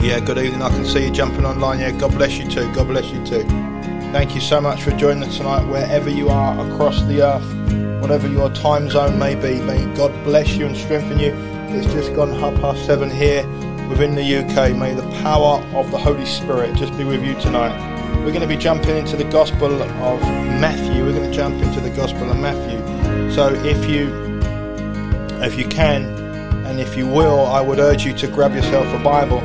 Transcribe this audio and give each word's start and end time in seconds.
Yeah, 0.00 0.18
good 0.18 0.38
evening. 0.38 0.62
I 0.62 0.70
can 0.70 0.86
see 0.86 1.04
you 1.04 1.10
jumping 1.10 1.44
online. 1.44 1.78
Yeah, 1.78 1.90
God 1.90 2.12
bless 2.12 2.38
you 2.38 2.48
too. 2.48 2.72
God 2.72 2.86
bless 2.86 3.10
you 3.10 3.22
too. 3.26 3.42
Thank 4.12 4.34
you 4.34 4.40
so 4.40 4.58
much 4.58 4.82
for 4.82 4.92
joining 4.92 5.22
us 5.24 5.36
tonight, 5.36 5.62
wherever 5.66 6.08
you 6.08 6.30
are 6.30 6.58
across 6.66 7.02
the 7.02 7.20
earth, 7.20 8.00
whatever 8.00 8.26
your 8.26 8.48
time 8.54 8.88
zone 8.88 9.18
may 9.18 9.34
be. 9.34 9.60
May 9.60 9.84
God 9.94 10.10
bless 10.24 10.52
you 10.54 10.64
and 10.64 10.74
strengthen 10.74 11.18
you. 11.18 11.34
It's 11.76 11.92
just 11.92 12.14
gone 12.14 12.30
half 12.30 12.58
past 12.62 12.86
seven 12.86 13.10
here 13.10 13.46
within 13.90 14.14
the 14.14 14.22
UK. 14.22 14.74
May 14.74 14.94
the 14.94 15.06
power 15.22 15.62
of 15.74 15.90
the 15.90 15.98
Holy 15.98 16.24
Spirit 16.24 16.74
just 16.76 16.96
be 16.96 17.04
with 17.04 17.22
you 17.22 17.38
tonight. 17.38 17.76
We're 18.24 18.32
going 18.32 18.40
to 18.40 18.46
be 18.46 18.56
jumping 18.56 18.96
into 18.96 19.18
the 19.18 19.24
Gospel 19.24 19.82
of 19.82 20.20
Matthew. 20.22 21.04
We're 21.04 21.12
going 21.12 21.30
to 21.30 21.36
jump 21.36 21.60
into 21.62 21.78
the 21.78 21.90
Gospel 21.90 22.30
of 22.30 22.38
Matthew. 22.38 22.80
So 23.32 23.52
if 23.66 23.86
you, 23.86 24.08
if 25.42 25.58
you 25.58 25.68
can, 25.68 26.04
and 26.64 26.80
if 26.80 26.96
you 26.96 27.06
will, 27.06 27.44
I 27.44 27.60
would 27.60 27.78
urge 27.78 28.06
you 28.06 28.14
to 28.14 28.28
grab 28.28 28.54
yourself 28.54 28.86
a 28.98 29.04
Bible 29.04 29.42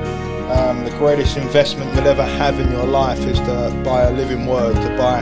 um, 0.51 0.83
the 0.83 0.91
greatest 0.91 1.37
investment 1.37 1.93
you'll 1.95 2.07
ever 2.07 2.23
have 2.23 2.59
in 2.59 2.71
your 2.71 2.85
life 2.85 3.19
is 3.19 3.39
to 3.39 3.81
buy 3.83 4.03
a 4.03 4.11
living 4.11 4.45
word, 4.45 4.75
to 4.75 4.97
buy 4.97 5.21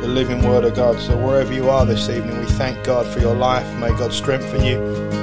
the 0.00 0.08
living 0.08 0.42
word 0.42 0.64
of 0.64 0.74
God. 0.74 0.98
So 0.98 1.16
wherever 1.16 1.52
you 1.52 1.68
are 1.68 1.84
this 1.84 2.08
evening, 2.08 2.38
we 2.38 2.46
thank 2.46 2.82
God 2.82 3.06
for 3.06 3.20
your 3.20 3.34
life. 3.34 3.66
May 3.78 3.90
God 3.90 4.12
strengthen 4.12 4.64
you. 4.64 4.80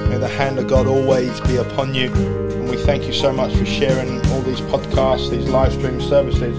May 0.08 0.18
the 0.18 0.28
hand 0.28 0.60
of 0.60 0.68
God 0.68 0.88
always 0.88 1.42
be 1.42 1.58
upon 1.58 1.94
you. 1.94 2.14
And 2.14 2.70
we 2.70 2.78
thank 2.78 3.06
you 3.06 3.14
so 3.14 3.34
much 3.34 3.56
for 3.56 3.66
sharing 3.66 4.26
all 4.28 4.42
these 4.42 4.62
podcasts, 4.62 5.30
these 5.30 5.50
live 5.50 5.74
stream 5.74 6.00
services. 6.00 6.58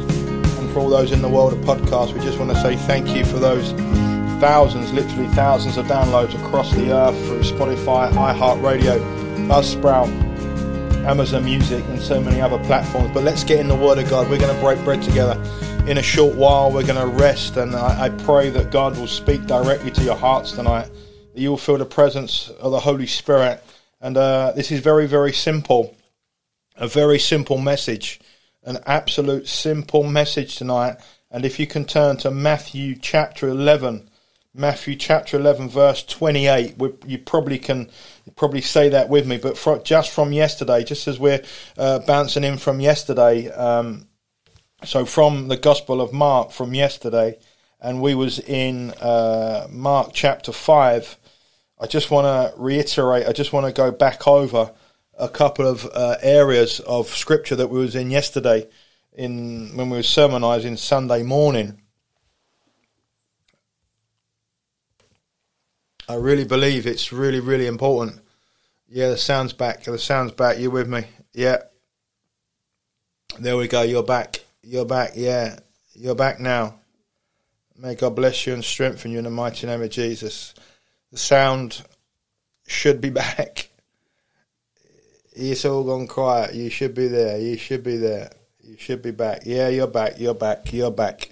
And 0.58 0.70
for 0.72 0.80
all 0.80 0.90
those 0.90 1.12
in 1.12 1.22
the 1.22 1.28
world 1.28 1.52
of 1.52 1.60
podcasts, 1.60 2.12
we 2.12 2.20
just 2.20 2.38
want 2.38 2.50
to 2.50 2.60
say 2.60 2.76
thank 2.76 3.14
you 3.14 3.24
for 3.24 3.38
those 3.38 3.72
thousands, 4.40 4.92
literally 4.92 5.28
thousands 5.28 5.76
of 5.76 5.86
downloads 5.86 6.34
across 6.44 6.72
the 6.72 6.92
earth 6.92 7.16
through 7.26 7.42
Spotify, 7.42 8.10
iHeartRadio, 8.10 8.98
Buzzsprout, 9.46 10.29
Amazon 11.06 11.44
Music, 11.44 11.82
and 11.88 12.00
so 12.00 12.20
many 12.20 12.40
other 12.40 12.58
platforms. 12.64 13.10
But 13.14 13.24
let's 13.24 13.42
get 13.42 13.58
in 13.58 13.68
the 13.68 13.74
Word 13.74 13.98
of 13.98 14.08
God. 14.10 14.28
We're 14.28 14.38
going 14.38 14.54
to 14.54 14.60
break 14.60 14.82
bread 14.84 15.02
together. 15.02 15.40
In 15.86 15.98
a 15.98 16.02
short 16.02 16.34
while, 16.36 16.70
we're 16.70 16.86
going 16.86 17.00
to 17.00 17.06
rest, 17.06 17.56
and 17.56 17.74
I, 17.74 18.04
I 18.04 18.08
pray 18.10 18.50
that 18.50 18.70
God 18.70 18.98
will 18.98 19.06
speak 19.06 19.46
directly 19.46 19.90
to 19.92 20.02
your 20.02 20.14
hearts 20.14 20.52
tonight. 20.52 20.90
That 21.34 21.40
you 21.40 21.50
will 21.50 21.56
feel 21.56 21.78
the 21.78 21.86
presence 21.86 22.50
of 22.50 22.72
the 22.72 22.80
Holy 22.80 23.06
Spirit. 23.06 23.64
And 24.00 24.16
uh, 24.16 24.52
this 24.54 24.70
is 24.70 24.80
very, 24.80 25.06
very 25.06 25.32
simple. 25.32 25.96
A 26.76 26.86
very 26.86 27.18
simple 27.18 27.58
message. 27.58 28.20
An 28.62 28.78
absolute 28.84 29.48
simple 29.48 30.04
message 30.04 30.56
tonight. 30.56 30.96
And 31.30 31.44
if 31.44 31.58
you 31.58 31.66
can 31.66 31.86
turn 31.86 32.18
to 32.18 32.30
Matthew 32.30 32.94
chapter 32.94 33.48
11, 33.48 34.10
Matthew 34.52 34.96
chapter 34.96 35.38
11, 35.38 35.68
verse 35.68 36.02
28. 36.02 36.74
you 37.06 37.18
probably 37.18 37.58
can 37.58 37.88
probably 38.40 38.62
say 38.62 38.88
that 38.88 39.10
with 39.10 39.26
me, 39.26 39.36
but 39.36 39.58
for, 39.58 39.78
just 39.80 40.10
from 40.12 40.32
yesterday, 40.32 40.82
just 40.82 41.06
as 41.06 41.20
we're 41.20 41.42
uh, 41.76 41.98
bouncing 41.98 42.42
in 42.42 42.56
from 42.56 42.80
yesterday, 42.80 43.50
um, 43.50 44.06
so 44.82 45.04
from 45.04 45.48
the 45.48 45.58
Gospel 45.58 46.00
of 46.00 46.14
Mark 46.14 46.50
from 46.50 46.72
yesterday, 46.72 47.38
and 47.82 48.00
we 48.00 48.14
was 48.14 48.38
in 48.38 48.92
uh, 48.92 49.66
Mark 49.68 50.12
chapter 50.14 50.52
5. 50.52 51.18
I 51.82 51.86
just 51.86 52.10
want 52.10 52.24
to 52.24 52.58
reiterate, 52.58 53.26
I 53.26 53.32
just 53.32 53.52
want 53.52 53.66
to 53.66 53.72
go 53.72 53.90
back 53.90 54.26
over 54.26 54.72
a 55.18 55.28
couple 55.28 55.66
of 55.66 55.84
uh, 55.92 56.16
areas 56.22 56.80
of 56.80 57.08
scripture 57.08 57.56
that 57.56 57.68
we 57.68 57.80
was 57.80 57.94
in 57.94 58.10
yesterday 58.10 58.66
in 59.12 59.76
when 59.76 59.90
we 59.90 59.98
were 59.98 60.02
sermonizing 60.02 60.78
Sunday 60.78 61.22
morning. 61.22 61.82
I 66.08 66.14
really 66.14 66.46
believe 66.46 66.86
it's 66.86 67.12
really, 67.12 67.40
really 67.40 67.66
important. 67.66 68.22
Yeah, 68.92 69.10
the 69.10 69.16
sound's 69.16 69.52
back. 69.52 69.84
The 69.84 69.96
sound's 70.00 70.32
back. 70.32 70.58
You 70.58 70.72
with 70.72 70.88
me? 70.88 71.04
Yeah. 71.32 71.58
There 73.38 73.56
we 73.56 73.68
go. 73.68 73.82
You're 73.82 74.02
back. 74.02 74.40
You're 74.64 74.84
back. 74.84 75.12
Yeah. 75.14 75.60
You're 75.94 76.16
back 76.16 76.40
now. 76.40 76.74
May 77.78 77.94
God 77.94 78.16
bless 78.16 78.48
you 78.48 78.52
and 78.52 78.64
strengthen 78.64 79.12
you 79.12 79.18
in 79.18 79.24
the 79.24 79.30
mighty 79.30 79.68
name 79.68 79.80
of 79.80 79.90
Jesus. 79.90 80.54
The 81.12 81.18
sound 81.18 81.82
should 82.66 83.00
be 83.00 83.10
back. 83.10 83.68
It's 85.36 85.64
all 85.64 85.84
gone 85.84 86.08
quiet. 86.08 86.54
You 86.54 86.68
should 86.68 86.94
be 86.94 87.06
there. 87.06 87.38
You 87.38 87.56
should 87.58 87.84
be 87.84 87.96
there. 87.96 88.32
You 88.60 88.76
should 88.76 89.02
be 89.02 89.12
back. 89.12 89.42
Yeah, 89.46 89.68
you're 89.68 89.86
back. 89.86 90.18
You're 90.18 90.34
back. 90.34 90.72
You're 90.72 90.90
back. 90.90 91.30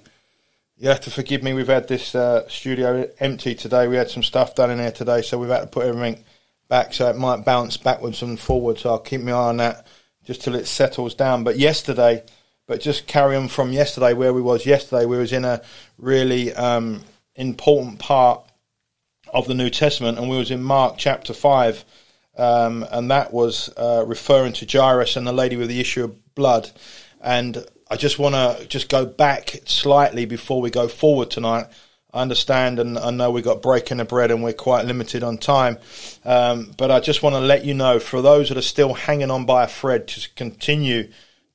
You 0.76 0.90
have 0.90 1.00
to 1.00 1.10
forgive 1.10 1.42
me. 1.42 1.54
We've 1.54 1.66
had 1.66 1.88
this 1.88 2.14
uh, 2.14 2.48
studio 2.48 3.10
empty 3.18 3.56
today. 3.56 3.88
We 3.88 3.96
had 3.96 4.10
some 4.10 4.22
stuff 4.22 4.54
done 4.54 4.70
in 4.70 4.78
here 4.78 4.92
today, 4.92 5.22
so 5.22 5.38
we've 5.38 5.50
had 5.50 5.62
to 5.62 5.66
put 5.66 5.86
everything 5.86 6.22
back, 6.68 6.94
so 6.94 7.08
it 7.08 7.16
might 7.16 7.44
bounce 7.44 7.76
backwards 7.76 8.22
and 8.22 8.38
forwards. 8.38 8.82
So 8.82 8.90
I'll 8.90 8.98
keep 8.98 9.20
my 9.22 9.32
eye 9.32 9.48
on 9.48 9.56
that 9.58 9.86
just 10.24 10.42
till 10.42 10.54
it 10.54 10.66
settles 10.66 11.14
down. 11.14 11.44
But 11.44 11.58
yesterday, 11.58 12.22
but 12.66 12.80
just 12.80 13.06
carry 13.06 13.36
on 13.36 13.48
from 13.48 13.72
yesterday, 13.72 14.12
where 14.12 14.34
we 14.34 14.42
was 14.42 14.66
yesterday, 14.66 15.06
we 15.06 15.16
was 15.16 15.32
in 15.32 15.44
a 15.44 15.62
really 15.96 16.52
um, 16.54 17.02
important 17.34 17.98
part 17.98 18.44
of 19.32 19.46
the 19.46 19.54
New 19.54 19.70
Testament, 19.70 20.18
and 20.18 20.28
we 20.28 20.36
was 20.36 20.50
in 20.50 20.62
Mark 20.62 20.96
chapter 20.98 21.32
five, 21.32 21.84
um, 22.36 22.86
and 22.90 23.10
that 23.10 23.32
was 23.32 23.70
uh, 23.76 24.04
referring 24.06 24.52
to 24.54 24.66
Jairus 24.66 25.16
and 25.16 25.26
the 25.26 25.32
lady 25.32 25.56
with 25.56 25.68
the 25.68 25.80
issue 25.80 26.04
of 26.04 26.34
blood, 26.34 26.70
and 27.20 27.64
I 27.90 27.96
just 27.96 28.18
want 28.18 28.34
to 28.34 28.66
just 28.66 28.88
go 28.90 29.06
back 29.06 29.62
slightly 29.64 30.26
before 30.26 30.60
we 30.60 30.70
go 30.70 30.88
forward 30.88 31.30
tonight. 31.30 31.66
Understand 32.18 32.78
and 32.78 32.98
I 32.98 33.10
know 33.10 33.30
we've 33.30 33.44
got 33.44 33.62
breaking 33.62 33.98
the 33.98 34.04
bread 34.04 34.30
and 34.30 34.42
we're 34.42 34.52
quite 34.52 34.84
limited 34.84 35.22
on 35.22 35.38
time. 35.38 35.78
Um, 36.24 36.72
but 36.76 36.90
I 36.90 37.00
just 37.00 37.22
want 37.22 37.34
to 37.34 37.40
let 37.40 37.64
you 37.64 37.74
know 37.74 37.98
for 37.98 38.20
those 38.20 38.48
that 38.48 38.58
are 38.58 38.62
still 38.62 38.94
hanging 38.94 39.30
on 39.30 39.46
by 39.46 39.64
a 39.64 39.68
thread, 39.68 40.08
to 40.08 40.28
continue 40.34 41.08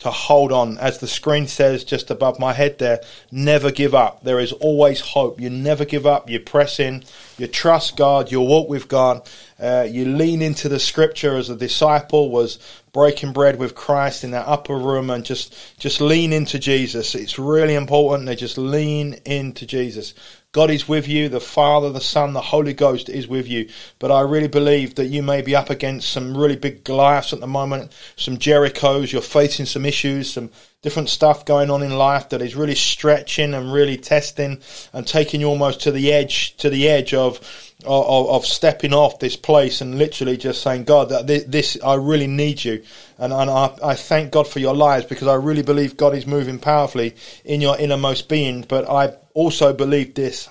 to 0.03 0.11
hold 0.11 0.51
on. 0.51 0.77
As 0.79 0.99
the 0.99 1.07
screen 1.07 1.47
says 1.47 1.83
just 1.85 2.11
above 2.11 2.37
my 2.37 2.51
head 2.51 2.77
there, 2.77 3.01
never 3.31 3.71
give 3.71 3.95
up. 3.95 4.23
There 4.23 4.39
is 4.39 4.51
always 4.51 4.99
hope. 4.99 5.39
You 5.39 5.49
never 5.49 5.85
give 5.85 6.05
up. 6.05 6.29
You 6.29 6.41
press 6.41 6.79
in. 6.79 7.05
You 7.37 7.47
trust 7.47 7.95
God. 7.95 8.29
You 8.29 8.41
walk 8.41 8.67
with 8.67 8.89
God. 8.89 9.29
Uh, 9.57 9.87
you 9.89 10.05
lean 10.05 10.41
into 10.41 10.67
the 10.67 10.79
scripture 10.79 11.37
as 11.37 11.49
a 11.49 11.55
disciple 11.55 12.29
was 12.29 12.59
breaking 12.91 13.31
bread 13.31 13.57
with 13.57 13.75
Christ 13.75 14.25
in 14.25 14.31
that 14.31 14.45
upper 14.45 14.75
room 14.75 15.09
and 15.09 15.23
just, 15.23 15.55
just 15.79 16.01
lean 16.01 16.33
into 16.33 16.59
Jesus. 16.59 17.15
It's 17.15 17.39
really 17.39 17.73
important 17.73 18.27
to 18.27 18.35
just 18.35 18.57
lean 18.57 19.13
into 19.25 19.65
Jesus. 19.65 20.13
God 20.53 20.69
is 20.69 20.87
with 20.87 21.07
you, 21.07 21.29
the 21.29 21.39
Father, 21.39 21.91
the 21.91 21.99
Son, 21.99 22.33
the 22.33 22.39
Holy 22.39 22.73
Ghost 22.73 23.09
is 23.09 23.27
with 23.27 23.47
you. 23.47 23.67
But 23.97 24.11
I 24.11 24.21
really 24.21 24.47
believe 24.47 24.93
that 24.95 25.07
you 25.07 25.23
may 25.23 25.41
be 25.41 25.55
up 25.55 25.71
against 25.71 26.11
some 26.11 26.37
really 26.37 26.55
big 26.55 26.83
Goliaths 26.83 27.33
at 27.33 27.39
the 27.39 27.47
moment, 27.47 27.91
some 28.15 28.37
Jerichos, 28.37 29.11
you're 29.11 29.23
facing 29.23 29.65
some 29.65 29.83
issues, 29.83 30.31
some 30.31 30.51
different 30.83 31.09
stuff 31.09 31.43
going 31.45 31.71
on 31.71 31.81
in 31.81 31.97
life 31.97 32.29
that 32.29 32.41
is 32.41 32.55
really 32.55 32.75
stretching 32.75 33.55
and 33.55 33.73
really 33.73 33.97
testing 33.97 34.61
and 34.93 35.07
taking 35.07 35.41
you 35.41 35.47
almost 35.47 35.81
to 35.81 35.91
the 35.91 36.13
edge, 36.13 36.55
to 36.57 36.69
the 36.69 36.87
edge 36.87 37.15
of 37.15 37.39
of, 37.85 38.29
of 38.29 38.45
stepping 38.45 38.93
off 38.93 39.19
this 39.19 39.35
place 39.35 39.81
and 39.81 39.97
literally 39.97 40.37
just 40.37 40.61
saying, 40.61 40.85
God, 40.85 41.09
this 41.27 41.77
I 41.83 41.95
really 41.95 42.27
need 42.27 42.63
you, 42.63 42.83
and, 43.23 43.31
and 43.31 43.49
I, 43.49 43.73
I 43.81 43.95
thank 43.95 44.31
God 44.31 44.49
for 44.49 44.59
your 44.59 44.75
lives 44.75 45.05
because 45.05 45.29
I 45.29 45.35
really 45.35 45.61
believe 45.61 45.95
God 45.95 46.13
is 46.13 46.27
moving 46.27 46.59
powerfully 46.59 47.15
in 47.45 47.61
your 47.61 47.79
innermost 47.79 48.27
being. 48.27 48.65
But 48.67 48.89
I 48.89 49.15
also 49.33 49.71
believe 49.71 50.13
this 50.13 50.49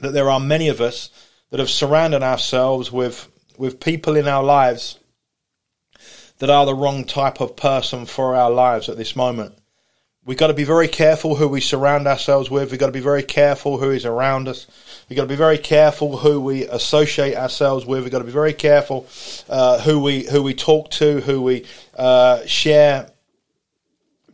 that 0.00 0.12
there 0.12 0.28
are 0.28 0.40
many 0.40 0.68
of 0.68 0.80
us 0.80 1.10
that 1.50 1.60
have 1.60 1.70
surrounded 1.70 2.22
ourselves 2.22 2.90
with 2.90 3.28
with 3.56 3.78
people 3.78 4.16
in 4.16 4.26
our 4.26 4.42
lives 4.42 4.98
that 6.38 6.50
are 6.50 6.66
the 6.66 6.74
wrong 6.74 7.04
type 7.04 7.40
of 7.40 7.56
person 7.56 8.04
for 8.04 8.34
our 8.34 8.50
lives 8.50 8.88
at 8.88 8.96
this 8.96 9.14
moment. 9.14 9.56
We've 10.26 10.36
got 10.36 10.48
to 10.48 10.54
be 10.54 10.64
very 10.64 10.88
careful 10.88 11.36
who 11.36 11.46
we 11.46 11.60
surround 11.60 12.08
ourselves 12.08 12.50
with. 12.50 12.72
We've 12.72 12.80
got 12.80 12.86
to 12.86 12.92
be 12.92 12.98
very 12.98 13.22
careful 13.22 13.78
who 13.78 13.92
is 13.92 14.04
around 14.04 14.48
us. 14.48 14.66
We've 15.08 15.16
got 15.16 15.22
to 15.22 15.28
be 15.28 15.36
very 15.36 15.56
careful 15.56 16.16
who 16.16 16.40
we 16.40 16.66
associate 16.66 17.36
ourselves 17.36 17.86
with. 17.86 18.02
We've 18.02 18.10
got 18.10 18.18
to 18.18 18.24
be 18.24 18.32
very 18.32 18.52
careful 18.52 19.06
uh, 19.48 19.78
who 19.82 20.00
we 20.00 20.24
who 20.24 20.42
we 20.42 20.52
talk 20.52 20.90
to, 20.90 21.20
who 21.20 21.42
we 21.42 21.64
uh, 21.96 22.44
share 22.44 23.08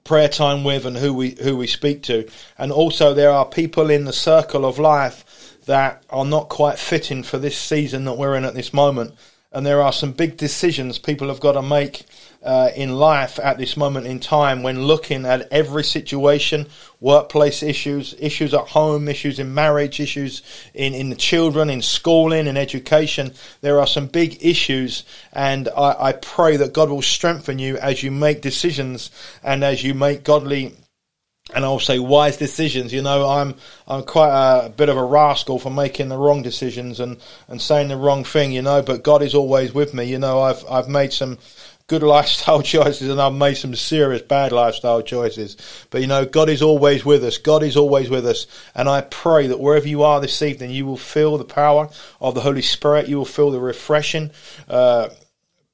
prayer 0.02 0.30
time 0.30 0.64
with, 0.64 0.86
and 0.86 0.96
who 0.96 1.12
we 1.12 1.36
who 1.42 1.58
we 1.58 1.66
speak 1.66 2.04
to. 2.04 2.26
And 2.56 2.72
also, 2.72 3.12
there 3.12 3.30
are 3.30 3.44
people 3.44 3.90
in 3.90 4.06
the 4.06 4.14
circle 4.14 4.64
of 4.64 4.78
life 4.78 5.58
that 5.66 6.02
are 6.08 6.24
not 6.24 6.48
quite 6.48 6.78
fitting 6.78 7.22
for 7.22 7.36
this 7.36 7.58
season 7.58 8.06
that 8.06 8.14
we're 8.14 8.34
in 8.34 8.46
at 8.46 8.54
this 8.54 8.72
moment. 8.72 9.14
And 9.52 9.66
there 9.66 9.82
are 9.82 9.92
some 9.92 10.12
big 10.12 10.38
decisions 10.38 10.98
people 10.98 11.28
have 11.28 11.40
got 11.40 11.52
to 11.52 11.62
make 11.62 12.06
uh, 12.42 12.70
in 12.74 12.96
life 12.96 13.38
at 13.38 13.58
this 13.58 13.76
moment 13.76 14.06
in 14.06 14.18
time 14.18 14.62
when 14.62 14.82
looking 14.82 15.24
at 15.24 15.48
every 15.52 15.84
situation, 15.84 16.66
workplace 17.00 17.62
issues, 17.62 18.14
issues 18.18 18.52
at 18.52 18.68
home, 18.68 19.08
issues 19.08 19.38
in 19.38 19.54
marriage, 19.54 20.00
issues 20.00 20.42
in, 20.74 20.94
in 20.94 21.10
the 21.10 21.16
children, 21.16 21.70
in 21.70 21.82
schooling, 21.82 22.46
in 22.46 22.56
education. 22.56 23.32
There 23.60 23.78
are 23.80 23.86
some 23.86 24.06
big 24.06 24.44
issues, 24.44 25.04
and 25.32 25.68
I, 25.68 25.96
I 25.98 26.12
pray 26.12 26.56
that 26.56 26.72
God 26.72 26.90
will 26.90 27.02
strengthen 27.02 27.58
you 27.58 27.76
as 27.78 28.02
you 28.02 28.10
make 28.10 28.40
decisions 28.40 29.10
and 29.42 29.62
as 29.62 29.84
you 29.84 29.94
make 29.94 30.24
godly 30.24 30.74
and 31.54 31.64
I'll 31.64 31.80
say 31.80 31.98
wise 31.98 32.36
decisions. 32.36 32.92
You 32.92 33.02
know, 33.02 33.28
I'm 33.28 33.54
I'm 33.86 34.04
quite 34.04 34.30
a, 34.30 34.66
a, 34.66 34.68
bit 34.70 34.88
of 34.88 34.96
a 34.96 35.04
rascal 35.04 35.58
for 35.58 35.70
making 35.70 36.08
the 36.08 36.16
wrong 36.16 36.42
decisions 36.42 37.00
and, 37.00 37.18
and 37.48 37.60
saying 37.60 37.88
the 37.88 37.96
wrong 37.96 38.24
thing. 38.24 38.52
You 38.52 38.62
know, 38.62 38.82
but 38.82 39.02
God 39.02 39.22
is 39.22 39.34
always 39.34 39.74
with 39.74 39.92
me. 39.92 40.04
You 40.04 40.18
know, 40.18 40.40
I've 40.40 40.64
I've 40.70 40.88
made 40.88 41.12
some 41.12 41.38
good 41.92 42.02
lifestyle 42.16 42.62
choices 42.62 43.10
and 43.10 43.20
I've 43.20 43.34
made 43.34 43.54
some 43.54 43.74
serious 43.74 44.22
bad 44.22 44.50
lifestyle 44.50 45.02
choices. 45.02 45.58
But 45.90 46.00
you 46.00 46.06
know, 46.06 46.24
God 46.24 46.48
is 46.48 46.62
always 46.62 47.04
with 47.04 47.22
us. 47.22 47.36
God 47.36 47.62
is 47.62 47.76
always 47.76 48.08
with 48.08 48.26
us. 48.26 48.46
And 48.74 48.88
I 48.88 49.02
pray 49.02 49.48
that 49.48 49.60
wherever 49.60 49.86
you 49.86 50.02
are 50.02 50.18
this 50.18 50.40
evening, 50.40 50.70
you 50.70 50.86
will 50.86 50.96
feel 50.96 51.36
the 51.36 51.44
power 51.44 51.90
of 52.18 52.34
the 52.34 52.40
Holy 52.40 52.62
Spirit. 52.62 53.08
You 53.08 53.18
will 53.18 53.26
feel 53.26 53.50
the 53.50 53.60
refreshing, 53.60 54.30
uh, 54.68 55.10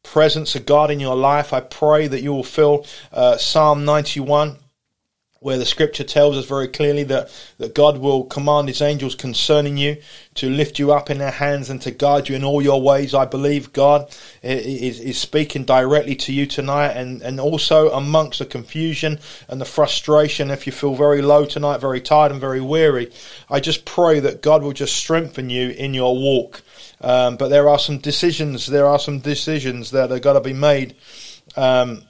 presence 0.03 0.57
of 0.57 0.67
God 0.67 0.91
in 0.91 0.99
your 0.99 1.17
life. 1.17 1.53
I 1.53 1.61
pray 1.61 2.09
that 2.09 2.23
you 2.23 2.33
will 2.33 2.43
feel 2.43 2.85
uh, 3.13 3.37
Psalm 3.37 3.85
91 3.85 4.57
where 5.41 5.57
the 5.59 5.65
scripture 5.65 6.03
tells 6.03 6.37
us 6.37 6.47
very 6.47 6.67
clearly 6.67 7.05
that, 7.05 7.31
that 7.59 7.73
God 7.73 7.99
will 7.99 8.25
command 8.25 8.67
his 8.67 8.83
angels 8.83 9.15
concerning 9.15 9.77
you 9.77 9.99
to 10.35 10.51
lift 10.51 10.81
you 10.81 10.93
up 10.93 11.11
in 11.11 11.19
their 11.19 11.31
hands 11.31 11.71
and 11.71 11.81
to 11.83 11.93
guide 11.93 12.29
you 12.29 12.35
in 12.35 12.43
all 12.43 12.61
your 12.61 12.83
ways. 12.83 13.15
I 13.15 13.25
believe 13.25 13.73
God 13.73 14.13
is, 14.43 14.99
is 14.99 15.17
speaking 15.17 15.65
directly 15.65 16.17
to 16.17 16.33
you 16.33 16.47
tonight 16.47 16.91
and, 16.91 17.23
and 17.23 17.39
also 17.39 17.91
amongst 17.93 18.41
the 18.41 18.47
confusion 18.47 19.21
and 19.49 19.61
the 19.61 19.65
frustration. 19.65 20.51
If 20.51 20.67
you 20.67 20.73
feel 20.73 20.97
very 20.97 21.23
low 21.23 21.47
tonight, 21.47 21.81
very 21.81 22.01
tired 22.01 22.33
and 22.33 22.41
very 22.41 22.61
weary, 22.61 23.13
I 23.49 23.61
just 23.61 23.85
pray 23.85 24.19
that 24.19 24.43
God 24.43 24.65
will 24.65 24.73
just 24.73 24.97
strengthen 24.97 25.51
you 25.51 25.71
in 25.71 25.95
your 25.95 26.17
walk. 26.17 26.63
Um, 27.01 27.37
but 27.37 27.49
there 27.49 27.69
are 27.69 27.79
some 27.79 27.99
decisions, 27.99 28.67
there 28.67 28.87
are 28.87 28.99
some 28.99 29.21
decisions 29.21 29.93
that 29.93 30.11
are 30.11 30.19
got 30.19 30.33
to 30.33 30.41
be 30.41 30.53
made 30.53 30.97
um, 31.55 32.03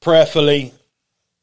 prayerfully 0.00 0.74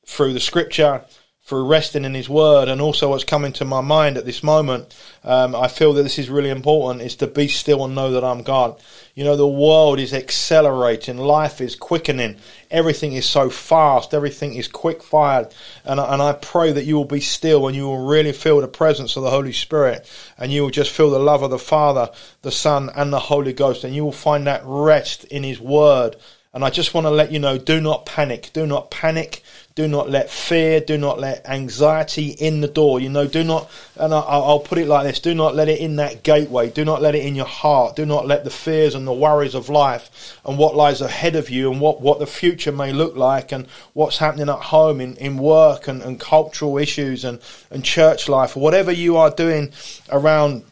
through 0.08 0.34
the 0.34 0.40
scripture, 0.40 1.04
through 1.44 1.66
resting 1.66 2.04
in 2.04 2.14
His 2.14 2.28
Word, 2.28 2.68
and 2.68 2.82
also 2.82 3.10
what's 3.10 3.24
coming 3.24 3.54
to 3.54 3.64
my 3.64 3.82
mind 3.82 4.18
at 4.18 4.26
this 4.26 4.44
moment. 4.44 4.94
Um, 5.24 5.56
I 5.56 5.68
feel 5.68 5.94
that 5.94 6.04
this 6.04 6.18
is 6.18 6.30
really 6.30 6.50
important: 6.50 7.04
is 7.04 7.16
to 7.18 7.28
be 7.28 7.48
still 7.48 7.86
and 7.86 7.94
know 7.94 8.12
that 8.12 8.24
I'm 8.24 8.42
God. 8.42 8.82
You 9.16 9.24
know, 9.24 9.36
the 9.36 9.48
world 9.48 10.00
is 10.00 10.14
accelerating, 10.14 11.18
life 11.18 11.62
is 11.62 11.76
quickening, 11.76 12.38
everything 12.72 13.14
is 13.14 13.26
so 13.26 13.50
fast, 13.50 14.14
everything 14.14 14.56
is 14.56 14.68
quick 14.68 15.04
fired, 15.04 15.54
and 15.86 16.00
and 16.00 16.22
I 16.22 16.34
pray 16.34 16.72
that 16.72 16.86
you 16.86 16.96
will 16.96 17.06
be 17.06 17.22
still 17.22 17.68
and 17.68 17.76
you 17.76 17.86
will 17.86 18.06
really 18.06 18.34
feel 18.34 18.60
the 18.60 18.68
presence 18.68 19.16
of 19.16 19.24
the 19.24 19.30
Holy 19.30 19.54
Spirit, 19.54 20.10
and 20.38 20.52
you 20.52 20.64
will 20.64 20.70
just 20.70 20.92
feel 20.92 21.12
the 21.12 21.20
love 21.20 21.44
of 21.44 21.52
the 21.52 21.60
Father, 21.60 22.10
the 22.42 22.52
Son, 22.52 22.90
and 22.96 23.14
the 23.14 23.20
Holy 23.20 23.54
Ghost, 23.54 23.84
and 23.84 23.94
you 23.94 24.04
will 24.04 24.12
find 24.12 24.48
that 24.48 24.64
rest 24.66 25.26
in 25.26 25.44
His 25.44 25.60
Word. 25.60 26.16
And 26.54 26.66
I 26.66 26.72
just 26.72 26.96
want 26.96 27.06
to 27.06 27.12
let 27.12 27.32
you 27.32 27.38
know 27.38 27.58
do 27.60 27.80
not 27.80 28.08
panic. 28.08 28.50
Do 28.52 28.66
not 28.66 28.90
panic. 28.90 29.44
Do 29.78 29.88
not 29.88 30.10
let 30.10 30.32
fear, 30.32 30.80
do 30.80 30.98
not 30.98 31.20
let 31.20 31.48
anxiety 31.48 32.30
in 32.30 32.62
the 32.62 32.68
door. 32.68 33.00
You 33.00 33.10
know, 33.10 33.28
do 33.28 33.44
not, 33.44 33.70
and 33.96 34.12
I'll 34.12 34.60
put 34.60 34.80
it 34.80 34.88
like 34.88 35.06
this 35.06 35.20
do 35.20 35.36
not 35.36 35.54
let 35.54 35.70
it 35.70 35.80
in 35.80 35.98
that 35.98 36.24
gateway. 36.24 36.72
Do 36.72 36.84
not 36.84 37.00
let 37.00 37.14
it 37.14 37.24
in 37.24 37.36
your 37.36 37.46
heart. 37.46 37.96
Do 37.96 38.04
not 38.04 38.26
let 38.26 38.44
the 38.44 38.50
fears 38.50 38.96
and 38.96 39.06
the 39.06 39.14
worries 39.14 39.54
of 39.54 39.70
life 39.70 40.36
and 40.44 40.58
what 40.58 40.76
lies 40.76 41.00
ahead 41.00 41.36
of 41.36 41.52
you 41.52 41.72
and 41.72 41.80
what, 41.80 42.02
what 42.02 42.18
the 42.18 42.26
future 42.26 42.72
may 42.72 42.92
look 42.92 43.16
like 43.16 43.52
and 43.52 43.68
what's 43.94 44.18
happening 44.18 44.50
at 44.50 44.56
home 44.56 45.00
in, 45.00 45.16
in 45.18 45.38
work 45.38 45.88
and, 45.88 46.02
and 46.02 46.20
cultural 46.20 46.80
issues 46.80 47.24
and, 47.24 47.40
and 47.70 47.86
church 47.86 48.28
life, 48.28 48.58
or 48.58 48.62
whatever 48.62 48.92
you 48.92 49.16
are 49.16 49.30
doing 49.30 49.72
around 50.12 50.64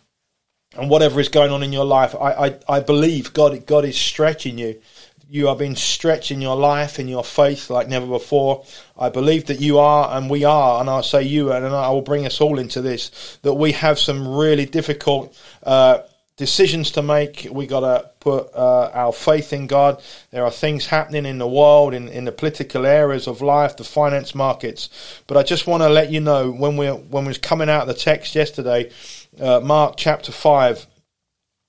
and 0.75 0.89
whatever 0.89 1.19
is 1.19 1.29
going 1.29 1.51
on 1.51 1.61
in 1.61 1.71
your 1.71 1.85
life. 1.85 2.15
I, 2.15 2.47
I, 2.47 2.59
I 2.67 2.79
believe 2.79 3.33
God, 3.33 3.67
God 3.67 3.85
is 3.85 3.99
stretching 3.99 4.57
you 4.57 4.81
you 5.29 5.47
have 5.47 5.57
been 5.57 5.75
stretched 5.75 6.31
in 6.31 6.41
your 6.41 6.55
life, 6.55 6.99
in 6.99 7.07
your 7.07 7.23
faith 7.23 7.69
like 7.69 7.87
never 7.87 8.05
before. 8.05 8.63
I 8.97 9.09
believe 9.09 9.45
that 9.45 9.59
you 9.59 9.79
are, 9.79 10.15
and 10.15 10.29
we 10.29 10.43
are, 10.43 10.79
and 10.79 10.89
I'll 10.89 11.03
say 11.03 11.23
you, 11.23 11.51
and 11.51 11.65
I 11.65 11.89
will 11.89 12.01
bring 12.01 12.25
us 12.25 12.41
all 12.41 12.59
into 12.59 12.81
this, 12.81 13.37
that 13.41 13.53
we 13.53 13.71
have 13.71 13.97
some 13.97 14.27
really 14.27 14.65
difficult 14.65 15.35
uh, 15.63 15.99
decisions 16.37 16.91
to 16.91 17.01
make. 17.01 17.47
We 17.49 17.65
got 17.65 17.79
to 17.79 18.11
put 18.19 18.53
uh, 18.53 18.91
our 18.93 19.13
faith 19.13 19.53
in 19.53 19.67
God. 19.67 20.01
There 20.31 20.43
are 20.43 20.51
things 20.51 20.85
happening 20.85 21.25
in 21.25 21.37
the 21.37 21.47
world, 21.47 21.93
in, 21.93 22.09
in 22.09 22.25
the 22.25 22.31
political 22.31 22.85
areas 22.85 23.27
of 23.27 23.41
life, 23.41 23.77
the 23.77 23.83
finance 23.83 24.35
markets. 24.35 24.89
But 25.27 25.37
I 25.37 25.43
just 25.43 25.65
want 25.65 25.81
to 25.83 25.89
let 25.89 26.11
you 26.11 26.19
know 26.19 26.51
when 26.51 26.77
we 26.77 26.87
when 26.87 27.23
we 27.23 27.29
was 27.29 27.37
coming 27.37 27.69
out 27.69 27.83
of 27.83 27.87
the 27.87 27.93
text 27.93 28.35
yesterday, 28.35 28.91
uh, 29.39 29.59
Mark 29.61 29.95
chapter 29.97 30.31
five 30.31 30.85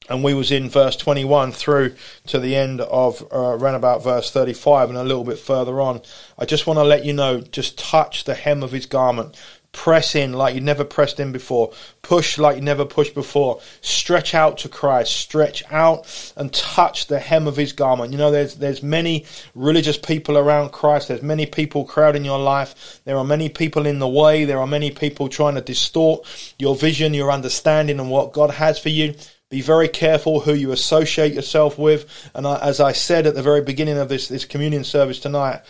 and 0.08 0.22
we 0.22 0.34
was 0.34 0.50
in 0.50 0.70
verse 0.70 0.96
21 0.96 1.52
through 1.52 1.94
to 2.26 2.38
the 2.38 2.56
end 2.56 2.80
of 2.80 3.22
uh, 3.32 3.38
around 3.38 3.74
about 3.74 4.04
verse 4.04 4.30
35 4.30 4.90
and 4.90 4.98
a 4.98 5.04
little 5.04 5.24
bit 5.24 5.38
further 5.38 5.80
on. 5.80 6.00
I 6.38 6.44
just 6.44 6.66
want 6.66 6.78
to 6.78 6.84
let 6.84 7.04
you 7.04 7.12
know 7.12 7.40
just 7.40 7.78
touch 7.78 8.24
the 8.24 8.34
hem 8.34 8.62
of 8.62 8.72
his 8.72 8.86
garment. 8.86 9.36
Press 9.72 10.14
in 10.14 10.32
like 10.32 10.54
you 10.54 10.62
never 10.62 10.84
pressed 10.84 11.20
in 11.20 11.32
before. 11.32 11.70
Push 12.00 12.38
like 12.38 12.56
you 12.56 12.62
never 12.62 12.86
pushed 12.86 13.14
before. 13.14 13.60
Stretch 13.82 14.34
out 14.34 14.56
to 14.58 14.70
christ. 14.70 15.14
Stretch 15.14 15.62
out 15.70 16.32
and 16.34 16.50
touch 16.50 17.08
the 17.08 17.18
hem 17.18 17.46
of 17.46 17.56
his 17.56 17.74
garment. 17.74 18.10
You 18.10 18.16
know 18.16 18.30
there's 18.30 18.54
there's 18.54 18.82
many 18.82 19.26
religious 19.54 19.98
people 19.98 20.38
around 20.38 20.70
christ. 20.70 21.08
There's 21.08 21.20
many 21.20 21.44
people 21.44 21.84
crowding 21.84 22.24
your 22.24 22.38
life. 22.38 23.02
There 23.04 23.18
are 23.18 23.24
many 23.24 23.50
people 23.50 23.86
in 23.86 23.98
the 23.98 24.08
way. 24.08 24.46
There 24.46 24.60
are 24.60 24.66
many 24.66 24.90
people 24.90 25.28
trying 25.28 25.56
to 25.56 25.60
distort 25.60 26.26
your 26.58 26.74
vision 26.74 27.12
your 27.12 27.30
understanding 27.30 28.00
and 28.00 28.10
what 28.10 28.32
god 28.32 28.50
has 28.50 28.78
for 28.78 28.88
you 28.88 29.14
be 29.48 29.60
very 29.60 29.86
careful 29.86 30.40
who 30.40 30.54
you 30.54 30.72
associate 30.72 31.32
yourself 31.32 31.78
with. 31.78 32.30
And 32.34 32.48
I, 32.48 32.58
as 32.58 32.80
I 32.80 32.90
said 32.90 33.28
at 33.28 33.36
the 33.36 33.42
very 33.42 33.62
beginning 33.62 33.96
of 33.96 34.08
this, 34.08 34.26
this 34.26 34.44
communion 34.44 34.82
service 34.82 35.20
tonight, 35.20 35.60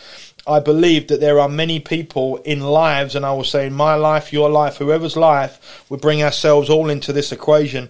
I 0.47 0.61
believe 0.61 1.09
that 1.09 1.19
there 1.19 1.39
are 1.39 1.47
many 1.47 1.79
people 1.79 2.37
in 2.37 2.61
lives, 2.61 3.13
and 3.15 3.23
I 3.23 3.33
will 3.33 3.43
say 3.43 3.67
in 3.67 3.73
my 3.73 3.93
life, 3.93 4.33
your 4.33 4.49
life, 4.49 4.77
whoever's 4.77 5.15
life, 5.15 5.85
we 5.89 5.97
bring 5.97 6.23
ourselves 6.23 6.71
all 6.71 6.89
into 6.89 7.13
this 7.13 7.31
equation 7.31 7.89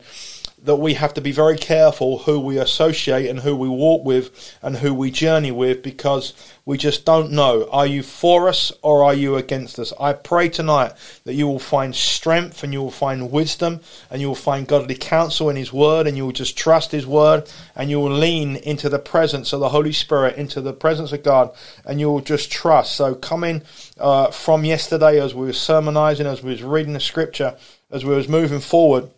that 0.64 0.76
we 0.78 0.96
have 0.96 1.14
to 1.14 1.22
be 1.22 1.32
very 1.32 1.56
careful 1.56 2.20
who 2.20 2.40
we 2.40 2.58
associate 2.58 3.30
and 3.30 3.42
who 3.42 3.56
we 3.56 3.70
walk 3.70 4.04
with 4.04 4.58
and 4.64 4.78
who 4.78 4.92
we 4.92 5.12
journey 5.12 5.52
with 5.52 5.84
because 5.84 6.34
we 6.66 6.80
just 6.80 7.06
don't 7.06 7.32
know. 7.32 7.70
Are 7.70 7.86
you 7.86 8.02
for 8.02 8.50
us 8.50 8.72
or 8.82 9.04
are 9.04 9.14
you 9.14 9.36
against 9.36 9.78
us? 9.78 9.94
I 10.00 10.14
pray 10.14 10.50
tonight 10.50 10.94
that 11.26 11.36
you 11.36 11.48
will 11.48 11.60
find 11.60 11.96
strength 11.96 12.64
and 12.64 12.74
you 12.74 12.82
will 12.82 12.92
find 12.92 13.32
wisdom 13.32 13.82
and 14.10 14.20
you 14.20 14.30
will 14.30 14.36
find 14.36 14.68
godly 14.68 14.96
counsel 14.96 15.50
in 15.52 15.56
His 15.56 15.72
Word 15.72 16.08
and 16.08 16.18
you 16.18 16.26
will 16.26 16.32
just 16.32 16.58
trust 16.58 16.92
His 16.92 17.06
Word 17.06 17.48
and 17.76 17.92
you 17.92 18.00
will 18.00 18.12
lean 18.12 18.56
into 18.56 18.90
the 18.90 19.00
presence 19.00 19.54
of 19.54 19.60
the 19.60 19.70
Holy 19.70 19.94
Spirit, 19.94 20.38
into 20.38 20.60
the 20.60 20.74
presence 20.74 21.12
of 21.12 21.22
God, 21.22 21.56
and 21.86 22.00
you 22.00 22.10
will 22.10 22.22
just 22.22 22.52
trust. 22.52 22.96
So, 22.96 23.14
coming 23.14 23.62
uh, 24.00 24.32
from 24.32 24.66
yesterday 24.66 25.22
as 25.22 25.36
we 25.36 25.46
were 25.46 25.54
sermonizing, 25.54 26.26
as 26.26 26.42
we 26.42 26.50
was 26.50 26.64
reading 26.64 26.94
the 26.94 27.00
Scripture, 27.00 27.56
as 27.92 28.04
we 28.04 28.16
was 28.16 28.28
moving 28.28 28.60
forward, 28.60 29.12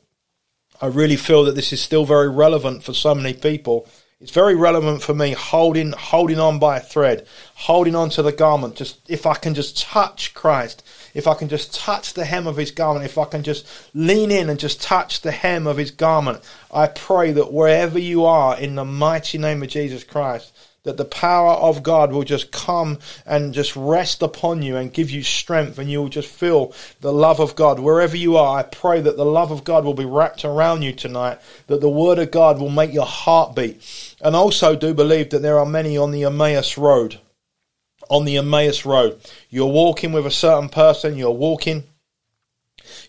I 0.82 0.88
really 0.88 1.18
feel 1.18 1.44
that 1.44 1.56
this 1.56 1.74
is 1.74 1.82
still 1.82 2.06
very 2.06 2.30
relevant 2.30 2.84
for 2.84 2.94
so 2.94 3.14
many 3.14 3.34
people. 3.34 3.88
It's 4.22 4.32
very 4.32 4.56
relevant 4.56 5.02
for 5.02 5.14
me 5.14 5.32
holding 5.32 5.92
holding 5.92 6.40
on 6.40 6.60
by 6.60 6.78
a 6.78 6.82
thread, 6.82 7.26
holding 7.56 7.96
on 7.96 8.10
to 8.12 8.22
the 8.22 8.32
garment. 8.32 8.76
Just 8.76 9.00
if 9.10 9.26
I 9.26 9.36
can 9.36 9.54
just 9.54 9.82
touch 9.82 10.34
Christ, 10.34 10.84
if 11.14 11.28
I 11.28 11.34
can 11.34 11.50
just 11.50 11.74
touch 11.74 12.14
the 12.14 12.26
hem 12.26 12.48
of 12.48 12.58
his 12.58 12.72
garment, 12.72 13.06
if 13.06 13.18
I 13.18 13.26
can 13.26 13.44
just 13.44 13.66
lean 13.94 14.32
in 14.32 14.50
and 14.50 14.60
just 14.60 14.82
touch 14.82 15.22
the 15.22 15.32
hem 15.32 15.68
of 15.68 15.78
his 15.78 15.92
garment, 15.92 16.42
I 16.72 16.88
pray 16.88 17.32
that 17.32 17.54
wherever 17.54 18.00
you 18.00 18.26
are 18.26 18.58
in 18.58 18.76
the 18.76 18.86
mighty 18.86 19.38
name 19.38 19.64
of 19.64 19.70
Jesus 19.70 20.04
Christ, 20.04 20.54
that 20.84 20.98
the 20.98 21.06
power 21.06 21.54
of 21.54 21.84
God 21.84 22.12
will 22.12 22.24
just 22.24 22.52
come 22.52 23.00
and 23.26 23.54
just 23.54 23.76
rest 23.76 24.22
upon 24.22 24.62
you 24.62 24.78
and 24.78 24.94
give 24.94 25.12
you 25.12 25.24
strength, 25.24 25.78
and 25.78 25.90
you 25.92 26.00
will 26.00 26.10
just 26.10 26.30
feel 26.30 26.74
the 27.02 27.12
love 27.12 27.40
of 27.40 27.56
God 27.56 27.80
wherever 27.80 28.16
you 28.16 28.38
are. 28.38 28.58
I 28.60 28.64
pray 28.64 29.02
that 29.02 29.18
the 29.18 29.26
love 29.26 29.52
of 29.52 29.64
God 29.64 29.84
will 29.84 29.94
be 29.94 30.06
wrapped 30.06 30.46
around 30.46 30.82
you 30.82 30.94
tonight, 30.94 31.40
that 31.68 31.82
the 31.82 31.90
Word 31.90 32.20
of 32.20 32.32
God 32.32 32.60
will 32.60 32.70
make 32.70 32.94
your 32.94 33.06
heart 33.06 33.56
beat. 33.56 34.16
And 34.22 34.36
also, 34.36 34.76
do 34.76 34.94
believe 34.94 35.30
that 35.32 35.42
there 35.42 35.60
are 35.60 35.66
many 35.66 35.98
on 35.98 36.12
the 36.12 36.24
Emmaus 36.24 36.78
Road. 36.78 37.20
On 38.10 38.26
the 38.26 38.38
Emmaus 38.38 38.86
Road, 38.86 39.22
you're 39.52 39.68
walking 39.68 40.12
with 40.12 40.26
a 40.26 40.32
certain 40.32 40.70
person, 40.70 41.16
you're 41.16 41.30
walking 41.30 41.84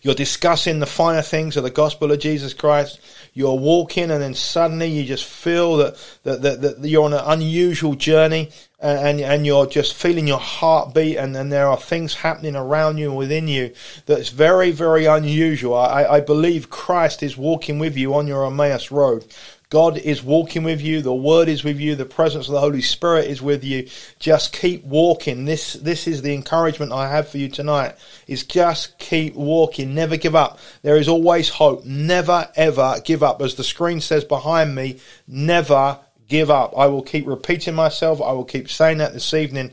you're 0.01 0.15
discussing 0.15 0.79
the 0.79 0.85
finer 0.85 1.21
things 1.21 1.57
of 1.57 1.63
the 1.63 1.69
gospel 1.69 2.11
of 2.11 2.19
Jesus 2.19 2.53
Christ. 2.53 2.99
You're 3.33 3.57
walking, 3.57 4.11
and 4.11 4.21
then 4.21 4.33
suddenly 4.33 4.87
you 4.87 5.05
just 5.05 5.23
feel 5.23 5.77
that, 5.77 5.95
that, 6.23 6.41
that, 6.41 6.61
that 6.61 6.87
you're 6.87 7.05
on 7.05 7.13
an 7.13 7.23
unusual 7.25 7.95
journey 7.95 8.49
and, 8.81 9.21
and 9.21 9.45
you're 9.45 9.67
just 9.67 9.93
feeling 9.93 10.27
your 10.27 10.39
heartbeat, 10.39 11.15
and, 11.15 11.37
and 11.37 11.51
there 11.51 11.67
are 11.67 11.77
things 11.77 12.15
happening 12.15 12.55
around 12.55 12.97
you 12.97 13.09
and 13.09 13.17
within 13.17 13.47
you 13.47 13.73
that's 14.05 14.29
very, 14.29 14.71
very 14.71 15.05
unusual. 15.05 15.75
I, 15.75 16.03
I 16.03 16.19
believe 16.19 16.69
Christ 16.69 17.21
is 17.21 17.37
walking 17.37 17.79
with 17.79 17.95
you 17.95 18.15
on 18.15 18.27
your 18.27 18.45
Emmaus 18.45 18.91
road. 18.91 19.23
God 19.71 19.97
is 19.97 20.21
walking 20.21 20.63
with 20.63 20.81
you. 20.81 21.01
The 21.01 21.13
Word 21.13 21.47
is 21.47 21.63
with 21.63 21.79
you. 21.79 21.95
The 21.95 22.03
presence 22.03 22.47
of 22.47 22.53
the 22.53 22.59
Holy 22.59 22.81
Spirit 22.81 23.27
is 23.27 23.41
with 23.41 23.63
you. 23.63 23.87
Just 24.19 24.51
keep 24.51 24.83
walking. 24.83 25.45
This, 25.45 25.73
this 25.73 26.07
is 26.07 26.21
the 26.21 26.33
encouragement 26.33 26.91
I 26.91 27.09
have 27.09 27.29
for 27.29 27.37
you 27.37 27.47
tonight. 27.47 27.95
Is 28.27 28.43
just 28.43 28.99
keep 28.99 29.33
walking. 29.33 29.95
Never 29.95 30.17
give 30.17 30.35
up. 30.35 30.59
There 30.81 30.97
is 30.97 31.07
always 31.07 31.47
hope. 31.47 31.85
Never 31.85 32.51
ever 32.57 32.97
give 33.05 33.23
up. 33.23 33.41
As 33.41 33.55
the 33.55 33.63
screen 33.63 34.01
says 34.01 34.25
behind 34.25 34.75
me, 34.75 34.99
never 35.25 35.99
give 36.27 36.51
up. 36.51 36.77
I 36.77 36.87
will 36.87 37.01
keep 37.01 37.25
repeating 37.25 37.73
myself. 37.73 38.21
I 38.21 38.33
will 38.33 38.43
keep 38.43 38.69
saying 38.69 38.97
that 38.97 39.13
this 39.13 39.33
evening. 39.33 39.71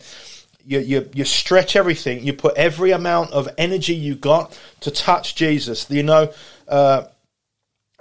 You, 0.65 0.79
you, 0.79 1.11
you 1.13 1.25
stretch 1.25 1.75
everything. 1.75 2.23
You 2.23 2.35
put 2.35 2.57
every 2.57 2.93
amount 2.93 3.33
of 3.33 3.49
energy 3.59 3.97
you 3.97 4.15
got 4.15 4.57
to 4.83 4.93
touch 4.93 5.35
Jesus. 5.35 5.91
You 5.91 6.05
know, 6.05 6.33
uh, 6.69 7.07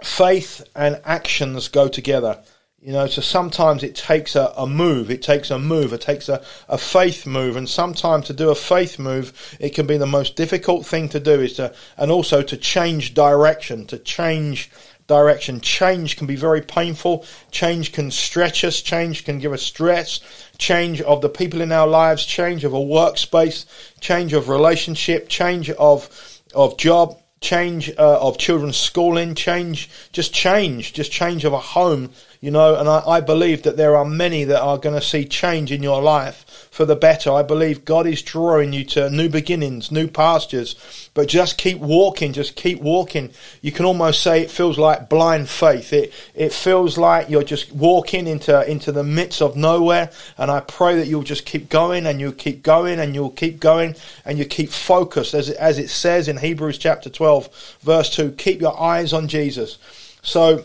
faith 0.03 0.63
and 0.75 1.01
actions 1.05 1.67
go 1.67 1.87
together. 1.87 2.43
You 2.79 2.93
know, 2.93 3.07
so 3.07 3.21
sometimes 3.21 3.83
it 3.83 3.95
takes 3.95 4.35
a, 4.35 4.53
a 4.55 4.67
move, 4.67 5.09
it 5.09 5.23
takes 5.23 5.49
a 5.49 5.57
move, 5.57 5.93
it 5.93 6.01
takes 6.01 6.29
a, 6.29 6.43
a 6.69 6.77
faith 6.77 7.25
move, 7.25 7.55
and 7.55 7.67
sometimes 7.67 8.27
to 8.27 8.33
do 8.33 8.51
a 8.51 8.55
faith 8.55 8.99
move, 8.99 9.57
it 9.59 9.71
can 9.71 9.87
be 9.87 9.97
the 9.97 10.05
most 10.05 10.35
difficult 10.35 10.85
thing 10.85 11.09
to 11.09 11.19
do 11.19 11.41
is 11.41 11.53
to, 11.53 11.73
and 11.97 12.11
also 12.11 12.43
to 12.43 12.55
change 12.55 13.15
direction, 13.15 13.87
to 13.87 13.97
change 13.97 14.69
direction. 15.07 15.61
Change 15.61 16.17
can 16.17 16.27
be 16.27 16.35
very 16.35 16.61
painful. 16.61 17.25
Change 17.49 17.93
can 17.93 18.11
stretch 18.11 18.63
us. 18.63 18.81
Change 18.81 19.25
can 19.25 19.39
give 19.39 19.53
us 19.53 19.63
stress. 19.63 20.19
Change 20.57 21.01
of 21.01 21.21
the 21.21 21.29
people 21.29 21.61
in 21.61 21.71
our 21.71 21.87
lives. 21.87 22.25
Change 22.25 22.63
of 22.63 22.73
a 22.73 22.77
workspace. 22.77 23.65
Change 24.01 24.33
of 24.33 24.49
relationship. 24.49 25.29
Change 25.29 25.71
of 25.71 26.41
of 26.53 26.77
job. 26.77 27.17
Change 27.39 27.91
uh, 27.97 28.19
of 28.19 28.37
children's 28.37 28.77
schooling. 28.77 29.35
Change, 29.35 29.89
just 30.11 30.33
change, 30.33 30.93
just 30.93 31.11
change 31.11 31.45
of 31.45 31.53
a 31.53 31.59
home 31.59 32.11
you 32.39 32.51
know, 32.51 32.75
and 32.75 32.87
I, 32.87 33.01
I 33.05 33.21
believe 33.21 33.63
that 33.63 33.77
there 33.77 33.97
are 33.97 34.05
many 34.05 34.43
that 34.43 34.61
are 34.61 34.77
going 34.77 34.95
to 34.95 35.01
see 35.01 35.25
change 35.25 35.71
in 35.71 35.81
your 35.81 36.01
life 36.01 36.45
for 36.77 36.85
the 36.85 36.95
better. 36.95 37.31
I 37.31 37.41
believe 37.41 37.85
God 37.85 38.05
is 38.05 38.21
drawing 38.21 38.71
you 38.71 38.83
to 38.85 39.09
new 39.09 39.29
beginnings, 39.29 39.91
new 39.91 40.07
pastures, 40.07 40.75
but 41.15 41.27
just 41.27 41.57
keep 41.57 41.79
walking, 41.79 42.33
just 42.33 42.55
keep 42.55 42.79
walking. 42.79 43.31
You 43.63 43.71
can 43.71 43.83
almost 43.83 44.21
say 44.21 44.43
it 44.43 44.51
feels 44.51 44.77
like 44.77 45.09
blind 45.09 45.49
faith. 45.49 45.91
It, 45.91 46.13
it 46.35 46.53
feels 46.53 46.95
like 46.95 47.31
you're 47.31 47.41
just 47.41 47.71
walking 47.71 48.27
into, 48.27 48.63
into 48.69 48.91
the 48.91 49.03
midst 49.03 49.41
of 49.41 49.55
nowhere. 49.55 50.11
And 50.37 50.51
I 50.51 50.59
pray 50.59 50.97
that 50.97 51.07
you'll 51.07 51.23
just 51.23 51.47
keep 51.47 51.67
going 51.67 52.05
and 52.05 52.19
you'll 52.19 52.31
keep 52.33 52.61
going 52.61 52.99
and 52.99 53.15
you'll 53.15 53.31
keep 53.31 53.59
going 53.59 53.95
and 54.23 54.37
you 54.37 54.45
keep 54.45 54.69
focused 54.69 55.33
as 55.33 55.49
as 55.49 55.79
it 55.79 55.89
says 55.89 56.27
in 56.27 56.37
Hebrews 56.37 56.77
chapter 56.77 57.09
12 57.09 57.79
verse 57.81 58.15
2, 58.15 58.33
keep 58.33 58.61
your 58.61 58.79
eyes 58.79 59.13
on 59.13 59.27
Jesus. 59.27 59.79
So, 60.21 60.63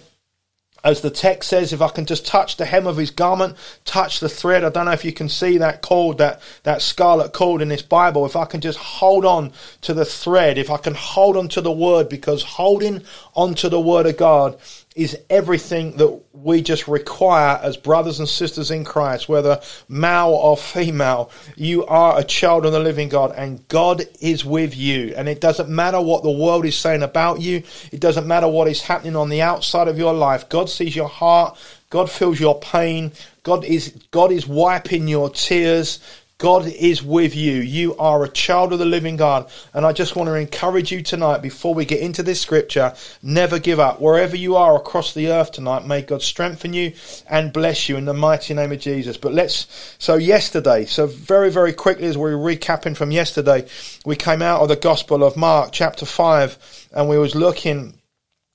as 0.84 1.00
the 1.00 1.10
text 1.10 1.48
says, 1.48 1.72
if 1.72 1.80
I 1.80 1.88
can 1.88 2.06
just 2.06 2.26
touch 2.26 2.56
the 2.56 2.64
hem 2.64 2.86
of 2.86 2.96
his 2.96 3.10
garment, 3.10 3.56
touch 3.84 4.20
the 4.20 4.28
thread. 4.28 4.64
I 4.64 4.68
don't 4.68 4.86
know 4.86 4.92
if 4.92 5.04
you 5.04 5.12
can 5.12 5.28
see 5.28 5.58
that 5.58 5.80
cord, 5.80 6.18
that, 6.18 6.40
that 6.64 6.82
scarlet 6.82 7.32
cord 7.32 7.62
in 7.62 7.68
this 7.68 7.82
Bible. 7.82 8.26
If 8.26 8.34
I 8.34 8.44
can 8.46 8.60
just 8.60 8.78
hold 8.78 9.24
on 9.24 9.52
to 9.82 9.94
the 9.94 10.04
thread, 10.04 10.58
if 10.58 10.70
I 10.70 10.78
can 10.78 10.94
hold 10.94 11.36
on 11.36 11.48
to 11.50 11.60
the 11.60 11.70
word, 11.70 12.08
because 12.08 12.42
holding 12.42 13.02
on 13.34 13.54
to 13.56 13.68
the 13.68 13.80
word 13.80 14.06
of 14.06 14.16
God 14.16 14.58
is 14.94 15.18
everything 15.30 15.96
that 15.96 16.20
we 16.32 16.60
just 16.60 16.86
require 16.86 17.58
as 17.62 17.76
brothers 17.76 18.18
and 18.18 18.28
sisters 18.28 18.70
in 18.70 18.84
Christ, 18.84 19.28
whether 19.28 19.60
male 19.88 20.28
or 20.28 20.56
female. 20.56 21.30
You 21.56 21.86
are 21.86 22.18
a 22.18 22.24
child 22.24 22.66
of 22.66 22.72
the 22.72 22.80
living 22.80 23.08
God, 23.08 23.32
and 23.36 23.66
God 23.68 24.02
is 24.20 24.44
with 24.44 24.76
you. 24.76 25.14
And 25.16 25.28
it 25.28 25.40
doesn't 25.40 25.68
matter 25.68 26.00
what 26.00 26.22
the 26.22 26.30
world 26.30 26.66
is 26.66 26.76
saying 26.76 27.02
about 27.02 27.40
you, 27.40 27.62
it 27.90 28.00
doesn't 28.00 28.26
matter 28.26 28.48
what 28.48 28.68
is 28.68 28.82
happening 28.82 29.16
on 29.16 29.28
the 29.28 29.42
outside 29.42 29.88
of 29.88 29.98
your 29.98 30.14
life. 30.14 30.48
God 30.48 30.68
sees 30.68 30.94
your 30.94 31.08
heart, 31.08 31.56
God 31.92 32.10
feels 32.10 32.40
your 32.40 32.58
pain. 32.58 33.12
God 33.42 33.64
is 33.64 33.90
God 34.10 34.32
is 34.32 34.46
wiping 34.46 35.08
your 35.08 35.28
tears. 35.28 36.00
God 36.42 36.66
is 36.66 37.04
with 37.04 37.36
you. 37.36 37.52
You 37.52 37.96
are 37.98 38.24
a 38.24 38.28
child 38.28 38.72
of 38.72 38.80
the 38.80 38.84
living 38.84 39.16
God. 39.16 39.48
And 39.72 39.86
I 39.86 39.92
just 39.92 40.16
want 40.16 40.26
to 40.26 40.34
encourage 40.34 40.90
you 40.90 41.00
tonight, 41.00 41.40
before 41.40 41.72
we 41.72 41.84
get 41.84 42.00
into 42.00 42.24
this 42.24 42.40
scripture, 42.40 42.94
never 43.22 43.60
give 43.60 43.78
up. 43.78 44.00
Wherever 44.00 44.34
you 44.34 44.56
are 44.56 44.74
across 44.74 45.14
the 45.14 45.28
earth 45.28 45.52
tonight, 45.52 45.86
may 45.86 46.02
God 46.02 46.20
strengthen 46.20 46.72
you 46.72 46.94
and 47.30 47.52
bless 47.52 47.88
you 47.88 47.96
in 47.96 48.06
the 48.06 48.12
mighty 48.12 48.54
name 48.54 48.72
of 48.72 48.80
Jesus. 48.80 49.16
But 49.16 49.34
let's, 49.34 49.94
so 50.00 50.16
yesterday, 50.16 50.84
so 50.84 51.06
very, 51.06 51.48
very 51.48 51.72
quickly 51.72 52.08
as 52.08 52.18
we're 52.18 52.32
recapping 52.32 52.96
from 52.96 53.12
yesterday, 53.12 53.64
we 54.04 54.16
came 54.16 54.42
out 54.42 54.62
of 54.62 54.68
the 54.68 54.74
Gospel 54.74 55.22
of 55.22 55.36
Mark, 55.36 55.70
chapter 55.70 56.04
5, 56.04 56.88
and 56.92 57.08
we 57.08 57.18
was 57.18 57.36
looking 57.36 57.94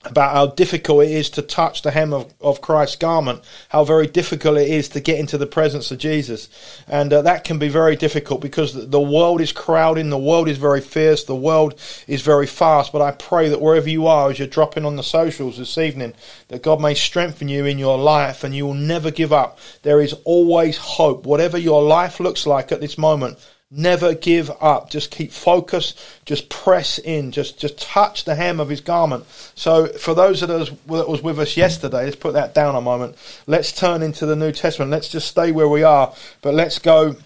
about 0.10 0.34
how 0.34 0.48
difficult 0.48 1.04
it 1.04 1.12
is 1.12 1.30
to 1.32 1.42
touch 1.42 1.82
the 1.82 1.92
hem 1.92 2.14
of, 2.14 2.34
of 2.42 2.62
Christ's 2.62 2.96
garment, 2.96 3.42
how 3.70 3.84
very 3.84 4.08
difficult 4.08 4.58
it 4.58 4.70
is 4.70 4.90
to 4.90 5.00
get 5.00 5.20
into 5.20 5.38
the 5.38 5.48
presence 5.48 5.92
of 5.92 5.98
Jesus. 5.98 6.50
And 6.88 7.12
uh, 7.14 7.22
that 7.24 7.44
can 7.44 7.60
be 7.60 7.70
very 7.70 7.96
difficult 7.96 8.42
because 8.42 8.74
the 8.90 9.02
world 9.02 9.42
is 9.42 9.52
crowding, 9.52 10.10
the 10.10 10.18
world 10.18 10.48
is 10.48 10.58
very 10.58 10.82
fierce, 10.82 11.24
the 11.24 11.36
world 11.36 11.80
is 12.08 12.22
very 12.22 12.48
fast. 12.48 12.92
But 12.92 13.02
I 13.02 13.12
pray 13.12 13.50
that 13.50 13.62
wherever 13.62 13.90
you 13.90 14.08
are, 14.08 14.30
as 14.30 14.40
you're 14.40 14.48
dropping 14.48 14.86
on 14.86 14.96
the 14.96 15.04
socials 15.04 15.58
this 15.58 15.78
evening, 15.78 16.14
that 16.48 16.64
God 16.64 16.82
may 16.82 16.94
strengthen 16.94 17.50
you 17.50 17.66
in 17.66 17.80
your 17.80 17.98
life 17.98 18.44
and 18.44 18.56
you 18.56 18.66
will 18.66 18.74
never 18.74 19.12
give 19.12 19.34
up. 19.34 19.60
There 19.84 20.02
is 20.02 20.14
always 20.24 20.78
hope. 20.78 21.26
Whatever 21.26 21.58
your 21.58 21.84
life 21.84 22.20
looks 22.20 22.48
like 22.48 22.72
at 22.72 22.82
this 22.82 22.98
moment, 22.98 23.38
Never 23.70 24.14
give 24.14 24.50
up. 24.62 24.90
Just 24.90 25.12
keep 25.12 25.34
focused. 25.34 26.00
Just 26.26 26.48
press 26.48 27.00
in. 27.00 27.34
Just 27.34 27.60
just 27.60 27.78
touch 27.78 28.24
the 28.24 28.36
hem 28.36 28.62
of 28.62 28.70
his 28.70 28.80
garment. 28.80 29.26
So 29.56 29.88
for 29.88 30.16
those 30.16 30.40
that 30.40 30.50
was, 30.50 30.70
that 30.70 31.10
was 31.10 31.22
with 31.22 31.38
us 31.38 31.58
yesterday, 31.58 32.06
let's 32.06 32.16
put 32.16 32.34
that 32.34 32.54
down 32.54 32.76
a 32.76 32.82
moment. 32.82 33.18
Let's 33.46 33.74
turn 33.74 34.02
into 34.04 34.26
the 34.26 34.38
New 34.38 34.54
Testament. 34.54 34.92
Let's 34.92 35.10
just 35.10 35.28
stay 35.28 35.52
where 35.52 35.68
we 35.68 35.84
are, 35.84 36.14
but 36.42 36.54
let's 36.54 36.80
go. 36.80 37.18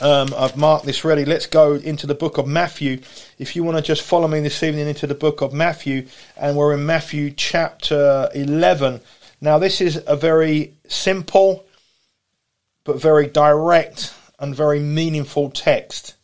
Um, 0.00 0.32
I've 0.34 0.56
marked 0.56 0.86
this 0.86 1.04
ready. 1.04 1.26
Let's 1.26 1.46
go 1.46 1.74
into 1.74 2.06
the 2.06 2.14
book 2.14 2.38
of 2.38 2.46
Matthew. 2.46 3.00
If 3.38 3.54
you 3.54 3.62
want 3.62 3.76
to 3.76 3.82
just 3.82 4.00
follow 4.00 4.28
me 4.28 4.40
this 4.40 4.62
evening 4.62 4.88
into 4.88 5.06
the 5.06 5.14
book 5.14 5.42
of 5.42 5.52
Matthew, 5.52 6.06
and 6.38 6.56
we're 6.56 6.72
in 6.72 6.86
Matthew 6.86 7.32
chapter 7.32 8.30
11. 8.34 9.02
Now, 9.42 9.58
this 9.58 9.82
is 9.82 10.02
a 10.06 10.16
very 10.16 10.72
simple 10.88 11.66
but 12.84 12.98
very 12.98 13.26
direct 13.26 14.14
and 14.40 14.56
very 14.56 14.80
meaningful 14.80 15.50
text. 15.50 16.16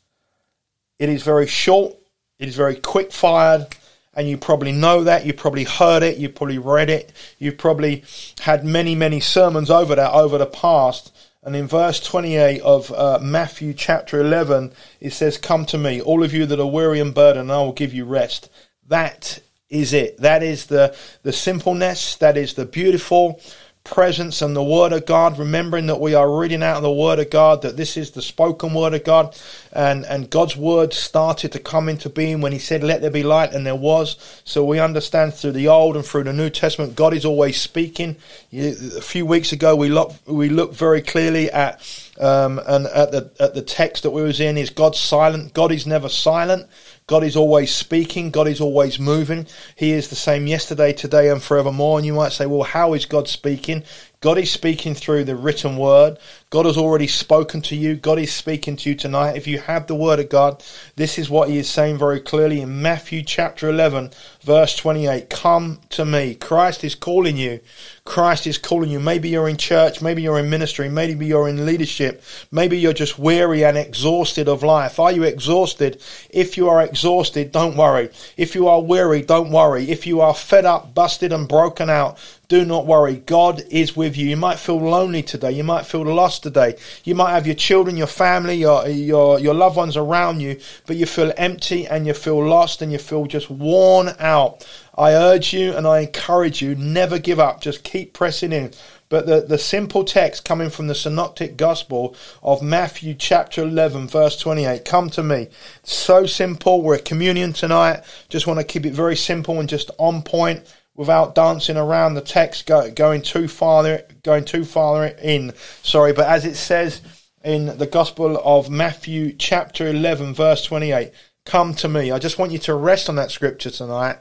It 0.98 1.08
is 1.08 1.22
very 1.22 1.46
short, 1.46 1.94
it 2.38 2.48
is 2.48 2.56
very 2.56 2.76
quick 2.76 3.12
fired, 3.12 3.68
and 4.14 4.28
you 4.28 4.38
probably 4.38 4.72
know 4.72 5.04
that. 5.04 5.26
You 5.26 5.34
probably 5.34 5.64
heard 5.64 6.02
it, 6.02 6.16
you 6.16 6.30
probably 6.30 6.58
read 6.58 6.88
it, 6.88 7.12
you 7.38 7.52
probably 7.52 8.02
had 8.40 8.64
many, 8.64 8.94
many 8.94 9.20
sermons 9.20 9.70
over 9.70 9.94
that 9.94 10.12
over 10.12 10.38
the 10.38 10.46
past. 10.46 11.14
And 11.42 11.54
in 11.54 11.68
verse 11.68 12.00
28 12.00 12.60
of 12.62 12.90
uh, 12.90 13.20
Matthew 13.22 13.72
chapter 13.72 14.20
11, 14.20 14.72
it 15.00 15.12
says, 15.12 15.38
Come 15.38 15.64
to 15.66 15.78
me, 15.78 16.00
all 16.00 16.24
of 16.24 16.34
you 16.34 16.44
that 16.46 16.58
are 16.58 16.66
weary 16.66 16.98
and 16.98 17.14
burdened, 17.14 17.42
and 17.42 17.52
I 17.52 17.58
will 17.58 17.72
give 17.72 17.94
you 17.94 18.04
rest. 18.04 18.50
That 18.88 19.38
is 19.68 19.92
it. 19.92 20.18
That 20.18 20.42
is 20.42 20.66
the, 20.66 20.96
the 21.22 21.32
simpleness. 21.32 22.16
That 22.16 22.36
is 22.36 22.54
the 22.54 22.64
beautiful 22.64 23.40
presence 23.86 24.42
and 24.42 24.54
the 24.54 24.62
Word 24.62 24.92
of 24.92 25.06
God, 25.06 25.38
remembering 25.38 25.86
that 25.86 26.00
we 26.00 26.14
are 26.14 26.38
reading 26.38 26.62
out 26.62 26.76
of 26.76 26.82
the 26.82 26.90
Word 26.92 27.18
of 27.18 27.30
God, 27.30 27.62
that 27.62 27.76
this 27.76 27.96
is 27.96 28.10
the 28.10 28.20
spoken 28.20 28.74
Word 28.74 28.92
of 28.92 29.04
God, 29.04 29.34
and, 29.72 30.04
and 30.04 30.28
God's 30.28 30.56
Word 30.56 30.92
started 30.92 31.52
to 31.52 31.58
come 31.58 31.88
into 31.88 32.10
being 32.10 32.40
when 32.40 32.52
He 32.52 32.58
said, 32.58 32.82
Let 32.82 33.00
there 33.00 33.10
be 33.10 33.22
light, 33.22 33.52
and 33.52 33.64
there 33.64 33.76
was. 33.76 34.42
So 34.44 34.64
we 34.64 34.78
understand 34.78 35.34
through 35.34 35.52
the 35.52 35.68
Old 35.68 35.96
and 35.96 36.04
through 36.04 36.24
the 36.24 36.32
New 36.32 36.50
Testament, 36.50 36.96
God 36.96 37.14
is 37.14 37.24
always 37.24 37.60
speaking. 37.60 38.16
A 38.52 39.00
few 39.00 39.24
weeks 39.24 39.52
ago, 39.52 39.74
we 39.76 39.88
looked, 39.88 40.26
we 40.26 40.48
looked 40.48 40.74
very 40.74 41.00
clearly 41.00 41.50
at 41.50 41.80
um, 42.18 42.60
and 42.66 42.86
at 42.86 43.12
the 43.12 43.30
at 43.38 43.54
the 43.54 43.62
text 43.62 44.02
that 44.02 44.10
we 44.10 44.22
was 44.22 44.40
in 44.40 44.56
is 44.56 44.70
God 44.70 44.96
silent? 44.96 45.52
God 45.52 45.70
is 45.70 45.86
never 45.86 46.08
silent. 46.08 46.66
God 47.08 47.22
is 47.22 47.36
always 47.36 47.72
speaking. 47.72 48.32
God 48.32 48.48
is 48.48 48.60
always 48.60 48.98
moving. 48.98 49.46
He 49.76 49.92
is 49.92 50.08
the 50.08 50.16
same 50.16 50.48
yesterday, 50.48 50.92
today, 50.92 51.30
and 51.30 51.40
forevermore. 51.40 51.98
And 51.98 52.04
you 52.06 52.12
might 52.12 52.32
say, 52.32 52.46
well, 52.46 52.64
how 52.64 52.94
is 52.94 53.06
God 53.06 53.28
speaking? 53.28 53.84
God 54.20 54.38
is 54.38 54.50
speaking 54.50 54.94
through 54.94 55.24
the 55.24 55.36
written 55.36 55.76
word. 55.76 56.18
God 56.48 56.64
has 56.64 56.78
already 56.78 57.06
spoken 57.06 57.60
to 57.62 57.76
you. 57.76 57.96
God 57.96 58.18
is 58.18 58.32
speaking 58.32 58.76
to 58.76 58.90
you 58.90 58.94
tonight. 58.94 59.36
If 59.36 59.46
you 59.46 59.58
have 59.58 59.86
the 59.86 59.94
word 59.94 60.20
of 60.20 60.30
God, 60.30 60.64
this 60.94 61.18
is 61.18 61.28
what 61.28 61.50
he 61.50 61.58
is 61.58 61.68
saying 61.68 61.98
very 61.98 62.20
clearly 62.20 62.60
in 62.60 62.80
Matthew 62.80 63.22
chapter 63.22 63.68
11, 63.68 64.10
verse 64.42 64.74
28. 64.76 65.28
Come 65.28 65.80
to 65.90 66.04
me. 66.04 66.34
Christ 66.34 66.82
is 66.82 66.94
calling 66.94 67.36
you. 67.36 67.60
Christ 68.04 68.46
is 68.46 68.56
calling 68.56 68.88
you. 68.88 69.00
Maybe 69.00 69.28
you're 69.28 69.48
in 69.48 69.56
church. 69.56 70.00
Maybe 70.00 70.22
you're 70.22 70.38
in 70.38 70.48
ministry. 70.48 70.88
Maybe 70.88 71.26
you're 71.26 71.48
in 71.48 71.66
leadership. 71.66 72.22
Maybe 72.50 72.78
you're 72.78 72.92
just 72.92 73.18
weary 73.18 73.64
and 73.64 73.76
exhausted 73.76 74.48
of 74.48 74.62
life. 74.62 74.98
Are 74.98 75.12
you 75.12 75.24
exhausted? 75.24 76.00
If 76.30 76.56
you 76.56 76.68
are 76.68 76.82
exhausted, 76.82 77.52
don't 77.52 77.76
worry. 77.76 78.08
If 78.36 78.54
you 78.54 78.68
are 78.68 78.80
weary, 78.80 79.22
don't 79.22 79.50
worry. 79.50 79.90
If 79.90 80.06
you 80.06 80.20
are 80.20 80.34
fed 80.34 80.64
up, 80.64 80.94
busted 80.94 81.32
and 81.32 81.48
broken 81.48 81.90
out, 81.90 82.18
do 82.48 82.64
not 82.64 82.86
worry. 82.86 83.16
God 83.16 83.62
is 83.70 83.96
with 83.96 84.16
you. 84.16 84.28
You 84.28 84.36
might 84.36 84.58
feel 84.58 84.78
lonely 84.78 85.22
today. 85.22 85.50
You 85.52 85.64
might 85.64 85.86
feel 85.86 86.02
lost 86.02 86.44
today. 86.44 86.76
You 87.04 87.14
might 87.14 87.32
have 87.32 87.46
your 87.46 87.56
children, 87.56 87.96
your 87.96 88.06
family, 88.06 88.54
your, 88.54 88.86
your, 88.88 89.40
your 89.40 89.54
loved 89.54 89.76
ones 89.76 89.96
around 89.96 90.40
you, 90.40 90.60
but 90.86 90.96
you 90.96 91.06
feel 91.06 91.32
empty 91.36 91.86
and 91.86 92.06
you 92.06 92.14
feel 92.14 92.44
lost 92.44 92.82
and 92.82 92.92
you 92.92 92.98
feel 92.98 93.26
just 93.26 93.50
worn 93.50 94.10
out. 94.20 94.66
I 94.96 95.12
urge 95.12 95.52
you 95.52 95.76
and 95.76 95.86
I 95.86 96.00
encourage 96.00 96.62
you, 96.62 96.74
never 96.76 97.18
give 97.18 97.40
up. 97.40 97.60
Just 97.60 97.82
keep 97.82 98.12
pressing 98.12 98.52
in. 98.52 98.72
But 99.08 99.26
the, 99.26 99.40
the 99.40 99.58
simple 99.58 100.04
text 100.04 100.44
coming 100.44 100.70
from 100.70 100.88
the 100.88 100.94
synoptic 100.94 101.56
gospel 101.56 102.16
of 102.42 102.62
Matthew 102.62 103.14
chapter 103.14 103.62
11 103.62 104.08
verse 104.08 104.36
28, 104.38 104.84
come 104.84 105.10
to 105.10 105.22
me. 105.22 105.48
So 105.84 106.26
simple. 106.26 106.82
We're 106.82 106.96
at 106.96 107.04
communion 107.04 107.52
tonight. 107.52 108.02
Just 108.28 108.46
want 108.46 108.58
to 108.58 108.64
keep 108.64 108.84
it 108.84 108.94
very 108.94 109.16
simple 109.16 109.60
and 109.60 109.68
just 109.68 109.90
on 109.98 110.22
point 110.22 110.64
without 110.96 111.34
dancing 111.34 111.76
around 111.76 112.14
the 112.14 112.20
text, 112.20 112.66
go, 112.66 112.90
going 112.90 113.22
too 113.22 113.48
far, 113.48 114.02
going 114.22 114.44
too 114.44 114.64
far 114.64 115.06
in. 115.06 115.52
Sorry, 115.82 116.12
but 116.12 116.26
as 116.26 116.44
it 116.44 116.56
says 116.56 117.00
in 117.44 117.78
the 117.78 117.86
Gospel 117.86 118.40
of 118.44 118.70
Matthew, 118.70 119.32
chapter 119.32 119.86
eleven, 119.86 120.34
verse 120.34 120.64
twenty-eight, 120.64 121.12
"Come 121.44 121.74
to 121.74 121.88
me." 121.88 122.10
I 122.10 122.18
just 122.18 122.38
want 122.38 122.52
you 122.52 122.58
to 122.60 122.74
rest 122.74 123.08
on 123.08 123.16
that 123.16 123.30
scripture 123.30 123.70
tonight. 123.70 124.18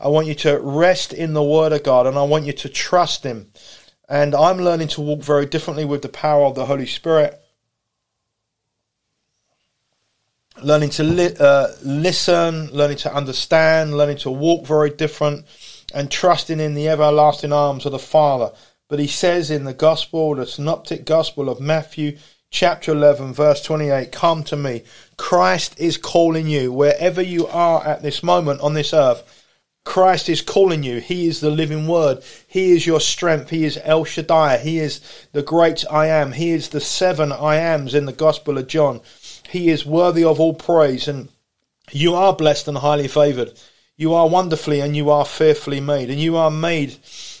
I 0.00 0.08
want 0.08 0.26
you 0.26 0.34
to 0.34 0.58
rest 0.58 1.12
in 1.12 1.34
the 1.34 1.42
Word 1.42 1.72
of 1.72 1.84
God, 1.84 2.06
and 2.06 2.18
I 2.18 2.24
want 2.24 2.46
you 2.46 2.52
to 2.52 2.68
trust 2.68 3.22
Him. 3.22 3.52
And 4.08 4.34
I'm 4.34 4.58
learning 4.58 4.88
to 4.88 5.00
walk 5.00 5.22
very 5.22 5.46
differently 5.46 5.84
with 5.84 6.02
the 6.02 6.08
power 6.08 6.44
of 6.44 6.54
the 6.54 6.66
Holy 6.66 6.86
Spirit. 6.86 7.40
Learning 10.62 10.90
to 10.90 11.02
li- 11.02 11.36
uh, 11.40 11.68
listen, 11.82 12.70
learning 12.70 12.98
to 12.98 13.14
understand, 13.14 13.96
learning 13.96 14.18
to 14.18 14.30
walk 14.30 14.66
very 14.66 14.90
different, 14.90 15.46
and 15.94 16.10
trusting 16.10 16.60
in 16.60 16.74
the 16.74 16.88
everlasting 16.88 17.52
arms 17.52 17.86
of 17.86 17.92
the 17.92 17.98
Father. 17.98 18.52
But 18.88 18.98
he 18.98 19.06
says 19.06 19.50
in 19.50 19.64
the 19.64 19.72
Gospel, 19.72 20.34
the 20.34 20.46
Synoptic 20.46 21.04
Gospel 21.04 21.48
of 21.48 21.60
Matthew, 21.60 22.18
chapter 22.50 22.92
11, 22.92 23.32
verse 23.32 23.62
28, 23.62 24.12
Come 24.12 24.44
to 24.44 24.56
me. 24.56 24.82
Christ 25.16 25.78
is 25.78 25.96
calling 25.96 26.48
you 26.48 26.72
wherever 26.72 27.22
you 27.22 27.46
are 27.46 27.84
at 27.86 28.02
this 28.02 28.22
moment 28.22 28.60
on 28.60 28.74
this 28.74 28.92
earth. 28.92 29.42
Christ 29.84 30.28
is 30.28 30.40
calling 30.40 30.82
you. 30.82 30.98
He 30.98 31.26
is 31.26 31.40
the 31.40 31.50
living 31.50 31.86
word. 31.86 32.22
He 32.46 32.72
is 32.72 32.86
your 32.86 33.00
strength. 33.00 33.50
He 33.50 33.64
is 33.64 33.78
El 33.84 34.04
Shaddai. 34.04 34.58
He 34.58 34.78
is 34.78 35.00
the 35.32 35.42
great 35.42 35.84
I 35.90 36.06
am. 36.06 36.32
He 36.32 36.50
is 36.50 36.70
the 36.70 36.80
seven 36.80 37.32
I 37.32 37.56
ams 37.56 37.94
in 37.94 38.06
the 38.06 38.12
Gospel 38.12 38.56
of 38.56 38.66
John. 38.66 39.00
He 39.48 39.68
is 39.70 39.84
worthy 39.84 40.24
of 40.24 40.40
all 40.40 40.54
praise. 40.54 41.06
And 41.06 41.28
you 41.92 42.14
are 42.14 42.34
blessed 42.34 42.66
and 42.68 42.78
highly 42.78 43.08
favored. 43.08 43.58
You 43.96 44.14
are 44.14 44.28
wonderfully 44.28 44.80
and 44.80 44.96
you 44.96 45.10
are 45.10 45.24
fearfully 45.24 45.80
made. 45.80 46.10
And 46.10 46.18
you 46.18 46.36
are 46.36 46.50
made 46.50 46.96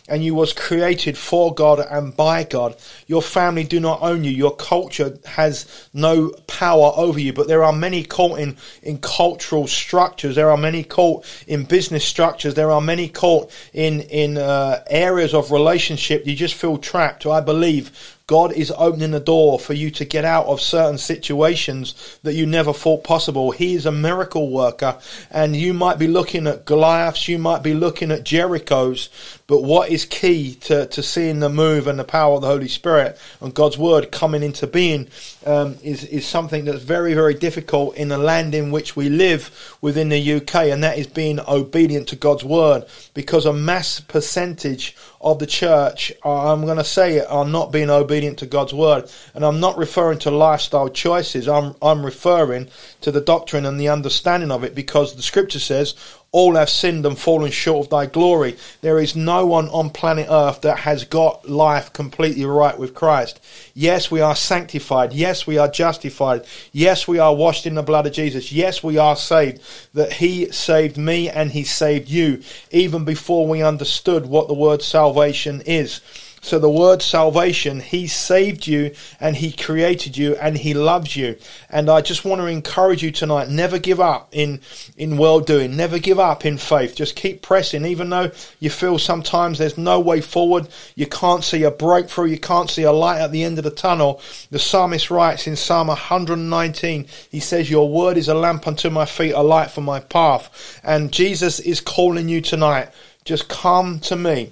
and 0.06 0.22
you 0.22 0.34
was 0.34 0.52
created 0.52 1.18
for 1.18 1.52
God 1.52 1.80
and 1.80 2.14
by 2.16 2.44
God. 2.44 2.76
Your 3.08 3.22
family 3.22 3.64
do 3.64 3.80
not 3.80 4.02
own 4.02 4.22
you. 4.22 4.30
Your 4.30 4.54
culture 4.54 5.18
has 5.24 5.88
no 5.92 6.30
power 6.46 6.92
over 6.94 7.18
you. 7.18 7.32
But 7.32 7.48
there 7.48 7.64
are 7.64 7.72
many 7.72 8.04
caught 8.04 8.38
in, 8.38 8.56
in 8.82 8.98
cultural 8.98 9.66
structures. 9.66 10.36
There 10.36 10.50
are 10.50 10.56
many 10.56 10.84
caught 10.84 11.24
in 11.48 11.64
business 11.64 12.04
structures. 12.04 12.54
There 12.54 12.70
are 12.70 12.80
many 12.80 13.08
caught 13.08 13.50
in 13.72 14.02
in 14.02 14.38
uh, 14.38 14.84
areas 14.88 15.34
of 15.34 15.50
relationship. 15.50 16.24
You 16.24 16.36
just 16.36 16.54
feel 16.54 16.78
trapped. 16.78 17.26
I 17.26 17.40
believe 17.40 18.13
God 18.26 18.52
is 18.52 18.72
opening 18.78 19.10
the 19.10 19.20
door 19.20 19.58
for 19.58 19.74
you 19.74 19.90
to 19.90 20.04
get 20.06 20.24
out 20.24 20.46
of 20.46 20.58
certain 20.58 20.96
situations 20.96 22.18
that 22.22 22.32
you 22.32 22.46
never 22.46 22.72
thought 22.72 23.04
possible. 23.04 23.50
He 23.50 23.74
is 23.74 23.84
a 23.84 23.92
miracle 23.92 24.50
worker, 24.50 24.98
and 25.30 25.54
you 25.54 25.74
might 25.74 25.98
be 25.98 26.06
looking 26.06 26.46
at 26.46 26.64
Goliaths, 26.64 27.28
you 27.28 27.38
might 27.38 27.62
be 27.62 27.74
looking 27.74 28.10
at 28.10 28.24
Jerichos, 28.24 29.10
but 29.46 29.62
what 29.62 29.90
is 29.90 30.06
key 30.06 30.54
to, 30.54 30.86
to 30.86 31.02
seeing 31.02 31.40
the 31.40 31.50
move 31.50 31.86
and 31.86 31.98
the 31.98 32.04
power 32.04 32.36
of 32.36 32.40
the 32.40 32.46
Holy 32.46 32.68
Spirit 32.68 33.18
and 33.40 33.52
God's 33.52 33.76
word 33.76 34.10
coming 34.10 34.42
into 34.42 34.66
being 34.66 35.08
um, 35.44 35.76
is, 35.82 36.04
is 36.04 36.26
something 36.26 36.64
that's 36.64 36.82
very, 36.82 37.12
very 37.12 37.34
difficult 37.34 37.94
in 37.96 38.08
the 38.08 38.16
land 38.16 38.54
in 38.54 38.70
which 38.70 38.96
we 38.96 39.10
live 39.10 39.76
within 39.82 40.08
the 40.08 40.32
UK, 40.34 40.54
and 40.54 40.82
that 40.82 40.96
is 40.96 41.06
being 41.06 41.40
obedient 41.46 42.08
to 42.08 42.16
God's 42.16 42.44
word 42.44 42.86
because 43.12 43.44
a 43.44 43.52
mass 43.52 44.00
percentage 44.00 44.96
of 45.20 45.38
the 45.38 45.46
church, 45.46 46.12
I'm 46.24 46.64
going 46.64 46.78
to 46.78 46.84
say 46.84 47.16
it, 47.16 47.26
are 47.28 47.46
not 47.46 47.72
being 47.72 47.90
obedient 47.90 48.38
to 48.38 48.46
God's 48.46 48.74
word. 48.74 49.10
And 49.34 49.44
I'm 49.44 49.60
not 49.60 49.78
referring 49.78 50.18
to 50.20 50.30
lifestyle 50.30 50.88
choices. 50.88 51.48
I'm, 51.48 51.74
I'm 51.80 52.04
referring 52.04 52.68
to 53.00 53.10
the 53.10 53.22
doctrine 53.22 53.64
and 53.64 53.80
the 53.80 53.88
understanding 53.88 54.50
of 54.50 54.64
it 54.64 54.74
because 54.74 55.16
the 55.16 55.22
scripture 55.22 55.60
says, 55.60 55.94
all 56.34 56.56
have 56.56 56.68
sinned 56.68 57.06
and 57.06 57.16
fallen 57.16 57.52
short 57.52 57.86
of 57.86 57.90
thy 57.90 58.06
glory. 58.06 58.56
There 58.80 58.98
is 58.98 59.14
no 59.14 59.46
one 59.46 59.68
on 59.68 59.90
planet 59.90 60.26
earth 60.28 60.62
that 60.62 60.80
has 60.80 61.04
got 61.04 61.48
life 61.48 61.92
completely 61.92 62.44
right 62.44 62.76
with 62.76 62.92
Christ. 62.92 63.40
Yes, 63.72 64.10
we 64.10 64.20
are 64.20 64.34
sanctified. 64.34 65.12
Yes, 65.12 65.46
we 65.46 65.58
are 65.58 65.68
justified. 65.68 66.44
Yes, 66.72 67.06
we 67.06 67.20
are 67.20 67.32
washed 67.32 67.66
in 67.66 67.76
the 67.76 67.84
blood 67.84 68.08
of 68.08 68.14
Jesus. 68.14 68.50
Yes, 68.50 68.82
we 68.82 68.98
are 68.98 69.14
saved. 69.14 69.62
That 69.94 70.14
he 70.14 70.50
saved 70.50 70.96
me 70.96 71.30
and 71.30 71.52
he 71.52 71.62
saved 71.62 72.10
you 72.10 72.42
even 72.72 73.04
before 73.04 73.46
we 73.46 73.62
understood 73.62 74.26
what 74.26 74.48
the 74.48 74.54
word 74.54 74.82
salvation 74.82 75.60
is. 75.60 76.00
So 76.44 76.58
the 76.58 76.68
word 76.68 77.00
salvation, 77.00 77.80
He 77.80 78.06
saved 78.06 78.66
you 78.66 78.94
and 79.18 79.34
He 79.34 79.50
created 79.50 80.18
you 80.18 80.36
and 80.36 80.58
He 80.58 80.74
loves 80.74 81.16
you. 81.16 81.36
And 81.70 81.88
I 81.88 82.02
just 82.02 82.26
want 82.26 82.42
to 82.42 82.46
encourage 82.46 83.02
you 83.02 83.10
tonight, 83.10 83.48
never 83.48 83.78
give 83.78 83.98
up 83.98 84.28
in, 84.30 84.60
in 84.98 85.16
well 85.16 85.40
doing. 85.40 85.74
Never 85.74 85.98
give 85.98 86.18
up 86.18 86.44
in 86.44 86.58
faith. 86.58 86.96
Just 86.96 87.16
keep 87.16 87.40
pressing, 87.40 87.86
even 87.86 88.10
though 88.10 88.30
you 88.60 88.68
feel 88.68 88.98
sometimes 88.98 89.56
there's 89.56 89.78
no 89.78 89.98
way 89.98 90.20
forward. 90.20 90.68
You 90.94 91.06
can't 91.06 91.42
see 91.42 91.62
a 91.62 91.70
breakthrough. 91.70 92.26
You 92.26 92.38
can't 92.38 92.68
see 92.68 92.82
a 92.82 92.92
light 92.92 93.22
at 93.22 93.32
the 93.32 93.42
end 93.42 93.56
of 93.56 93.64
the 93.64 93.70
tunnel. 93.70 94.20
The 94.50 94.58
psalmist 94.58 95.10
writes 95.10 95.46
in 95.46 95.56
Psalm 95.56 95.86
119, 95.86 97.06
he 97.30 97.40
says, 97.40 97.70
your 97.70 97.88
word 97.88 98.18
is 98.18 98.28
a 98.28 98.34
lamp 98.34 98.66
unto 98.66 98.90
my 98.90 99.06
feet, 99.06 99.32
a 99.32 99.42
light 99.42 99.70
for 99.70 99.80
my 99.80 99.98
path. 99.98 100.78
And 100.84 101.10
Jesus 101.10 101.58
is 101.58 101.80
calling 101.80 102.28
you 102.28 102.42
tonight. 102.42 102.90
Just 103.24 103.48
come 103.48 103.98
to 104.00 104.14
me. 104.14 104.50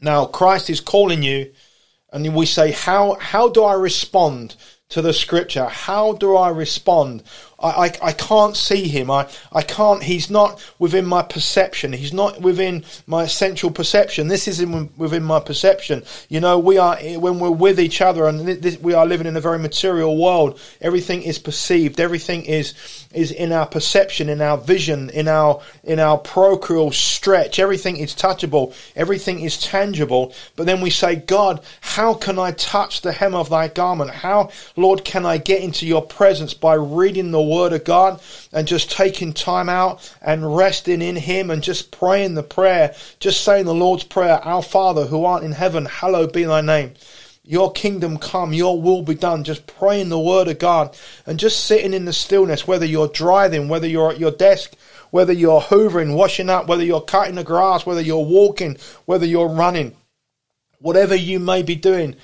Now, 0.00 0.26
Christ 0.26 0.70
is 0.70 0.80
calling 0.80 1.22
you, 1.22 1.52
and 2.12 2.34
we 2.34 2.46
say, 2.46 2.72
how, 2.72 3.14
how 3.14 3.48
do 3.48 3.64
I 3.64 3.74
respond 3.74 4.56
to 4.90 5.02
the 5.02 5.12
scripture? 5.12 5.66
How 5.66 6.12
do 6.12 6.36
I 6.36 6.50
respond? 6.50 7.22
I, 7.58 7.68
I, 7.68 7.92
I, 8.02 8.12
can't 8.12 8.56
see 8.56 8.86
him. 8.86 9.10
I, 9.10 9.28
I 9.50 9.62
can't, 9.62 10.02
he's 10.02 10.28
not 10.28 10.62
within 10.78 11.06
my 11.06 11.22
perception. 11.22 11.92
He's 11.92 12.12
not 12.12 12.40
within 12.40 12.84
my 13.06 13.22
essential 13.24 13.70
perception. 13.70 14.28
This 14.28 14.46
is 14.46 14.60
in, 14.60 14.90
within 14.96 15.22
my 15.22 15.40
perception. 15.40 16.02
You 16.28 16.40
know, 16.40 16.58
we 16.58 16.76
are, 16.76 16.98
eh, 17.00 17.16
when 17.16 17.38
we're 17.38 17.50
with 17.50 17.80
each 17.80 18.02
other 18.02 18.26
and 18.26 18.40
this, 18.40 18.78
we 18.78 18.92
are 18.92 19.06
living 19.06 19.26
in 19.26 19.36
a 19.36 19.40
very 19.40 19.58
material 19.58 20.18
world, 20.18 20.60
everything 20.82 21.22
is 21.22 21.38
perceived. 21.38 21.98
Everything 21.98 22.44
is, 22.44 22.74
is 23.14 23.30
in 23.30 23.52
our 23.52 23.66
perception, 23.66 24.28
in 24.28 24.42
our 24.42 24.58
vision, 24.58 25.08
in 25.10 25.26
our, 25.26 25.62
in 25.82 25.98
our 25.98 26.18
procreal 26.18 26.90
stretch. 26.90 27.58
Everything 27.58 27.96
is 27.96 28.14
touchable. 28.14 28.74
Everything 28.94 29.40
is 29.40 29.58
tangible. 29.58 30.34
But 30.56 30.66
then 30.66 30.82
we 30.82 30.90
say, 30.90 31.16
God, 31.16 31.62
how 31.80 32.12
can 32.12 32.38
I 32.38 32.52
touch 32.52 33.00
the 33.00 33.12
hem 33.12 33.34
of 33.34 33.48
thy 33.48 33.68
garment? 33.68 34.10
How, 34.10 34.50
Lord, 34.76 35.06
can 35.06 35.24
I 35.24 35.38
get 35.38 35.62
into 35.62 35.86
your 35.86 36.02
presence 36.02 36.52
by 36.52 36.74
reading 36.74 37.30
the 37.30 37.45
Word 37.46 37.72
of 37.72 37.84
God 37.84 38.20
and 38.52 38.68
just 38.68 38.90
taking 38.90 39.32
time 39.32 39.68
out 39.68 40.14
and 40.20 40.56
resting 40.56 41.02
in 41.02 41.16
Him 41.16 41.50
and 41.50 41.62
just 41.62 41.90
praying 41.90 42.34
the 42.34 42.42
prayer, 42.42 42.94
just 43.20 43.42
saying 43.42 43.64
the 43.64 43.74
Lord's 43.74 44.04
Prayer, 44.04 44.38
Our 44.44 44.62
Father 44.62 45.06
who 45.06 45.24
art 45.24 45.42
in 45.42 45.52
heaven, 45.52 45.86
hallowed 45.86 46.32
be 46.32 46.44
thy 46.44 46.60
name. 46.60 46.94
Your 47.48 47.70
kingdom 47.70 48.18
come, 48.18 48.52
your 48.52 48.80
will 48.80 49.02
be 49.02 49.14
done. 49.14 49.44
Just 49.44 49.68
praying 49.68 50.08
the 50.08 50.18
word 50.18 50.48
of 50.48 50.58
God 50.58 50.96
and 51.24 51.38
just 51.38 51.64
sitting 51.64 51.94
in 51.94 52.04
the 52.04 52.12
stillness, 52.12 52.66
whether 52.66 52.84
you're 52.84 53.06
driving, 53.06 53.68
whether 53.68 53.86
you're 53.86 54.10
at 54.10 54.18
your 54.18 54.32
desk, 54.32 54.74
whether 55.10 55.32
you're 55.32 55.60
hoovering, 55.60 56.16
washing 56.16 56.50
up, 56.50 56.66
whether 56.66 56.84
you're 56.84 57.00
cutting 57.00 57.36
the 57.36 57.44
grass, 57.44 57.86
whether 57.86 58.00
you're 58.00 58.24
walking, 58.24 58.76
whether 59.04 59.24
you're 59.24 59.48
running, 59.48 59.94
whatever 60.80 61.14
you 61.14 61.38
may 61.38 61.62
be 61.62 61.76
doing, 61.76 62.16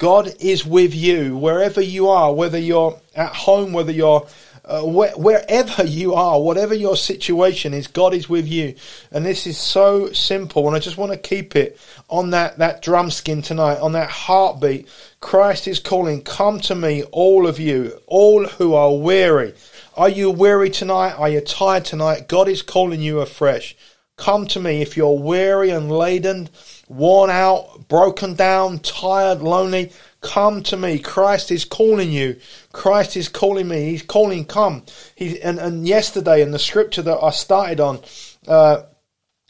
God 0.00 0.34
is 0.40 0.64
with 0.64 0.94
you 0.94 1.36
wherever 1.36 1.82
you 1.82 2.08
are, 2.08 2.32
whether 2.32 2.58
you're 2.58 2.98
at 3.14 3.34
home, 3.34 3.74
whether 3.74 3.92
you're 3.92 4.26
uh, 4.64 4.80
wh- 4.80 5.18
wherever 5.18 5.84
you 5.84 6.14
are, 6.14 6.40
whatever 6.40 6.74
your 6.74 6.96
situation 6.96 7.74
is, 7.74 7.86
God 7.86 8.14
is 8.14 8.26
with 8.26 8.48
you. 8.48 8.76
And 9.10 9.26
this 9.26 9.46
is 9.46 9.58
so 9.58 10.10
simple. 10.12 10.66
And 10.66 10.74
I 10.74 10.78
just 10.78 10.96
want 10.96 11.12
to 11.12 11.18
keep 11.18 11.54
it 11.54 11.78
on 12.08 12.30
that, 12.30 12.56
that 12.56 12.80
drum 12.80 13.10
skin 13.10 13.42
tonight, 13.42 13.78
on 13.78 13.92
that 13.92 14.08
heartbeat. 14.08 14.88
Christ 15.20 15.68
is 15.68 15.80
calling, 15.80 16.22
come 16.22 16.60
to 16.60 16.74
me, 16.74 17.02
all 17.12 17.46
of 17.46 17.58
you, 17.60 18.00
all 18.06 18.46
who 18.46 18.72
are 18.72 18.96
weary. 18.96 19.52
Are 19.98 20.08
you 20.08 20.30
weary 20.30 20.70
tonight? 20.70 21.12
Are 21.12 21.28
you 21.28 21.42
tired 21.42 21.84
tonight? 21.84 22.26
God 22.26 22.48
is 22.48 22.62
calling 22.62 23.02
you 23.02 23.20
afresh. 23.20 23.76
Come 24.16 24.46
to 24.48 24.60
me 24.60 24.80
if 24.80 24.96
you're 24.96 25.18
weary 25.18 25.70
and 25.70 25.90
laden, 25.90 26.48
worn 26.90 27.30
out, 27.30 27.86
broken 27.88 28.34
down, 28.34 28.80
tired, 28.80 29.40
lonely. 29.40 29.92
Come 30.20 30.62
to 30.64 30.76
me. 30.76 30.98
Christ 30.98 31.50
is 31.52 31.64
calling 31.64 32.10
you. 32.10 32.38
Christ 32.72 33.16
is 33.16 33.28
calling 33.28 33.68
me. 33.68 33.90
He's 33.90 34.02
calling, 34.02 34.44
come. 34.44 34.82
He, 35.14 35.40
and, 35.40 35.58
and 35.58 35.86
yesterday 35.86 36.42
in 36.42 36.50
the 36.50 36.58
scripture 36.58 37.02
that 37.02 37.22
I 37.22 37.30
started 37.30 37.78
on, 37.80 38.00
uh, 38.48 38.82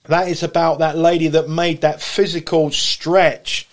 that 0.05 0.29
is 0.29 0.42
about 0.42 0.81
that 0.81 0.98
lady 0.98 1.29
that 1.29 1.48
made 1.48 1.81
that 1.81 2.03
physical 2.03 2.70
stretch 2.70 3.66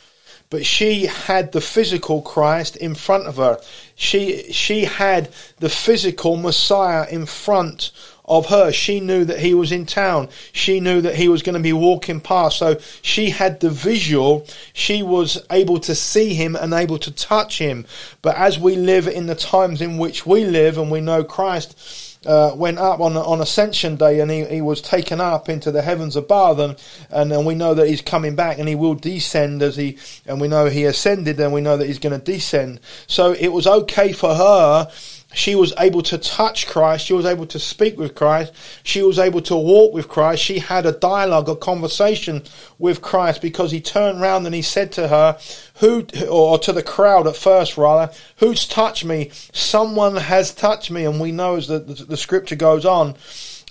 but 0.50 0.66
she 0.66 1.08
had 1.08 1.52
the 1.52 1.62
physical 1.62 2.22
Christ 2.22 2.78
in 2.78 2.96
front 2.96 3.28
of 3.28 3.36
her. 3.36 3.60
She 3.96 4.52
she 4.54 4.86
had 4.86 5.30
the 5.58 5.70
physical 5.70 6.38
Messiah 6.38 7.06
in 7.10 7.26
front 7.26 7.92
of 8.28 8.48
her. 8.48 8.72
She 8.72 9.00
knew 9.00 9.24
that 9.26 9.40
he 9.40 9.54
was 9.54 9.72
in 9.72 9.86
town. 9.86 10.30
She 10.52 10.80
knew 10.80 11.02
that 11.02 11.16
he 11.16 11.30
was 11.30 11.42
going 11.42 11.56
to 11.56 11.62
be 11.62 11.74
walking 11.74 12.20
past. 12.20 12.58
So 12.58 12.78
she 13.02 13.30
had 13.30 13.60
the 13.60 13.70
visual. 13.70 14.46
She 14.74 15.02
was 15.02 15.42
able 15.50 15.80
to 15.82 15.96
see 15.96 16.34
him 16.34 16.56
and 16.56 16.74
able 16.74 17.00
to 17.00 17.12
touch 17.12 17.60
him. 17.60 17.86
But 18.22 18.36
as 18.36 18.60
we 18.60 18.76
live 18.76 19.08
in 19.08 19.28
the 19.28 19.36
times 19.36 19.82
in 19.82 19.98
which 19.98 20.26
we 20.26 20.44
live 20.44 20.78
and 20.78 20.92
we 20.92 21.02
know 21.02 21.24
Christ, 21.24 22.04
uh, 22.26 22.52
went 22.56 22.78
up 22.78 23.00
on 23.00 23.16
on 23.16 23.40
Ascension 23.40 23.96
Day, 23.96 24.20
and 24.20 24.30
he, 24.30 24.44
he 24.46 24.62
was 24.62 24.82
taken 24.82 25.22
up 25.22 25.48
into 25.48 25.72
the 25.72 25.82
heavens 25.82 26.16
above, 26.16 26.60
and, 26.60 26.76
and 27.10 27.32
and 27.32 27.46
we 27.46 27.56
know 27.56 27.74
that 27.74 27.88
he's 27.88 28.02
coming 28.02 28.36
back, 28.36 28.60
and 28.60 28.68
he 28.68 28.76
will 28.76 28.96
descend 28.96 29.62
as 29.62 29.78
he, 29.78 29.98
and 30.26 30.42
we 30.42 30.48
know 30.48 30.66
he 30.66 30.84
ascended, 30.84 31.40
and 31.40 31.54
we 31.54 31.62
know 31.62 31.78
that 31.78 31.88
he's 31.88 32.00
going 32.00 32.20
to 32.20 32.32
descend. 32.32 32.80
So 33.06 33.32
it 33.34 33.50
was 33.50 33.68
okay 33.68 34.12
for 34.12 34.36
her 34.36 34.92
she 35.38 35.54
was 35.54 35.72
able 35.78 36.02
to 36.02 36.18
touch 36.18 36.66
Christ. 36.66 37.06
She 37.06 37.14
was 37.14 37.26
able 37.26 37.46
to 37.46 37.60
speak 37.60 37.98
with 37.98 38.16
Christ. 38.16 38.52
She 38.82 39.04
was 39.04 39.20
able 39.20 39.42
to 39.44 39.56
walk 39.56 39.94
with 39.94 40.08
Christ. 40.08 40.42
She 40.42 40.58
had 40.58 40.88
a 40.88 40.92
dialogue, 40.92 41.48
a 41.48 41.56
conversation 41.56 42.42
with 42.80 43.04
Christ 43.04 43.42
because 43.42 43.70
he 43.70 43.80
turned 43.80 44.20
around 44.20 44.48
and 44.48 44.56
he 44.56 44.64
said 44.64 44.92
to 44.94 45.08
her, 45.08 45.38
who, 45.76 46.08
or 46.28 46.58
to 46.58 46.74
the 46.74 46.82
crowd 46.82 47.28
at 47.28 47.36
first 47.36 47.78
rather, 47.78 48.12
who's 48.38 48.66
touched 48.66 49.06
me? 49.06 49.30
Someone 49.54 50.16
has 50.16 50.52
touched 50.52 50.90
me. 50.90 51.06
And 51.06 51.22
we 51.22 51.32
know 51.32 51.58
as 51.58 51.68
the, 51.68 51.80
the, 51.80 51.94
the 52.06 52.18
scripture 52.18 52.56
goes 52.56 52.84
on 52.84 53.16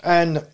and 0.05 0.47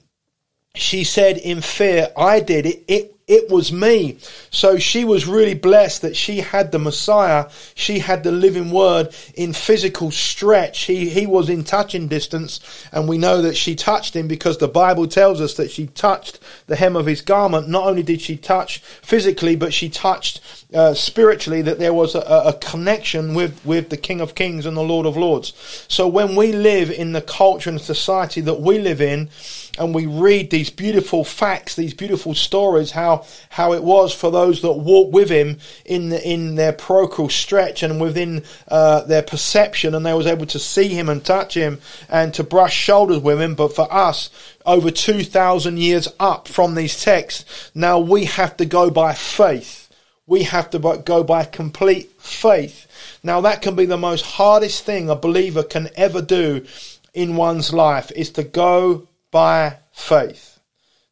she 0.74 1.04
said 1.04 1.36
in 1.38 1.60
fear, 1.60 2.08
I 2.16 2.40
did 2.40 2.66
it. 2.66 2.84
It 2.88 3.12
it 3.28 3.48
was 3.48 3.72
me. 3.72 4.18
So 4.50 4.78
she 4.78 5.04
was 5.04 5.26
really 5.26 5.54
blessed 5.54 6.02
that 6.02 6.16
she 6.16 6.40
had 6.40 6.72
the 6.72 6.78
Messiah. 6.78 7.48
She 7.74 8.00
had 8.00 8.24
the 8.24 8.32
living 8.32 8.70
word 8.70 9.14
in 9.34 9.52
physical 9.52 10.10
stretch. 10.10 10.82
He, 10.82 11.08
he 11.08 11.26
was 11.26 11.48
in 11.48 11.62
touching 11.64 12.08
distance. 12.08 12.60
And 12.90 13.08
we 13.08 13.18
know 13.18 13.40
that 13.40 13.56
she 13.56 13.74
touched 13.74 14.14
him 14.14 14.26
because 14.26 14.58
the 14.58 14.68
Bible 14.68 15.06
tells 15.06 15.40
us 15.40 15.54
that 15.54 15.70
she 15.70 15.86
touched 15.86 16.40
the 16.66 16.76
hem 16.76 16.96
of 16.96 17.06
his 17.06 17.22
garment. 17.22 17.68
Not 17.68 17.86
only 17.86 18.02
did 18.02 18.20
she 18.20 18.36
touch 18.36 18.78
physically, 18.80 19.56
but 19.56 19.72
she 19.72 19.88
touched 19.88 20.40
uh, 20.74 20.92
spiritually 20.92 21.62
that 21.62 21.78
there 21.78 21.94
was 21.94 22.14
a, 22.14 22.20
a 22.20 22.52
connection 22.54 23.34
with, 23.34 23.64
with 23.64 23.88
the 23.88 23.96
King 23.96 24.20
of 24.20 24.34
Kings 24.34 24.66
and 24.66 24.76
the 24.76 24.82
Lord 24.82 25.06
of 25.06 25.16
Lords. 25.16 25.86
So 25.88 26.08
when 26.08 26.34
we 26.34 26.52
live 26.52 26.90
in 26.90 27.12
the 27.12 27.22
culture 27.22 27.70
and 27.70 27.80
society 27.80 28.40
that 28.42 28.60
we 28.60 28.78
live 28.78 29.00
in, 29.00 29.30
and 29.78 29.94
we 29.94 30.06
read 30.06 30.50
these 30.50 30.70
beautiful 30.70 31.24
facts, 31.24 31.76
these 31.76 31.94
beautiful 31.94 32.34
stories, 32.34 32.90
how 32.90 33.24
how 33.48 33.72
it 33.72 33.82
was 33.82 34.14
for 34.14 34.30
those 34.30 34.60
that 34.62 34.72
walked 34.72 35.12
with 35.12 35.30
him 35.30 35.58
in 35.84 36.10
the, 36.10 36.28
in 36.28 36.56
their 36.56 36.72
parochial 36.72 37.28
stretch 37.28 37.82
and 37.82 38.00
within 38.00 38.44
uh, 38.68 39.00
their 39.02 39.22
perception, 39.22 39.94
and 39.94 40.04
they 40.04 40.14
was 40.14 40.26
able 40.26 40.46
to 40.46 40.58
see 40.58 40.88
him 40.88 41.08
and 41.08 41.24
touch 41.24 41.54
him 41.54 41.80
and 42.08 42.34
to 42.34 42.44
brush 42.44 42.74
shoulders 42.74 43.20
with 43.20 43.40
him. 43.40 43.54
But 43.54 43.74
for 43.74 43.92
us, 43.92 44.30
over 44.66 44.90
two 44.90 45.24
thousand 45.24 45.78
years 45.78 46.08
up 46.20 46.48
from 46.48 46.74
these 46.74 47.02
texts, 47.02 47.70
now 47.74 47.98
we 47.98 48.26
have 48.26 48.56
to 48.58 48.66
go 48.66 48.90
by 48.90 49.14
faith. 49.14 49.78
We 50.26 50.44
have 50.44 50.70
to 50.70 50.78
go 51.04 51.24
by 51.24 51.44
complete 51.44 52.12
faith. 52.20 52.86
Now 53.22 53.40
that 53.40 53.62
can 53.62 53.74
be 53.74 53.86
the 53.86 53.96
most 53.96 54.24
hardest 54.24 54.84
thing 54.84 55.10
a 55.10 55.16
believer 55.16 55.62
can 55.62 55.88
ever 55.96 56.22
do 56.22 56.64
in 57.12 57.36
one's 57.36 57.72
life 57.72 58.12
is 58.12 58.30
to 58.32 58.42
go 58.42 59.08
by 59.32 59.78
faith. 59.90 60.60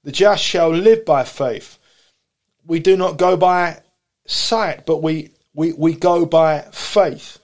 The 0.04 0.12
just 0.12 0.44
shall 0.44 0.70
live 0.70 1.04
by 1.04 1.24
faith. 1.24 1.78
We 2.64 2.78
do 2.78 2.96
not 2.96 3.18
go 3.18 3.36
by 3.36 3.80
sight, 4.26 4.86
but 4.86 5.02
we, 5.02 5.30
we, 5.54 5.72
we 5.72 5.94
go 5.94 6.24
by 6.24 6.60
faith. 6.70 7.38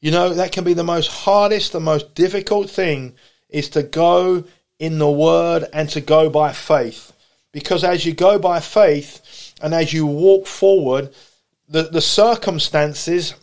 You 0.00 0.12
know, 0.12 0.32
that 0.34 0.52
can 0.52 0.62
be 0.62 0.74
the 0.74 0.84
most 0.84 1.08
hardest, 1.08 1.72
the 1.72 1.80
most 1.80 2.14
difficult 2.14 2.70
thing 2.70 3.14
is 3.48 3.68
to 3.70 3.82
go 3.82 4.44
in 4.78 4.98
the 4.98 5.10
word 5.10 5.64
and 5.72 5.88
to 5.90 6.00
go 6.00 6.30
by 6.30 6.52
faith. 6.52 7.12
Because 7.50 7.82
as 7.82 8.06
you 8.06 8.12
go 8.12 8.38
by 8.38 8.60
faith 8.60 9.54
and 9.60 9.74
as 9.74 9.92
you 9.92 10.06
walk 10.06 10.46
forward, 10.46 11.12
the, 11.68 11.82
the 11.82 12.00
circumstances, 12.00 13.34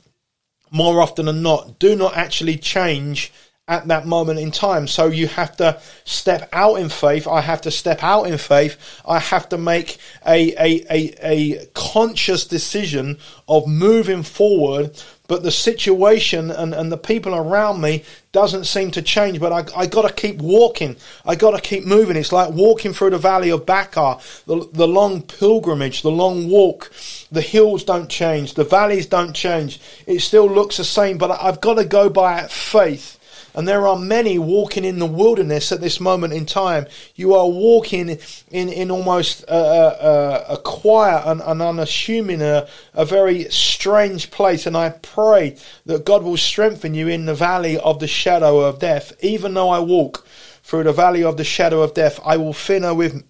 more 0.71 1.01
often 1.01 1.25
than 1.25 1.41
not, 1.41 1.77
do 1.79 1.95
not 1.95 2.15
actually 2.15 2.57
change 2.57 3.33
at 3.67 3.87
that 3.87 4.05
moment 4.05 4.39
in 4.39 4.51
time. 4.51 4.87
So 4.87 5.07
you 5.07 5.27
have 5.27 5.57
to 5.57 5.81
step 6.03 6.47
out 6.53 6.75
in 6.75 6.89
faith. 6.89 7.27
I 7.27 7.41
have 7.41 7.61
to 7.61 7.71
step 7.71 8.03
out 8.03 8.25
in 8.25 8.37
faith. 8.37 8.77
I 9.07 9.17
have 9.17 9.49
to 9.49 9.57
make 9.57 9.97
a, 10.25 10.53
a, 10.53 10.85
a, 10.91 11.15
a 11.23 11.65
conscious 11.73 12.45
decision 12.45 13.17
of 13.47 13.67
moving 13.67 14.21
forward. 14.21 15.01
But 15.27 15.41
the 15.41 15.49
situation 15.49 16.51
and, 16.51 16.75
and 16.75 16.91
the 16.91 16.97
people 16.97 17.33
around 17.33 17.81
me 17.81 18.03
doesn't 18.31 18.65
seem 18.65 18.91
to 18.91 19.01
change. 19.01 19.39
But 19.39 19.51
I, 19.51 19.81
I 19.81 19.87
got 19.87 20.07
to 20.07 20.13
keep 20.13 20.37
walking. 20.37 20.95
I 21.25 21.33
got 21.33 21.55
to 21.55 21.61
keep 21.61 21.85
moving. 21.87 22.17
It's 22.17 22.31
like 22.31 22.51
walking 22.53 22.93
through 22.93 23.09
the 23.09 23.17
valley 23.17 23.49
of 23.49 23.65
Baca, 23.65 24.19
the, 24.45 24.69
the 24.73 24.87
long 24.87 25.23
pilgrimage, 25.23 26.03
the 26.03 26.11
long 26.11 26.51
walk. 26.51 26.91
The 27.31 27.41
hills 27.41 27.83
don't 27.83 28.09
change. 28.09 28.53
The 28.53 28.63
valleys 28.63 29.07
don't 29.07 29.33
change. 29.33 29.81
It 30.05 30.19
still 30.19 30.47
looks 30.47 30.77
the 30.77 30.83
same. 30.83 31.17
But 31.17 31.31
I've 31.41 31.61
got 31.61 31.75
to 31.75 31.85
go 31.85 32.07
by 32.11 32.43
faith 32.43 33.14
and 33.55 33.67
there 33.67 33.87
are 33.87 33.97
many 33.97 34.37
walking 34.37 34.83
in 34.83 34.99
the 34.99 35.05
wilderness 35.05 35.71
at 35.71 35.81
this 35.81 35.99
moment 35.99 36.33
in 36.33 36.45
time. 36.45 36.87
You 37.15 37.35
are 37.35 37.47
walking 37.47 38.19
in, 38.51 38.69
in 38.69 38.91
almost 38.91 39.43
a, 39.43 39.55
a, 39.55 40.53
a 40.55 40.57
quiet 40.57 41.23
and, 41.25 41.41
unassuming, 41.41 42.41
a, 42.41 42.67
a 42.93 43.05
very 43.05 43.45
strange 43.49 44.29
place. 44.29 44.65
And 44.65 44.75
I 44.75 44.89
pray 44.89 45.57
that 45.85 46.05
God 46.05 46.23
will 46.23 46.37
strengthen 46.37 46.93
you 46.93 47.07
in 47.07 47.25
the 47.25 47.33
valley 47.33 47.77
of 47.77 47.99
the 47.99 48.07
shadow 48.07 48.59
of 48.59 48.79
death. 48.79 49.13
Even 49.21 49.53
though 49.53 49.69
I 49.69 49.79
walk 49.79 50.25
through 50.63 50.83
the 50.83 50.93
valley 50.93 51.23
of 51.23 51.37
the 51.37 51.43
shadow 51.43 51.81
of 51.81 51.93
death, 51.93 52.19
I 52.25 52.37
will 52.37 52.53
fear 52.53 52.81
no 52.81 52.93
with 52.93 53.23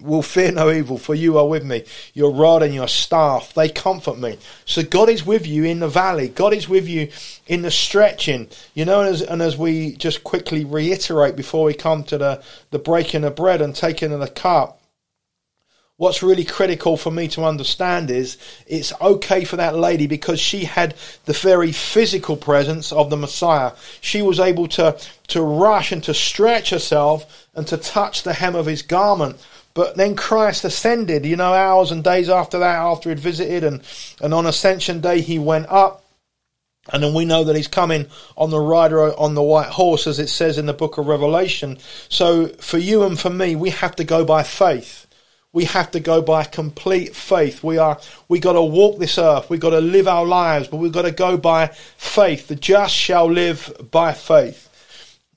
will 0.00 0.22
fear 0.22 0.52
no 0.52 0.70
evil, 0.70 0.98
for 0.98 1.14
you 1.14 1.38
are 1.38 1.46
with 1.46 1.64
me. 1.64 1.84
Your 2.14 2.32
rod 2.32 2.62
and 2.62 2.74
your 2.74 2.88
staff, 2.88 3.54
they 3.54 3.68
comfort 3.68 4.18
me. 4.18 4.38
So 4.64 4.82
God 4.82 5.08
is 5.08 5.24
with 5.24 5.46
you 5.46 5.64
in 5.64 5.80
the 5.80 5.88
valley. 5.88 6.28
God 6.28 6.52
is 6.52 6.68
with 6.68 6.88
you 6.88 7.10
in 7.46 7.62
the 7.62 7.70
stretching. 7.70 8.48
You 8.74 8.84
know, 8.84 9.00
and 9.00 9.08
as, 9.08 9.22
and 9.22 9.42
as 9.42 9.56
we 9.56 9.96
just 9.96 10.24
quickly 10.24 10.64
reiterate 10.64 11.36
before 11.36 11.64
we 11.64 11.74
come 11.74 12.04
to 12.04 12.18
the, 12.18 12.42
the 12.70 12.78
breaking 12.78 13.24
of 13.24 13.36
bread 13.36 13.60
and 13.60 13.74
taking 13.74 14.12
of 14.12 14.20
the 14.20 14.28
cup, 14.28 14.80
what's 15.98 16.22
really 16.22 16.44
critical 16.44 16.96
for 16.96 17.10
me 17.10 17.26
to 17.28 17.44
understand 17.44 18.10
is 18.10 18.36
it's 18.66 18.92
okay 19.00 19.44
for 19.44 19.56
that 19.56 19.76
lady 19.76 20.06
because 20.06 20.38
she 20.38 20.64
had 20.64 20.94
the 21.24 21.32
very 21.32 21.72
physical 21.72 22.36
presence 22.36 22.92
of 22.92 23.08
the 23.08 23.16
Messiah. 23.16 23.72
She 24.00 24.20
was 24.20 24.38
able 24.38 24.68
to, 24.68 24.98
to 25.28 25.42
rush 25.42 25.92
and 25.92 26.04
to 26.04 26.12
stretch 26.12 26.70
herself 26.70 27.48
and 27.54 27.66
to 27.68 27.78
touch 27.78 28.22
the 28.22 28.34
hem 28.34 28.54
of 28.54 28.66
his 28.66 28.82
garment. 28.82 29.44
But 29.72 29.96
then 29.96 30.16
Christ 30.16 30.64
ascended, 30.64 31.24
you 31.24 31.36
know, 31.36 31.52
hours 31.52 31.90
and 31.90 32.04
days 32.04 32.28
after 32.28 32.58
that, 32.58 32.76
after 32.76 33.08
he'd 33.08 33.18
visited, 33.18 33.64
and, 33.64 33.82
and 34.22 34.32
on 34.32 34.46
Ascension 34.46 35.00
Day 35.00 35.20
he 35.20 35.38
went 35.38 35.66
up. 35.68 36.02
And 36.92 37.02
then 37.02 37.14
we 37.14 37.24
know 37.24 37.42
that 37.44 37.56
he's 37.56 37.68
coming 37.68 38.06
on 38.36 38.50
the 38.50 38.60
rider 38.60 39.12
on 39.18 39.34
the 39.34 39.42
white 39.42 39.70
horse, 39.70 40.06
as 40.06 40.18
it 40.18 40.28
says 40.28 40.56
in 40.56 40.66
the 40.66 40.72
book 40.72 40.98
of 40.98 41.06
Revelation. 41.08 41.78
So 42.08 42.48
for 42.48 42.78
you 42.78 43.02
and 43.02 43.18
for 43.18 43.28
me, 43.28 43.56
we 43.56 43.70
have 43.70 43.96
to 43.96 44.04
go 44.04 44.24
by 44.24 44.44
faith 44.44 45.05
we 45.56 45.64
have 45.64 45.90
to 45.90 46.00
go 46.00 46.20
by 46.20 46.44
complete 46.44 47.16
faith. 47.16 47.64
We 47.64 47.78
are 47.78 47.98
we 48.28 48.40
got 48.40 48.52
to 48.52 48.62
walk 48.62 48.98
this 48.98 49.16
earth. 49.16 49.48
We 49.48 49.56
got 49.56 49.70
to 49.70 49.80
live 49.80 50.06
our 50.06 50.26
lives, 50.26 50.68
but 50.68 50.76
we've 50.76 50.92
got 50.92 51.06
to 51.06 51.10
go 51.10 51.38
by 51.38 51.68
faith. 51.96 52.48
The 52.48 52.56
just 52.56 52.94
shall 52.94 53.24
live 53.24 53.74
by 53.90 54.12
faith. 54.12 54.68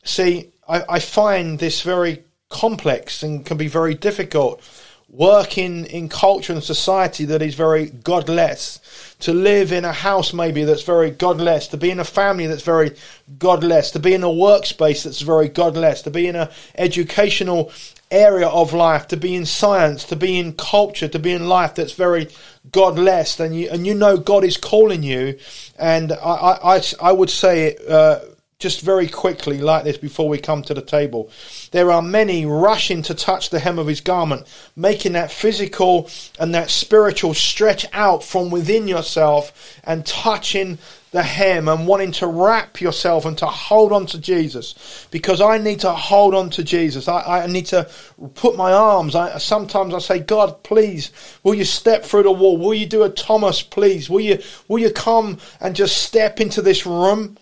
See, 0.03 0.49
I, 0.67 0.83
I 0.89 0.99
find 0.99 1.59
this 1.59 1.83
very 1.83 2.25
complex 2.49 3.23
and 3.23 3.45
can 3.45 3.55
be 3.55 3.69
very 3.69 3.95
difficult. 3.95 4.61
Working 5.07 5.85
in 5.85 6.09
culture 6.09 6.51
and 6.51 6.61
society 6.61 7.23
that 7.23 7.41
is 7.41 7.55
very 7.55 7.85
godless, 7.85 9.08
to 9.19 9.33
live 9.33 9.71
in 9.71 9.85
a 9.85 9.91
house 9.91 10.33
maybe 10.33 10.63
that's 10.63 10.83
very 10.83 11.11
godless, 11.11 11.67
to 11.67 11.77
be 11.77 11.91
in 11.91 11.99
a 11.99 12.05
family 12.05 12.47
that's 12.47 12.63
very 12.63 12.95
godless, 13.37 13.91
to 13.91 13.99
be 13.99 14.13
in 14.13 14.23
a 14.23 14.27
workspace 14.27 15.03
that's 15.03 15.21
very 15.21 15.49
godless, 15.49 16.01
to 16.01 16.09
be 16.09 16.27
in 16.27 16.35
an 16.35 16.49
educational 16.77 17.71
area 18.11 18.47
of 18.47 18.73
life, 18.73 19.07
to 19.07 19.17
be 19.17 19.35
in 19.35 19.45
science, 19.45 20.03
to 20.05 20.15
be 20.15 20.39
in 20.39 20.53
culture, 20.53 21.07
to 21.07 21.19
be 21.19 21.31
in 21.31 21.47
life 21.47 21.75
that's 21.75 21.93
very 21.93 22.27
God-less, 22.71 23.39
and 23.39 23.55
you 23.55 23.69
and 23.69 23.85
you 23.85 23.93
know 23.93 24.17
God 24.17 24.43
is 24.43 24.57
calling 24.57 25.03
you. 25.03 25.37
And 25.77 26.11
I 26.11 26.57
I, 26.63 26.81
I 27.01 27.11
would 27.11 27.29
say 27.29 27.75
uh, 27.87 28.19
just 28.59 28.81
very 28.81 29.07
quickly 29.07 29.57
like 29.59 29.85
this 29.85 29.97
before 29.97 30.27
we 30.27 30.37
come 30.37 30.61
to 30.61 30.73
the 30.73 30.81
table. 30.81 31.29
There 31.71 31.91
are 31.91 32.01
many 32.01 32.45
rushing 32.45 33.01
to 33.03 33.13
touch 33.13 33.51
the 33.51 33.59
hem 33.59 33.79
of 33.79 33.87
his 33.87 34.01
garment, 34.01 34.47
making 34.75 35.13
that 35.13 35.31
physical 35.31 36.09
and 36.37 36.53
that 36.53 36.69
spiritual 36.69 37.33
stretch 37.33 37.85
out 37.93 38.21
from 38.21 38.49
within 38.49 38.85
yourself 38.85 39.79
and 39.85 40.05
touching 40.05 40.77
the 41.11 41.23
hem 41.23 41.69
and 41.69 41.87
wanting 41.87 42.11
to 42.11 42.27
wrap 42.27 42.81
yourself 42.81 43.23
and 43.23 43.37
to 43.37 43.45
hold 43.45 43.93
on 43.93 44.05
to 44.07 44.19
Jesus 44.19 45.07
because 45.09 45.39
I 45.39 45.57
need 45.57 45.79
to 45.79 45.93
hold 45.93 46.35
on 46.35 46.49
to 46.49 46.61
Jesus. 46.61 47.07
I, 47.07 47.43
I 47.43 47.47
need 47.47 47.67
to 47.67 47.89
put 48.35 48.57
my 48.57 48.73
arms. 48.73 49.15
I, 49.15 49.37
sometimes 49.37 49.93
I 49.93 49.99
say, 49.99 50.19
God, 50.19 50.63
please, 50.63 51.13
will 51.43 51.55
you 51.55 51.63
step 51.63 52.03
through 52.03 52.23
the 52.23 52.31
wall? 52.33 52.57
Will 52.57 52.73
you 52.73 52.87
do 52.87 53.03
a 53.03 53.09
Thomas, 53.09 53.61
please? 53.61 54.09
Will 54.09 54.19
you, 54.19 54.39
will 54.67 54.79
you 54.79 54.91
come 54.91 55.37
and 55.61 55.77
just 55.77 56.03
step 56.03 56.41
into 56.41 56.61
this 56.61 56.85
room? 56.85 57.37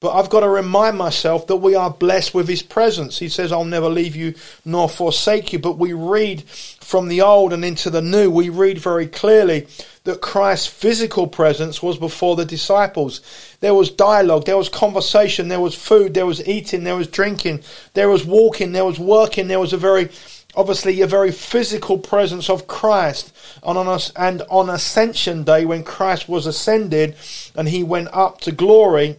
But 0.00 0.14
I've 0.14 0.30
got 0.30 0.40
to 0.40 0.48
remind 0.48 0.96
myself 0.96 1.48
that 1.48 1.56
we 1.56 1.74
are 1.74 1.90
blessed 1.90 2.32
with 2.32 2.46
his 2.46 2.62
presence. 2.62 3.18
He 3.18 3.28
says, 3.28 3.50
I'll 3.50 3.64
never 3.64 3.88
leave 3.88 4.14
you 4.14 4.34
nor 4.64 4.88
forsake 4.88 5.52
you. 5.52 5.58
But 5.58 5.76
we 5.76 5.92
read 5.92 6.48
from 6.48 7.08
the 7.08 7.20
old 7.20 7.52
and 7.52 7.64
into 7.64 7.90
the 7.90 8.00
new, 8.00 8.30
we 8.30 8.48
read 8.48 8.78
very 8.78 9.08
clearly 9.08 9.66
that 10.04 10.20
Christ's 10.20 10.68
physical 10.68 11.26
presence 11.26 11.82
was 11.82 11.98
before 11.98 12.36
the 12.36 12.44
disciples. 12.44 13.20
There 13.60 13.74
was 13.74 13.90
dialogue, 13.90 14.46
there 14.46 14.56
was 14.56 14.68
conversation, 14.68 15.48
there 15.48 15.60
was 15.60 15.74
food, 15.74 16.14
there 16.14 16.26
was 16.26 16.46
eating, 16.46 16.84
there 16.84 16.96
was 16.96 17.08
drinking, 17.08 17.62
there 17.94 18.08
was 18.08 18.24
walking, 18.24 18.72
there 18.72 18.84
was 18.84 19.00
working, 19.00 19.48
there 19.48 19.60
was 19.60 19.72
a 19.72 19.76
very 19.76 20.10
obviously 20.54 21.00
a 21.02 21.06
very 21.06 21.30
physical 21.30 21.98
presence 21.98 22.48
of 22.48 22.66
Christ. 22.66 23.34
And 23.62 23.76
on, 23.76 23.86
us, 23.86 24.12
and 24.16 24.42
on 24.50 24.70
Ascension 24.70 25.44
Day, 25.44 25.64
when 25.64 25.84
Christ 25.84 26.28
was 26.28 26.46
ascended 26.46 27.16
and 27.54 27.68
he 27.68 27.82
went 27.82 28.08
up 28.12 28.40
to 28.42 28.52
glory, 28.52 29.16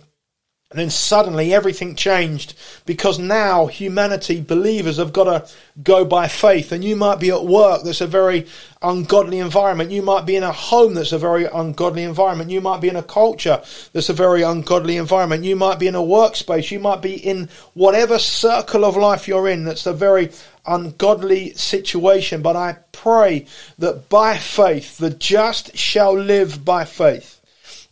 And 0.71 0.77
then 0.77 0.91
suddenly 0.91 1.51
everything 1.51 1.95
changed 1.95 2.53
because 2.85 3.17
now 3.17 3.65
humanity, 3.65 4.39
believers, 4.39 4.97
have 4.97 5.11
got 5.11 5.23
to 5.23 5.51
go 5.81 6.05
by 6.05 6.27
faith. 6.27 6.71
And 6.71 6.83
you 6.83 6.95
might 6.95 7.19
be 7.19 7.31
at 7.31 7.43
work 7.43 7.81
that's 7.83 8.01
a 8.01 8.07
very 8.07 8.45
ungodly 8.79 9.39
environment. 9.39 9.89
You 9.89 10.03
might 10.03 10.27
be 10.27 10.35
in 10.35 10.43
a 10.43 10.51
home 10.51 10.93
that's 10.93 11.11
a 11.11 11.17
very 11.17 11.45
ungodly 11.45 12.03
environment. 12.03 12.51
You 12.51 12.61
might 12.61 12.81
be 12.81 12.89
in 12.89 12.95
a 12.95 13.01
culture 13.01 13.63
that's 13.93 14.09
a 14.09 14.13
very 14.13 14.43
ungodly 14.43 14.97
environment. 14.97 15.43
You 15.43 15.55
might 15.55 15.79
be 15.79 15.87
in 15.87 15.95
a 15.95 16.01
workspace. 16.01 16.69
You 16.69 16.79
might 16.79 17.01
be 17.01 17.15
in 17.15 17.49
whatever 17.73 18.19
circle 18.19 18.85
of 18.85 18.95
life 18.95 19.27
you're 19.27 19.49
in 19.49 19.65
that's 19.65 19.87
a 19.87 19.93
very 19.93 20.29
ungodly 20.67 21.55
situation. 21.55 22.43
But 22.43 22.55
I 22.55 22.77
pray 22.91 23.47
that 23.79 24.07
by 24.07 24.37
faith, 24.37 24.99
the 24.99 25.09
just 25.09 25.75
shall 25.75 26.13
live 26.13 26.63
by 26.63 26.85
faith. 26.85 27.38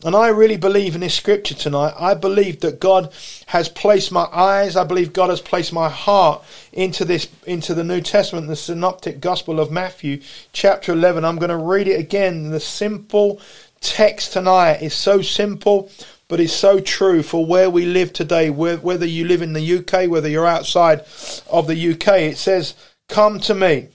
And 0.06 0.16
I 0.16 0.28
really 0.28 0.58
believe 0.58 0.94
in 0.94 1.02
this 1.02 1.16
scripture 1.16 1.56
tonight. 1.56 1.92
I 1.98 2.14
believe 2.14 2.60
that 2.60 2.80
God 2.80 3.12
has 3.48 3.68
placed 3.68 4.12
my 4.12 4.26
eyes, 4.32 4.76
I 4.76 4.84
believe 4.84 5.12
God 5.12 5.32
has 5.32 5.42
placed 5.42 5.74
my 5.74 5.90
heart 5.90 6.44
into 6.72 7.04
this 7.04 7.28
into 7.48 7.74
the 7.74 7.84
New 7.84 8.02
Testament, 8.02 8.46
the 8.46 8.56
synoptic 8.56 9.20
gospel 9.20 9.60
of 9.60 9.72
Matthew, 9.72 10.22
chapter 10.54 10.92
11. 10.92 11.26
I'm 11.26 11.40
going 11.40 11.50
to 11.50 11.58
read 11.58 11.88
it 11.88 12.00
again. 12.00 12.52
The 12.52 12.60
simple 12.60 13.42
text 13.82 14.34
tonight 14.34 14.84
is 14.84 14.94
so 14.94 15.24
simple, 15.24 15.90
but 16.28 16.40
it's 16.40 16.54
so 16.54 16.80
true 16.80 17.24
for 17.24 17.44
where 17.44 17.72
we 17.72 17.86
live 17.86 18.14
today, 18.14 18.52
whether 18.52 19.06
you 19.06 19.26
live 19.26 19.42
in 19.42 19.54
the 19.54 19.78
UK, 19.80 20.08
whether 20.08 20.30
you're 20.30 20.46
outside 20.46 21.06
of 21.50 21.66
the 21.66 21.94
UK. 21.94 22.08
It 22.20 22.38
says, 22.38 22.76
Come 23.10 23.40
to 23.40 23.56
me. 23.56 23.88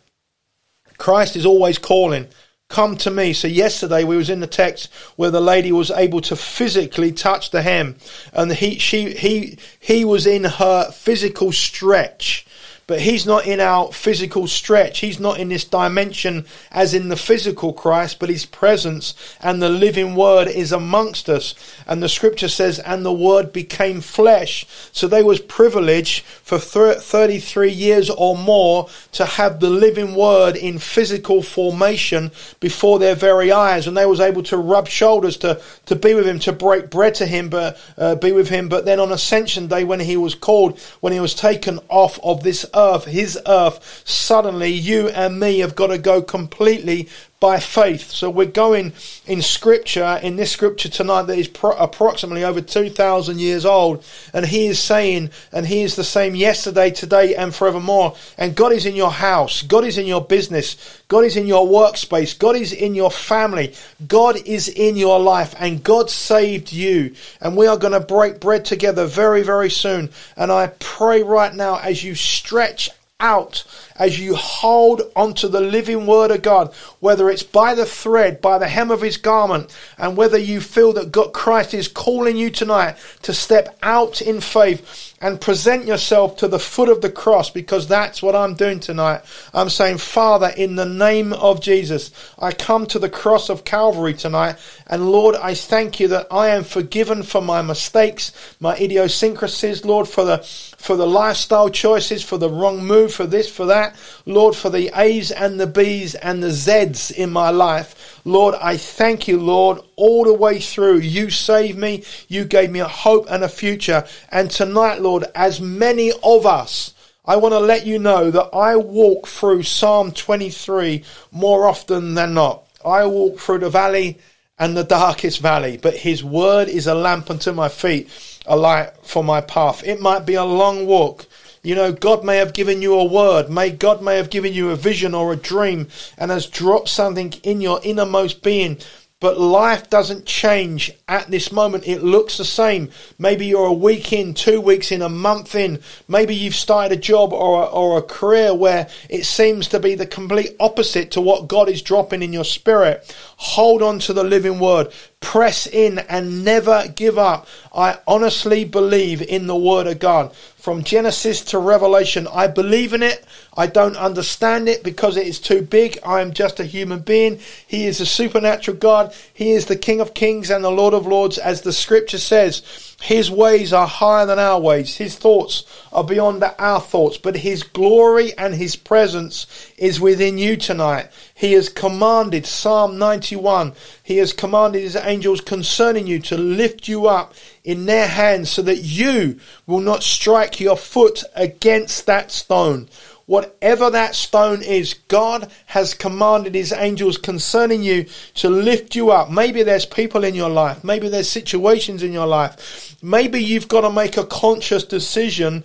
Christ 0.98 1.36
is 1.36 1.46
always 1.46 1.78
calling 1.78 2.26
come 2.72 2.96
to 2.96 3.10
me. 3.10 3.34
So 3.34 3.46
yesterday 3.46 4.02
we 4.02 4.16
was 4.16 4.30
in 4.30 4.40
the 4.40 4.46
text 4.46 4.90
where 5.16 5.30
the 5.30 5.42
lady 5.42 5.70
was 5.70 5.90
able 5.90 6.22
to 6.22 6.34
physically 6.34 7.12
touch 7.12 7.50
the 7.50 7.60
hem 7.60 7.96
and 8.32 8.50
he, 8.50 8.78
she, 8.78 9.12
he, 9.12 9.58
he 9.78 10.04
was 10.06 10.26
in 10.26 10.44
her 10.44 10.90
physical 10.90 11.52
stretch 11.52 12.46
but 12.86 13.00
he's 13.00 13.24
not 13.24 13.46
in 13.46 13.60
our 13.60 13.92
physical 13.92 14.46
stretch. 14.46 15.00
He's 15.00 15.20
not 15.20 15.38
in 15.38 15.48
this 15.48 15.64
dimension 15.64 16.44
as 16.70 16.94
in 16.94 17.08
the 17.08 17.16
physical 17.16 17.72
Christ, 17.72 18.18
but 18.18 18.28
his 18.28 18.44
presence 18.44 19.14
and 19.40 19.62
the 19.62 19.68
living 19.68 20.14
word 20.14 20.48
is 20.48 20.72
amongst 20.72 21.28
us. 21.28 21.54
And 21.86 22.02
the 22.02 22.08
scripture 22.08 22.48
says, 22.48 22.78
and 22.78 23.04
the 23.04 23.12
word 23.12 23.52
became 23.52 24.00
flesh. 24.00 24.66
So 24.92 25.06
they 25.06 25.22
was 25.22 25.40
privileged 25.40 26.24
for 26.24 26.58
33 26.58 27.70
years 27.70 28.10
or 28.10 28.36
more 28.36 28.88
to 29.12 29.24
have 29.24 29.60
the 29.60 29.70
living 29.70 30.14
word 30.14 30.56
in 30.56 30.78
physical 30.78 31.42
formation 31.42 32.30
before 32.60 32.98
their 32.98 33.14
very 33.14 33.52
eyes. 33.52 33.86
And 33.86 33.96
they 33.96 34.06
was 34.06 34.20
able 34.20 34.42
to 34.44 34.56
rub 34.56 34.88
shoulders 34.88 35.36
to, 35.38 35.62
to 35.86 35.96
be 35.96 36.14
with 36.14 36.26
him, 36.26 36.38
to 36.40 36.52
break 36.52 36.90
bread 36.90 37.14
to 37.16 37.26
him, 37.26 37.48
but 37.48 37.80
uh, 37.96 38.16
be 38.16 38.32
with 38.32 38.48
him. 38.48 38.68
But 38.68 38.84
then 38.84 39.00
on 39.00 39.12
ascension 39.12 39.68
day, 39.68 39.84
when 39.84 40.00
he 40.00 40.16
was 40.16 40.34
called, 40.34 40.78
when 41.00 41.12
he 41.12 41.20
was 41.20 41.34
taken 41.34 41.78
off 41.88 42.18
of 42.22 42.42
this 42.42 42.66
earth, 42.74 42.81
his 43.04 43.38
earth, 43.46 44.02
suddenly 44.04 44.70
you 44.70 45.08
and 45.08 45.38
me 45.38 45.60
have 45.60 45.74
got 45.74 45.88
to 45.88 45.98
go 45.98 46.22
completely 46.22 47.08
by 47.42 47.58
faith. 47.58 48.12
So 48.12 48.30
we're 48.30 48.46
going 48.46 48.92
in 49.26 49.42
scripture, 49.42 50.20
in 50.22 50.36
this 50.36 50.52
scripture 50.52 50.88
tonight 50.88 51.22
that 51.22 51.36
is 51.36 51.48
pro- 51.48 51.76
approximately 51.76 52.44
over 52.44 52.60
2,000 52.60 53.40
years 53.40 53.66
old. 53.66 54.04
And 54.32 54.46
he 54.46 54.66
is 54.66 54.78
saying, 54.78 55.30
and 55.50 55.66
he 55.66 55.82
is 55.82 55.96
the 55.96 56.04
same 56.04 56.36
yesterday, 56.36 56.90
today, 56.92 57.34
and 57.34 57.52
forevermore. 57.52 58.14
And 58.38 58.54
God 58.54 58.70
is 58.70 58.86
in 58.86 58.94
your 58.94 59.10
house. 59.10 59.62
God 59.62 59.82
is 59.82 59.98
in 59.98 60.06
your 60.06 60.24
business. 60.24 61.02
God 61.08 61.24
is 61.24 61.36
in 61.36 61.48
your 61.48 61.66
workspace. 61.66 62.38
God 62.38 62.54
is 62.54 62.72
in 62.72 62.94
your 62.94 63.10
family. 63.10 63.74
God 64.06 64.36
is 64.46 64.68
in 64.68 64.96
your 64.96 65.18
life. 65.18 65.52
And 65.58 65.82
God 65.82 66.10
saved 66.10 66.72
you. 66.72 67.12
And 67.40 67.56
we 67.56 67.66
are 67.66 67.76
going 67.76 67.92
to 67.92 67.98
break 67.98 68.38
bread 68.38 68.64
together 68.64 69.04
very, 69.04 69.42
very 69.42 69.68
soon. 69.68 70.10
And 70.36 70.52
I 70.52 70.68
pray 70.78 71.24
right 71.24 71.52
now 71.52 71.80
as 71.80 72.04
you 72.04 72.14
stretch 72.14 72.90
out 73.18 73.64
as 73.96 74.18
you 74.18 74.34
hold 74.34 75.02
onto 75.14 75.48
the 75.48 75.60
living 75.60 76.06
word 76.06 76.30
of 76.30 76.42
God, 76.42 76.72
whether 77.00 77.30
it's 77.30 77.42
by 77.42 77.74
the 77.74 77.86
thread, 77.86 78.40
by 78.40 78.58
the 78.58 78.68
hem 78.68 78.90
of 78.90 79.00
his 79.00 79.16
garment, 79.16 79.74
and 79.98 80.16
whether 80.16 80.38
you 80.38 80.60
feel 80.60 80.92
that 80.94 81.12
God 81.12 81.32
Christ 81.32 81.74
is 81.74 81.88
calling 81.88 82.36
you 82.36 82.50
tonight 82.50 82.96
to 83.22 83.32
step 83.32 83.76
out 83.82 84.20
in 84.22 84.40
faith 84.40 85.12
and 85.22 85.40
present 85.40 85.86
yourself 85.86 86.36
to 86.36 86.48
the 86.48 86.58
foot 86.58 86.88
of 86.88 87.00
the 87.00 87.10
cross 87.10 87.48
because 87.48 87.86
that's 87.86 88.22
what 88.22 88.34
I'm 88.34 88.54
doing 88.54 88.80
tonight. 88.80 89.22
I'm 89.54 89.68
saying, 89.68 89.98
Father, 89.98 90.52
in 90.56 90.74
the 90.74 90.84
name 90.84 91.32
of 91.32 91.60
Jesus, 91.60 92.10
I 92.38 92.50
come 92.50 92.86
to 92.86 92.98
the 92.98 93.08
cross 93.08 93.48
of 93.48 93.64
Calvary 93.64 94.14
tonight. 94.14 94.56
And 94.88 95.10
Lord, 95.10 95.36
I 95.36 95.54
thank 95.54 96.00
you 96.00 96.08
that 96.08 96.26
I 96.32 96.48
am 96.48 96.64
forgiven 96.64 97.22
for 97.22 97.40
my 97.40 97.62
mistakes, 97.62 98.32
my 98.58 98.76
idiosyncrasies, 98.76 99.84
Lord, 99.84 100.08
for 100.08 100.24
the, 100.24 100.38
for 100.38 100.96
the 100.96 101.06
lifestyle 101.06 101.70
choices, 101.70 102.24
for 102.24 102.36
the 102.36 102.50
wrong 102.50 102.84
move, 102.84 103.14
for 103.14 103.26
this, 103.26 103.48
for 103.48 103.66
that. 103.66 103.81
Lord, 104.26 104.54
for 104.54 104.70
the 104.70 104.90
A's 104.94 105.30
and 105.30 105.58
the 105.58 105.66
B's 105.66 106.14
and 106.14 106.42
the 106.42 106.50
Z's 106.50 107.10
in 107.10 107.30
my 107.30 107.50
life. 107.50 108.20
Lord, 108.24 108.54
I 108.54 108.76
thank 108.76 109.26
you, 109.26 109.38
Lord, 109.38 109.80
all 109.96 110.24
the 110.24 110.34
way 110.34 110.60
through. 110.60 110.98
You 110.98 111.30
saved 111.30 111.78
me. 111.78 112.04
You 112.28 112.44
gave 112.44 112.70
me 112.70 112.80
a 112.80 112.88
hope 112.88 113.26
and 113.28 113.42
a 113.42 113.48
future. 113.48 114.04
And 114.30 114.50
tonight, 114.50 115.00
Lord, 115.00 115.24
as 115.34 115.60
many 115.60 116.12
of 116.22 116.46
us, 116.46 116.94
I 117.24 117.36
want 117.36 117.52
to 117.52 117.60
let 117.60 117.86
you 117.86 117.98
know 117.98 118.30
that 118.30 118.50
I 118.52 118.76
walk 118.76 119.28
through 119.28 119.62
Psalm 119.62 120.12
23 120.12 121.04
more 121.30 121.66
often 121.68 122.14
than 122.14 122.34
not. 122.34 122.64
I 122.84 123.06
walk 123.06 123.38
through 123.38 123.60
the 123.60 123.70
valley 123.70 124.18
and 124.58 124.76
the 124.76 124.84
darkest 124.84 125.40
valley, 125.40 125.78
but 125.80 125.96
his 125.96 126.22
word 126.22 126.68
is 126.68 126.86
a 126.86 126.94
lamp 126.94 127.30
unto 127.30 127.52
my 127.52 127.68
feet, 127.68 128.08
a 128.46 128.56
light 128.56 128.90
for 129.02 129.22
my 129.24 129.40
path. 129.40 129.82
It 129.84 130.00
might 130.00 130.26
be 130.26 130.34
a 130.34 130.44
long 130.44 130.86
walk. 130.86 131.26
You 131.64 131.76
know, 131.76 131.92
God 131.92 132.24
may 132.24 132.38
have 132.38 132.54
given 132.54 132.82
you 132.82 132.94
a 132.94 133.04
word. 133.04 133.48
May 133.48 133.70
God 133.70 134.02
may 134.02 134.16
have 134.16 134.30
given 134.30 134.52
you 134.52 134.70
a 134.70 134.76
vision 134.76 135.14
or 135.14 135.32
a 135.32 135.36
dream 135.36 135.86
and 136.18 136.32
has 136.32 136.46
dropped 136.46 136.88
something 136.88 137.32
in 137.44 137.60
your 137.60 137.80
innermost 137.84 138.42
being 138.42 138.78
but 139.22 139.38
life 139.38 139.88
doesn't 139.88 140.26
change 140.26 140.90
at 141.06 141.30
this 141.30 141.52
moment. 141.52 141.86
It 141.86 142.02
looks 142.02 142.38
the 142.38 142.44
same. 142.44 142.90
Maybe 143.20 143.46
you're 143.46 143.66
a 143.66 143.72
week 143.72 144.12
in, 144.12 144.34
two 144.34 144.60
weeks 144.60 144.90
in, 144.90 145.00
a 145.00 145.08
month 145.08 145.54
in. 145.54 145.78
Maybe 146.08 146.34
you've 146.34 146.56
started 146.56 146.98
a 146.98 147.00
job 147.00 147.32
or 147.32 147.62
a, 147.62 147.66
or 147.66 147.98
a 147.98 148.02
career 148.02 148.52
where 148.52 148.88
it 149.08 149.24
seems 149.24 149.68
to 149.68 149.78
be 149.78 149.94
the 149.94 150.06
complete 150.06 150.56
opposite 150.58 151.12
to 151.12 151.20
what 151.20 151.46
God 151.46 151.68
is 151.68 151.82
dropping 151.82 152.24
in 152.24 152.32
your 152.32 152.44
spirit. 152.44 153.14
Hold 153.36 153.80
on 153.80 154.00
to 154.00 154.12
the 154.12 154.24
living 154.24 154.58
word. 154.58 154.92
Press 155.20 155.68
in 155.68 156.00
and 156.00 156.44
never 156.44 156.88
give 156.88 157.16
up. 157.16 157.46
I 157.72 158.00
honestly 158.08 158.64
believe 158.64 159.22
in 159.22 159.46
the 159.46 159.54
word 159.54 159.86
of 159.86 160.00
God 160.00 160.34
from 160.62 160.84
Genesis 160.84 161.40
to 161.42 161.58
Revelation. 161.58 162.28
I 162.32 162.46
believe 162.46 162.92
in 162.92 163.02
it. 163.02 163.24
I 163.56 163.66
don't 163.66 163.96
understand 163.96 164.68
it 164.68 164.84
because 164.84 165.16
it 165.16 165.26
is 165.26 165.40
too 165.40 165.60
big. 165.60 165.98
I 166.06 166.20
am 166.20 166.32
just 166.32 166.60
a 166.60 166.64
human 166.64 167.00
being. 167.00 167.40
He 167.66 167.86
is 167.86 168.00
a 168.00 168.06
supernatural 168.06 168.76
God. 168.76 169.12
He 169.34 169.50
is 169.50 169.66
the 169.66 169.74
King 169.74 170.00
of 170.00 170.14
Kings 170.14 170.50
and 170.50 170.62
the 170.62 170.70
Lord 170.70 170.94
of 170.94 171.04
Lords, 171.04 171.36
as 171.36 171.62
the 171.62 171.72
scripture 171.72 172.18
says. 172.18 172.91
His 173.02 173.28
ways 173.32 173.72
are 173.72 173.88
higher 173.88 174.26
than 174.26 174.38
our 174.38 174.60
ways. 174.60 174.96
His 174.96 175.16
thoughts 175.16 175.64
are 175.92 176.04
beyond 176.04 176.44
our 176.56 176.80
thoughts. 176.80 177.18
But 177.18 177.38
His 177.38 177.64
glory 177.64 178.32
and 178.38 178.54
His 178.54 178.76
presence 178.76 179.48
is 179.76 180.00
within 180.00 180.38
you 180.38 180.56
tonight. 180.56 181.10
He 181.34 181.54
has 181.54 181.68
commanded, 181.68 182.46
Psalm 182.46 182.98
91, 182.98 183.72
He 184.04 184.18
has 184.18 184.32
commanded 184.32 184.82
His 184.82 184.94
angels 184.94 185.40
concerning 185.40 186.06
you 186.06 186.20
to 186.20 186.38
lift 186.38 186.86
you 186.86 187.08
up 187.08 187.34
in 187.64 187.86
their 187.86 188.06
hands 188.06 188.50
so 188.50 188.62
that 188.62 188.84
you 188.84 189.40
will 189.66 189.80
not 189.80 190.04
strike 190.04 190.60
your 190.60 190.76
foot 190.76 191.24
against 191.34 192.06
that 192.06 192.30
stone. 192.30 192.88
Whatever 193.26 193.90
that 193.90 194.14
stone 194.14 194.62
is, 194.62 194.94
God 194.94 195.50
has 195.66 195.94
commanded 195.94 196.54
His 196.54 196.72
angels 196.72 197.16
concerning 197.16 197.82
you 197.82 198.06
to 198.34 198.50
lift 198.50 198.94
you 198.94 199.10
up. 199.10 199.30
Maybe 199.30 199.62
there's 199.62 199.86
people 199.86 200.24
in 200.24 200.34
your 200.34 200.50
life. 200.50 200.82
Maybe 200.82 201.08
there's 201.08 201.28
situations 201.28 202.02
in 202.02 202.12
your 202.12 202.26
life. 202.26 202.96
Maybe 203.02 203.42
you've 203.42 203.68
got 203.68 203.82
to 203.82 203.90
make 203.90 204.16
a 204.16 204.26
conscious 204.26 204.84
decision 204.84 205.64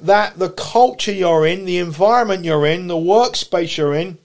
that 0.00 0.38
the 0.38 0.50
culture 0.50 1.12
you're 1.12 1.46
in, 1.46 1.64
the 1.64 1.78
environment 1.78 2.44
you're 2.44 2.66
in, 2.66 2.86
the 2.86 2.94
workspace 2.94 3.76
you're 3.76 3.94
in, 3.94 4.18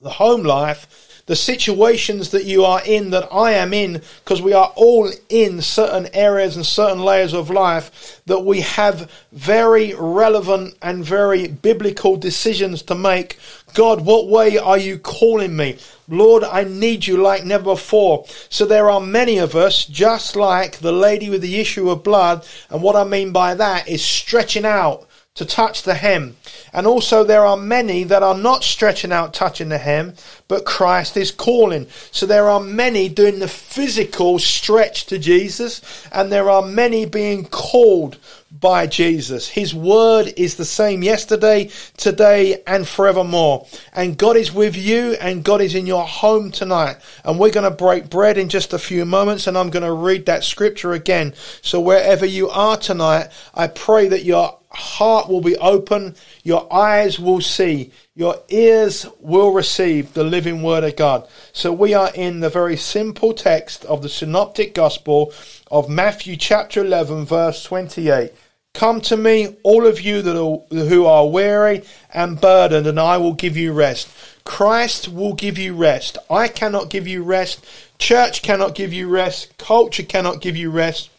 the 0.00 0.10
home 0.10 0.42
life, 0.42 1.03
the 1.26 1.36
situations 1.36 2.30
that 2.30 2.44
you 2.44 2.64
are 2.64 2.82
in, 2.84 3.10
that 3.10 3.28
I 3.32 3.52
am 3.52 3.72
in, 3.72 4.02
because 4.24 4.42
we 4.42 4.52
are 4.52 4.72
all 4.76 5.10
in 5.28 5.62
certain 5.62 6.08
areas 6.12 6.56
and 6.56 6.66
certain 6.66 7.02
layers 7.02 7.32
of 7.32 7.50
life, 7.50 8.20
that 8.26 8.40
we 8.40 8.60
have 8.60 9.10
very 9.32 9.94
relevant 9.94 10.76
and 10.82 11.04
very 11.04 11.48
biblical 11.48 12.16
decisions 12.16 12.82
to 12.82 12.94
make. 12.94 13.38
God, 13.72 14.04
what 14.04 14.28
way 14.28 14.58
are 14.58 14.78
you 14.78 14.98
calling 14.98 15.56
me? 15.56 15.78
Lord, 16.08 16.44
I 16.44 16.64
need 16.64 17.06
you 17.06 17.16
like 17.16 17.44
never 17.44 17.64
before. 17.64 18.26
So 18.50 18.66
there 18.66 18.90
are 18.90 19.00
many 19.00 19.38
of 19.38 19.54
us, 19.54 19.86
just 19.86 20.36
like 20.36 20.78
the 20.78 20.92
lady 20.92 21.30
with 21.30 21.40
the 21.40 21.58
issue 21.58 21.88
of 21.90 22.04
blood, 22.04 22.46
and 22.68 22.82
what 22.82 22.96
I 22.96 23.04
mean 23.04 23.32
by 23.32 23.54
that 23.54 23.88
is 23.88 24.04
stretching 24.04 24.66
out 24.66 25.08
to 25.34 25.44
touch 25.44 25.82
the 25.82 25.94
hem. 25.94 26.36
And 26.72 26.86
also 26.86 27.24
there 27.24 27.44
are 27.44 27.56
many 27.56 28.04
that 28.04 28.22
are 28.22 28.36
not 28.36 28.62
stretching 28.62 29.10
out 29.10 29.34
touching 29.34 29.68
the 29.68 29.78
hem, 29.78 30.14
but 30.46 30.64
Christ 30.64 31.16
is 31.16 31.32
calling. 31.32 31.88
So 32.12 32.24
there 32.24 32.48
are 32.48 32.60
many 32.60 33.08
doing 33.08 33.40
the 33.40 33.48
physical 33.48 34.38
stretch 34.38 35.06
to 35.06 35.18
Jesus, 35.18 35.82
and 36.12 36.30
there 36.30 36.48
are 36.48 36.62
many 36.62 37.04
being 37.04 37.46
called 37.46 38.16
by 38.60 38.86
Jesus. 38.86 39.48
His 39.48 39.74
word 39.74 40.32
is 40.36 40.54
the 40.54 40.64
same 40.64 41.02
yesterday, 41.02 41.68
today, 41.96 42.62
and 42.64 42.86
forevermore. 42.86 43.66
And 43.92 44.16
God 44.16 44.36
is 44.36 44.52
with 44.52 44.76
you, 44.76 45.14
and 45.14 45.42
God 45.42 45.60
is 45.60 45.74
in 45.74 45.86
your 45.86 46.06
home 46.06 46.52
tonight. 46.52 46.98
And 47.24 47.40
we're 47.40 47.50
going 47.50 47.68
to 47.68 47.76
break 47.76 48.08
bread 48.08 48.38
in 48.38 48.48
just 48.48 48.72
a 48.72 48.78
few 48.78 49.04
moments, 49.04 49.48
and 49.48 49.58
I'm 49.58 49.70
going 49.70 49.82
to 49.82 49.92
read 49.92 50.26
that 50.26 50.44
scripture 50.44 50.92
again. 50.92 51.34
So 51.60 51.80
wherever 51.80 52.24
you 52.24 52.48
are 52.50 52.76
tonight, 52.76 53.30
I 53.52 53.66
pray 53.66 54.06
that 54.06 54.22
your 54.22 54.58
heart 54.74 55.28
will 55.28 55.40
be 55.40 55.56
open, 55.56 56.14
your 56.42 56.72
eyes 56.72 57.18
will 57.18 57.40
see, 57.40 57.92
your 58.14 58.36
ears 58.48 59.06
will 59.20 59.52
receive 59.52 60.14
the 60.14 60.24
living 60.24 60.62
word 60.62 60.84
of 60.84 60.96
God. 60.96 61.26
So 61.52 61.72
we 61.72 61.94
are 61.94 62.10
in 62.14 62.40
the 62.40 62.50
very 62.50 62.76
simple 62.76 63.32
text 63.32 63.84
of 63.86 64.02
the 64.02 64.08
synoptic 64.08 64.74
gospel 64.74 65.32
of 65.70 65.88
Matthew 65.88 66.36
chapter 66.36 66.80
11 66.84 67.26
verse 67.26 67.62
28. 67.64 68.32
Come 68.74 69.00
to 69.02 69.16
me, 69.16 69.56
all 69.62 69.86
of 69.86 70.00
you 70.00 70.20
that 70.22 70.36
are, 70.36 70.58
who 70.70 71.06
are 71.06 71.28
weary 71.28 71.84
and 72.12 72.40
burdened, 72.40 72.88
and 72.88 72.98
I 72.98 73.18
will 73.18 73.34
give 73.34 73.56
you 73.56 73.72
rest. 73.72 74.08
Christ 74.44 75.08
will 75.08 75.34
give 75.34 75.58
you 75.58 75.76
rest. 75.76 76.18
I 76.28 76.48
cannot 76.48 76.90
give 76.90 77.06
you 77.06 77.22
rest. 77.22 77.64
Church 77.98 78.42
cannot 78.42 78.74
give 78.74 78.92
you 78.92 79.08
rest. 79.08 79.56
Culture 79.58 80.02
cannot 80.02 80.40
give 80.40 80.56
you 80.56 80.70
rest 80.70 81.10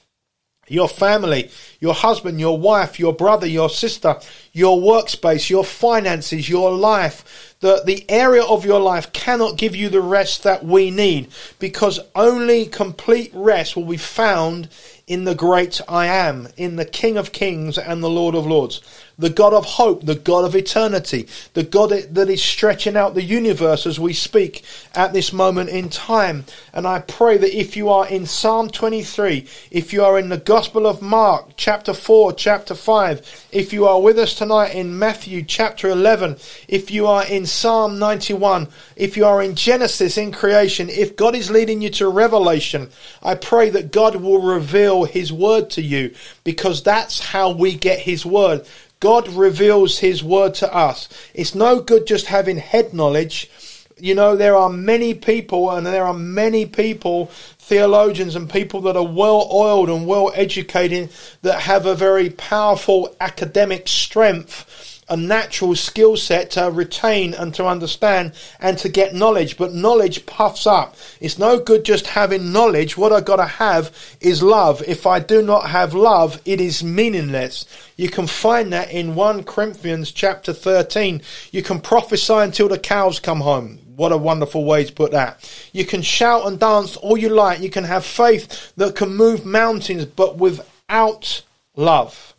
your 0.67 0.89
family, 0.89 1.49
your 1.80 1.93
husband, 1.93 2.39
your 2.39 2.58
wife, 2.58 2.99
your 2.99 3.13
brother, 3.13 3.47
your 3.47 3.69
sister, 3.69 4.19
your 4.51 4.80
workspace, 4.80 5.49
your 5.49 5.63
finances, 5.63 6.49
your 6.49 6.71
life, 6.71 7.56
the, 7.60 7.82
the 7.86 8.06
area 8.10 8.43
of 8.43 8.65
your 8.65 8.80
life 8.80 9.12
cannot 9.13 9.58
give 9.58 9.75
you 9.75 9.89
the 9.89 10.01
rest 10.01 10.43
that 10.43 10.65
we 10.65 10.91
need 10.91 11.28
because 11.60 11.99
only 12.15 12.65
complete 12.65 13.32
rest 13.34 13.75
will 13.75 13.86
be 13.86 13.97
found 13.97 14.69
in 15.08 15.23
the 15.23 15.36
great 15.36 15.80
I 15.88 16.08
am, 16.08 16.47
in 16.58 16.78
the 16.78 16.86
King 16.86 17.17
of 17.17 17.32
Kings 17.32 17.78
and 17.78 18.04
the 18.04 18.10
Lord 18.10 18.36
of 18.36 18.45
Lords 18.45 18.82
the 19.17 19.30
God 19.30 19.54
of 19.54 19.65
hope, 19.65 20.06
the 20.06 20.15
God 20.15 20.45
of 20.45 20.56
eternity, 20.56 21.28
the 21.54 21.63
God 21.63 21.89
that 21.89 22.30
is 22.30 22.43
stretching 22.43 22.97
out 22.97 23.13
the 23.13 23.23
universe 23.23 23.86
as 23.86 23.99
we 23.99 24.13
speak 24.13 24.63
at 24.93 25.13
this 25.13 25.32
moment 25.32 25.69
in 25.69 25.89
time. 25.89 26.45
And 26.73 26.86
I 26.86 26.99
pray 26.99 27.38
that 27.38 27.58
if 27.58 27.78
you 27.78 27.89
are 27.89 28.08
in 28.08 28.25
Psalm 28.25 28.69
23, 28.69 29.47
if 29.71 29.93
you 29.93 30.04
are 30.04 30.19
in 30.19 30.30
the 30.30 30.38
Gospel 30.38 30.86
of 30.86 31.01
Mark, 31.01 31.51
chapter 31.56 31.93
4, 31.93 32.34
chapter 32.34 32.75
5, 32.75 33.47
if 33.51 33.71
you 33.71 33.86
are 33.86 34.01
with 34.01 34.19
us 34.19 34.36
tonight 34.36 34.75
in 34.75 34.99
Matthew 34.99 35.43
chapter 35.43 35.89
11, 35.89 36.36
if 36.67 36.91
you 36.91 37.08
are 37.08 37.25
in 37.25 37.45
Psalm 37.45 37.97
91, 37.99 38.67
if 38.95 39.15
you 39.15 39.25
are 39.25 39.41
in 39.41 39.56
Genesis 39.56 40.17
in 40.17 40.32
creation, 40.32 40.89
if 40.89 41.15
God 41.15 41.36
is 41.36 41.49
leading 41.49 41.82
you 41.82 41.89
to 41.91 42.10
Revelation, 42.10 42.89
I 43.23 43.36
pray 43.36 43.69
that 43.69 43.91
God 43.91 44.17
will 44.17 44.41
reveal 44.41 45.06
His 45.06 45.32
word 45.32 45.69
to 45.71 45.82
you 45.82 46.13
because 46.43 46.84
that's 46.84 47.19
how 47.19 47.51
we 47.51 47.75
get 47.75 47.99
His 47.99 48.25
word. 48.25 48.65
God 49.06 49.28
reveals 49.28 50.00
His 50.00 50.24
word 50.24 50.56
to 50.56 50.76
us. 50.76 51.08
It's 51.36 51.54
no 51.54 51.80
good 51.80 52.08
just 52.08 52.26
having 52.26 52.58
head 52.58 52.91
knowledge. 52.91 53.52
You 54.00 54.15
know, 54.15 54.36
there 54.36 54.56
are 54.56 54.68
many 54.68 55.13
people, 55.13 55.70
and 55.70 55.86
there 55.86 56.06
are 56.06 56.13
many 56.15 56.65
people, 56.65 57.28
theologians 57.60 58.36
and 58.36 58.50
people 58.50 58.82
that 58.82 58.98
are 58.98 59.06
well 59.06 59.48
oiled 59.54 59.91
and 59.91 60.08
well 60.08 60.32
educated, 60.34 61.12
that 61.44 61.60
have 61.60 61.86
a 61.86 61.94
very 61.94 62.32
powerful 62.32 63.15
academic 63.22 63.88
strength 63.88 64.95
a 65.08 65.15
natural 65.15 65.76
skill 65.76 66.18
set 66.18 66.52
to 66.52 66.72
retain 66.72 67.34
and 67.34 67.54
to 67.54 67.65
understand 67.65 68.34
and 68.60 68.78
to 68.80 68.89
get 68.89 69.13
knowledge. 69.13 69.58
But 69.58 69.74
knowledge 69.74 70.26
puffs 70.26 70.65
up. 70.65 70.96
It's 71.22 71.38
no 71.38 71.60
good 71.60 71.86
just 71.86 72.08
having 72.08 72.52
knowledge. 72.52 72.98
What 72.98 73.13
I've 73.13 73.26
gotta 73.26 73.46
have 73.46 73.96
is 74.20 74.41
love. 74.41 74.82
If 74.88 75.06
I 75.06 75.20
do 75.20 75.41
not 75.41 75.70
have 75.70 75.94
love, 75.94 76.41
it 76.46 76.60
is 76.60 76.84
meaningless. 76.84 77.65
You 77.98 78.10
can 78.10 78.28
find 78.28 78.74
that 78.74 78.91
in 78.91 79.15
1 79.15 79.44
Corinthians 79.44 80.12
chapter 80.12 80.54
13. 80.54 81.22
You 81.52 81.62
can 81.62 81.82
prophesy 81.82 82.34
until 82.34 82.68
the 82.68 82.80
cows 82.80 83.20
come 83.20 83.41
home. 83.41 83.80
What 83.96 84.12
a 84.12 84.18
wonderful 84.18 84.65
way 84.65 84.84
to 84.84 84.91
put 84.91 85.12
that. 85.12 85.39
You 85.72 85.86
can 85.86 86.02
shout 86.02 86.46
and 86.48 86.60
dance 86.60 86.98
all 86.98 87.18
you 87.18 87.30
like. 87.30 87.62
You 87.62 87.70
can 87.70 87.86
have 87.86 88.06
faith 88.06 88.74
that 88.76 88.96
can 88.96 89.15
move 89.15 89.46
mountains, 89.46 90.06
but 90.06 90.38
without 90.38 91.44
love. 91.78 92.34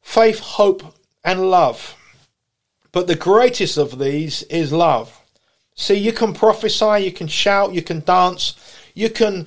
Faith, 0.00 0.40
hope, 0.40 0.82
and 1.24 1.50
love. 1.50 1.96
But 2.92 3.06
the 3.06 3.16
greatest 3.16 3.76
of 3.78 3.98
these 3.98 4.42
is 4.44 4.72
love. 4.72 5.16
See, 5.74 5.94
you 5.94 6.12
can 6.12 6.34
prophesy, 6.34 7.04
you 7.04 7.12
can 7.12 7.28
shout, 7.28 7.72
you 7.72 7.82
can 7.82 8.00
dance, 8.00 8.54
you 8.94 9.08
can 9.08 9.44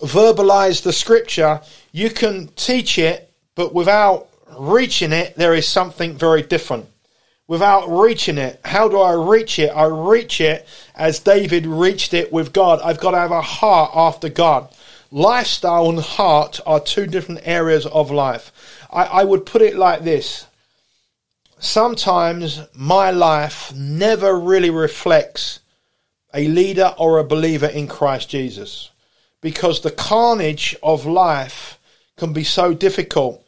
verbalize 0.00 0.82
the 0.82 0.92
scripture, 0.92 1.60
you 1.92 2.10
can 2.10 2.48
teach 2.48 2.98
it, 2.98 3.30
but 3.54 3.74
without 3.74 4.28
reaching 4.58 5.12
it, 5.12 5.36
there 5.36 5.54
is 5.54 5.68
something 5.68 6.16
very 6.16 6.42
different. 6.42 6.86
Without 7.48 7.86
reaching 7.86 8.38
it, 8.38 8.60
how 8.64 8.88
do 8.88 8.98
I 8.98 9.12
reach 9.12 9.58
it? 9.58 9.68
I 9.68 9.84
reach 9.84 10.40
it 10.40 10.66
as 10.96 11.20
David 11.20 11.64
reached 11.64 12.12
it 12.12 12.32
with 12.32 12.52
God. 12.52 12.80
I've 12.82 12.98
got 12.98 13.12
to 13.12 13.18
have 13.18 13.30
a 13.30 13.40
heart 13.40 13.92
after 13.94 14.28
God. 14.28 14.68
Lifestyle 15.12 15.88
and 15.88 16.00
heart 16.00 16.58
are 16.66 16.80
two 16.80 17.06
different 17.06 17.42
areas 17.44 17.86
of 17.86 18.10
life. 18.10 18.50
I, 18.90 19.04
I 19.04 19.24
would 19.24 19.46
put 19.46 19.62
it 19.62 19.76
like 19.76 20.02
this 20.02 20.46
sometimes 21.58 22.60
my 22.74 23.10
life 23.10 23.74
never 23.74 24.38
really 24.38 24.70
reflects 24.70 25.60
a 26.34 26.48
leader 26.48 26.94
or 26.98 27.18
a 27.18 27.24
believer 27.24 27.66
in 27.66 27.88
Christ 27.88 28.28
Jesus 28.28 28.90
because 29.40 29.80
the 29.80 29.90
carnage 29.90 30.76
of 30.82 31.06
life 31.06 31.78
can 32.16 32.32
be 32.32 32.44
so 32.44 32.74
difficult. 32.74 33.42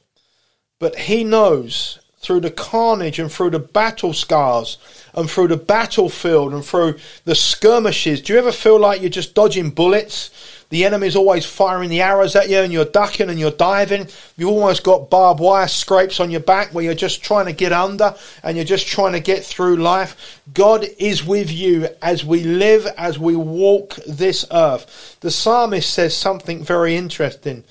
But 0.78 0.96
he 0.96 1.24
knows 1.24 1.98
through 2.18 2.40
the 2.40 2.50
carnage 2.50 3.18
and 3.18 3.30
through 3.30 3.50
the 3.50 3.58
battle 3.58 4.12
scars 4.12 4.78
and 5.14 5.30
through 5.30 5.48
the 5.48 5.56
battlefield 5.56 6.52
and 6.52 6.64
through 6.64 6.96
the 7.24 7.34
skirmishes. 7.34 8.20
Do 8.20 8.32
you 8.32 8.38
ever 8.38 8.52
feel 8.52 8.78
like 8.78 9.00
you're 9.00 9.10
just 9.10 9.34
dodging 9.34 9.70
bullets? 9.70 10.30
The 10.70 10.84
enemy's 10.84 11.16
always 11.16 11.46
firing 11.46 11.88
the 11.88 12.02
arrows 12.02 12.36
at 12.36 12.50
you 12.50 12.58
and 12.58 12.72
you're 12.72 12.84
ducking 12.84 13.30
and 13.30 13.40
you're 13.40 13.50
diving. 13.50 14.08
You've 14.36 14.50
almost 14.50 14.84
got 14.84 15.08
barbed 15.08 15.40
wire 15.40 15.66
scrapes 15.66 16.20
on 16.20 16.30
your 16.30 16.40
back 16.40 16.74
where 16.74 16.84
you're 16.84 16.94
just 16.94 17.22
trying 17.22 17.46
to 17.46 17.52
get 17.52 17.72
under 17.72 18.14
and 18.42 18.56
you're 18.56 18.66
just 18.66 18.86
trying 18.86 19.12
to 19.12 19.20
get 19.20 19.44
through 19.44 19.76
life. 19.76 20.42
God 20.52 20.84
is 20.98 21.24
with 21.24 21.50
you 21.50 21.88
as 22.02 22.22
we 22.22 22.44
live, 22.44 22.86
as 22.98 23.18
we 23.18 23.34
walk 23.34 23.94
this 24.06 24.44
earth. 24.50 25.16
The 25.20 25.30
psalmist 25.30 25.88
says 25.92 26.14
something 26.14 26.62
very 26.62 26.96
interesting. 26.96 27.64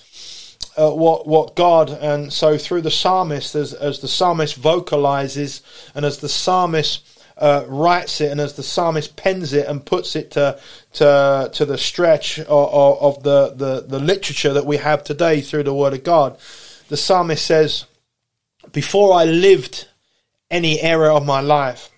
Uh, 0.76 0.92
what 0.92 1.28
what 1.28 1.56
God 1.56 1.90
and 1.90 2.32
so 2.32 2.56
through 2.56 2.82
the 2.82 2.92
psalmist 2.92 3.56
as 3.56 3.74
as 3.74 4.00
the 4.00 4.08
psalmist 4.08 4.56
vocalizes 4.56 5.64
and 5.96 6.06
as 6.06 6.20
the 6.20 6.30
psalmist 6.30 7.17
uh, 7.40 7.64
writes 7.68 8.22
it 8.22 8.32
and 8.32 8.42
as 8.42 8.54
the 8.54 8.64
psalmist 8.64 9.16
pens 9.16 9.54
it 9.54 9.68
and 9.68 9.86
puts 9.86 10.16
it 10.16 10.32
to 10.32 10.60
to, 10.94 11.50
to 11.54 11.66
the 11.66 11.78
stretch 11.78 12.40
of, 12.40 12.48
of 12.50 13.24
the, 13.24 13.54
the, 13.56 13.82
the 13.88 14.00
literature 14.00 14.54
that 14.54 14.66
we 14.66 14.78
have 14.78 15.04
today 15.04 15.42
through 15.42 15.64
the 15.64 15.74
Word 15.74 15.94
of 15.94 16.04
God, 16.04 16.38
the 16.90 16.98
psalmist 16.98 17.46
says, 17.46 17.86
Before 18.72 19.14
I 19.14 19.26
lived 19.26 19.88
any 20.50 20.82
era 20.82 21.16
of 21.16 21.26
my 21.26 21.42
life, 21.42 21.92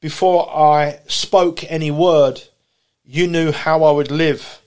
before 0.00 0.48
I 0.48 1.00
spoke 1.08 1.64
any 1.70 1.90
word, 1.90 2.40
you 3.04 3.26
knew 3.26 3.50
how 3.50 3.82
I 3.82 3.90
would 3.90 4.10
live. 4.10 4.60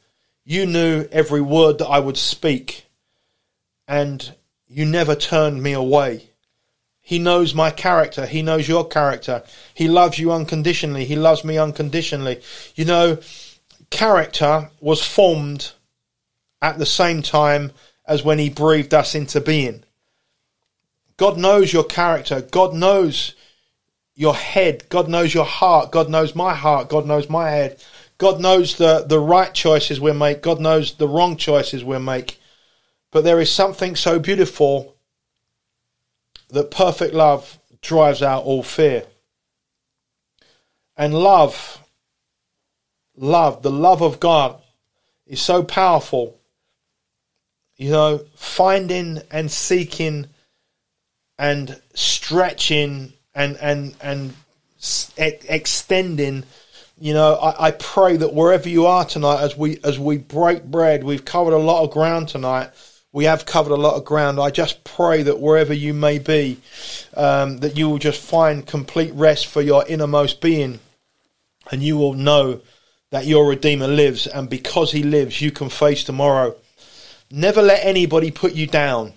You 0.44 0.66
knew 0.66 1.08
every 1.12 1.42
word 1.42 1.78
that 1.78 1.88
I 1.88 2.00
would 2.00 2.18
speak. 2.18 2.86
And 3.88 4.34
you 4.68 4.86
never 4.86 5.16
turned 5.16 5.62
me 5.64 5.74
away. 5.74 6.31
He 7.02 7.20
knows 7.20 7.54
my 7.54 7.72
character. 7.72 8.26
He 8.26 8.42
knows 8.42 8.68
your 8.68 8.88
character. 8.88 9.44
He 9.74 9.88
loves 9.88 10.20
you 10.20 10.32
unconditionally. 10.32 11.06
He 11.06 11.16
loves 11.16 11.44
me 11.44 11.58
unconditionally. 11.58 12.42
You 12.76 12.86
know, 12.86 13.18
character 13.90 14.70
was 14.80 15.04
formed 15.04 15.72
at 16.62 16.78
the 16.78 16.86
same 16.86 17.22
time 17.22 17.72
as 18.06 18.24
when 18.24 18.40
he 18.40 18.50
breathed 18.50 18.94
us 18.94 19.16
into 19.16 19.42
being. 19.42 19.84
God 21.18 21.38
knows 21.38 21.74
your 21.74 21.84
character. 21.84 22.42
God 22.42 22.74
knows 22.74 23.36
your 24.16 24.36
head. 24.36 24.88
God 24.90 25.08
knows 25.10 25.34
your 25.34 25.46
heart. 25.46 25.92
God 25.92 26.10
knows 26.10 26.36
my 26.36 26.54
heart. 26.54 26.90
God 26.90 27.06
knows 27.06 27.30
my 27.30 27.50
head. 27.50 27.84
God 28.18 28.40
knows 28.40 28.78
the, 28.78 29.04
the 29.08 29.20
right 29.20 29.54
choices 29.54 30.00
we 30.00 30.14
make. 30.14 30.42
God 30.42 30.60
knows 30.60 30.94
the 30.94 31.08
wrong 31.08 31.38
choices 31.38 31.84
we 31.84 31.98
make. 31.98 32.40
But 33.12 33.24
there 33.24 33.42
is 33.42 33.52
something 33.52 33.96
so 33.96 34.20
beautiful 34.20 34.96
that 36.52 36.72
perfect 36.72 37.14
love 37.14 37.60
drives 37.82 38.22
out 38.22 38.44
all 38.44 38.64
fear. 38.64 39.04
And 40.98 41.14
love, 41.14 41.80
love, 43.16 43.64
the 43.64 43.72
love 43.72 44.02
of 44.02 44.20
God 44.20 44.62
is 45.26 45.42
so 45.42 45.64
powerful. 45.64 46.38
You 47.78 47.90
know, 47.90 48.26
finding 48.36 49.22
and 49.32 49.50
seeking 49.50 50.28
and 51.40 51.82
stretching 51.96 53.14
and 53.34 53.58
and 53.58 53.96
and 54.02 54.34
extending. 55.18 56.44
You 57.00 57.14
know, 57.16 57.34
I, 57.34 57.68
I 57.68 57.72
pray 57.72 58.18
that 58.18 58.36
wherever 58.36 58.70
you 58.70 58.86
are 58.86 59.06
tonight, 59.06 59.42
as 59.42 59.58
we 59.58 59.80
as 59.84 59.98
we 59.98 60.20
break 60.20 60.64
bread, 60.66 61.04
we've 61.04 61.26
covered 61.26 61.54
a 61.54 61.58
lot 61.58 61.84
of 61.84 61.92
ground 61.92 62.28
tonight. 62.28 62.70
We 63.14 63.26
have 63.26 63.46
covered 63.46 63.74
a 63.74 63.76
lot 63.76 63.96
of 63.96 64.06
ground. 64.06 64.40
I 64.40 64.52
just 64.52 64.84
pray 64.84 65.24
that 65.24 65.40
wherever 65.40 65.74
you 65.74 65.94
may 65.94 66.18
be, 66.18 66.60
um, 67.14 67.58
that 67.58 67.78
you 67.78 67.90
will 67.90 67.98
just 67.98 68.22
find 68.22 68.66
complete 68.66 69.14
rest 69.14 69.48
for 69.48 69.62
your 69.62 69.86
innermost 69.86 70.40
being, 70.40 70.80
and 71.72 71.84
you 71.84 71.98
will 71.98 72.14
know 72.14 72.62
that 73.10 73.26
your 73.26 73.48
Redeemer 73.48 73.88
lives, 73.88 74.28
and 74.28 74.50
because 74.50 74.94
He 74.94 75.04
lives, 75.04 75.42
you 75.42 75.52
can 75.52 75.70
face 75.70 76.04
tomorrow. 76.04 76.56
Never 77.30 77.62
let 77.62 77.86
anybody 77.86 78.32
put 78.32 78.54
you 78.54 78.68
down. 78.68 79.14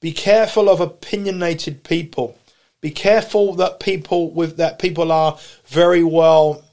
Be 0.00 0.12
careful 0.12 0.68
of 0.68 0.80
opinionated 0.80 1.84
people. 1.84 2.36
Be 2.82 2.90
careful 2.90 3.54
that 3.54 3.80
people 3.80 4.30
with 4.30 4.56
that 4.56 4.78
people 4.78 5.12
are 5.12 5.38
very 5.66 6.02
well 6.02 6.64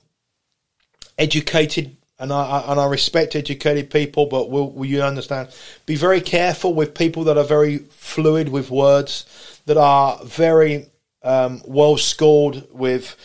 educated, 1.17 1.95
and 2.19 2.33
I, 2.33 2.65
and 2.67 2.79
I 2.79 2.85
respect 2.85 3.35
educated 3.35 3.89
people, 3.89 4.25
but 4.25 4.49
will, 4.49 4.69
will 4.71 4.85
you 4.85 5.01
understand? 5.01 5.49
Be 5.85 5.95
very 5.95 6.21
careful 6.21 6.73
with 6.73 6.93
people 6.93 7.23
that 7.25 7.37
are 7.37 7.45
very 7.45 7.77
fluid 7.89 8.49
with 8.49 8.69
words, 8.69 9.61
that 9.65 9.77
are 9.77 10.19
very 10.25 10.87
um, 11.23 11.61
well 11.65 11.97
schooled 11.97 12.67
with 12.71 13.15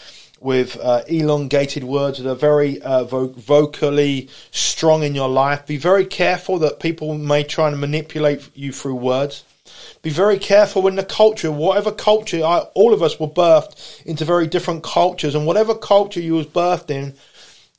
with 0.40 0.76
uh, 0.76 1.02
elongated 1.08 1.82
words 1.82 2.18
that 2.18 2.30
are 2.30 2.36
very 2.36 2.80
uh, 2.82 3.02
vo- 3.04 3.28
vocally 3.28 4.28
strong 4.50 5.02
in 5.02 5.14
your 5.14 5.28
life. 5.28 5.64
Be 5.64 5.78
very 5.78 6.04
careful 6.04 6.58
that 6.58 6.80
people 6.80 7.16
may 7.16 7.44
try 7.44 7.68
and 7.68 7.80
manipulate 7.80 8.50
you 8.54 8.70
through 8.70 8.96
words. 8.96 9.42
Be 10.02 10.10
very 10.10 10.38
careful 10.38 10.86
in 10.86 10.96
the 10.96 11.04
culture, 11.04 11.50
whatever 11.50 11.90
culture, 11.90 12.44
I, 12.44 12.58
all 12.74 12.92
of 12.92 13.02
us 13.02 13.18
were 13.18 13.26
birthed 13.26 14.04
into 14.04 14.26
very 14.26 14.46
different 14.46 14.82
cultures, 14.82 15.34
and 15.34 15.46
whatever 15.46 15.74
culture 15.74 16.20
you 16.20 16.34
was 16.34 16.46
birthed 16.46 16.90
in, 16.90 17.14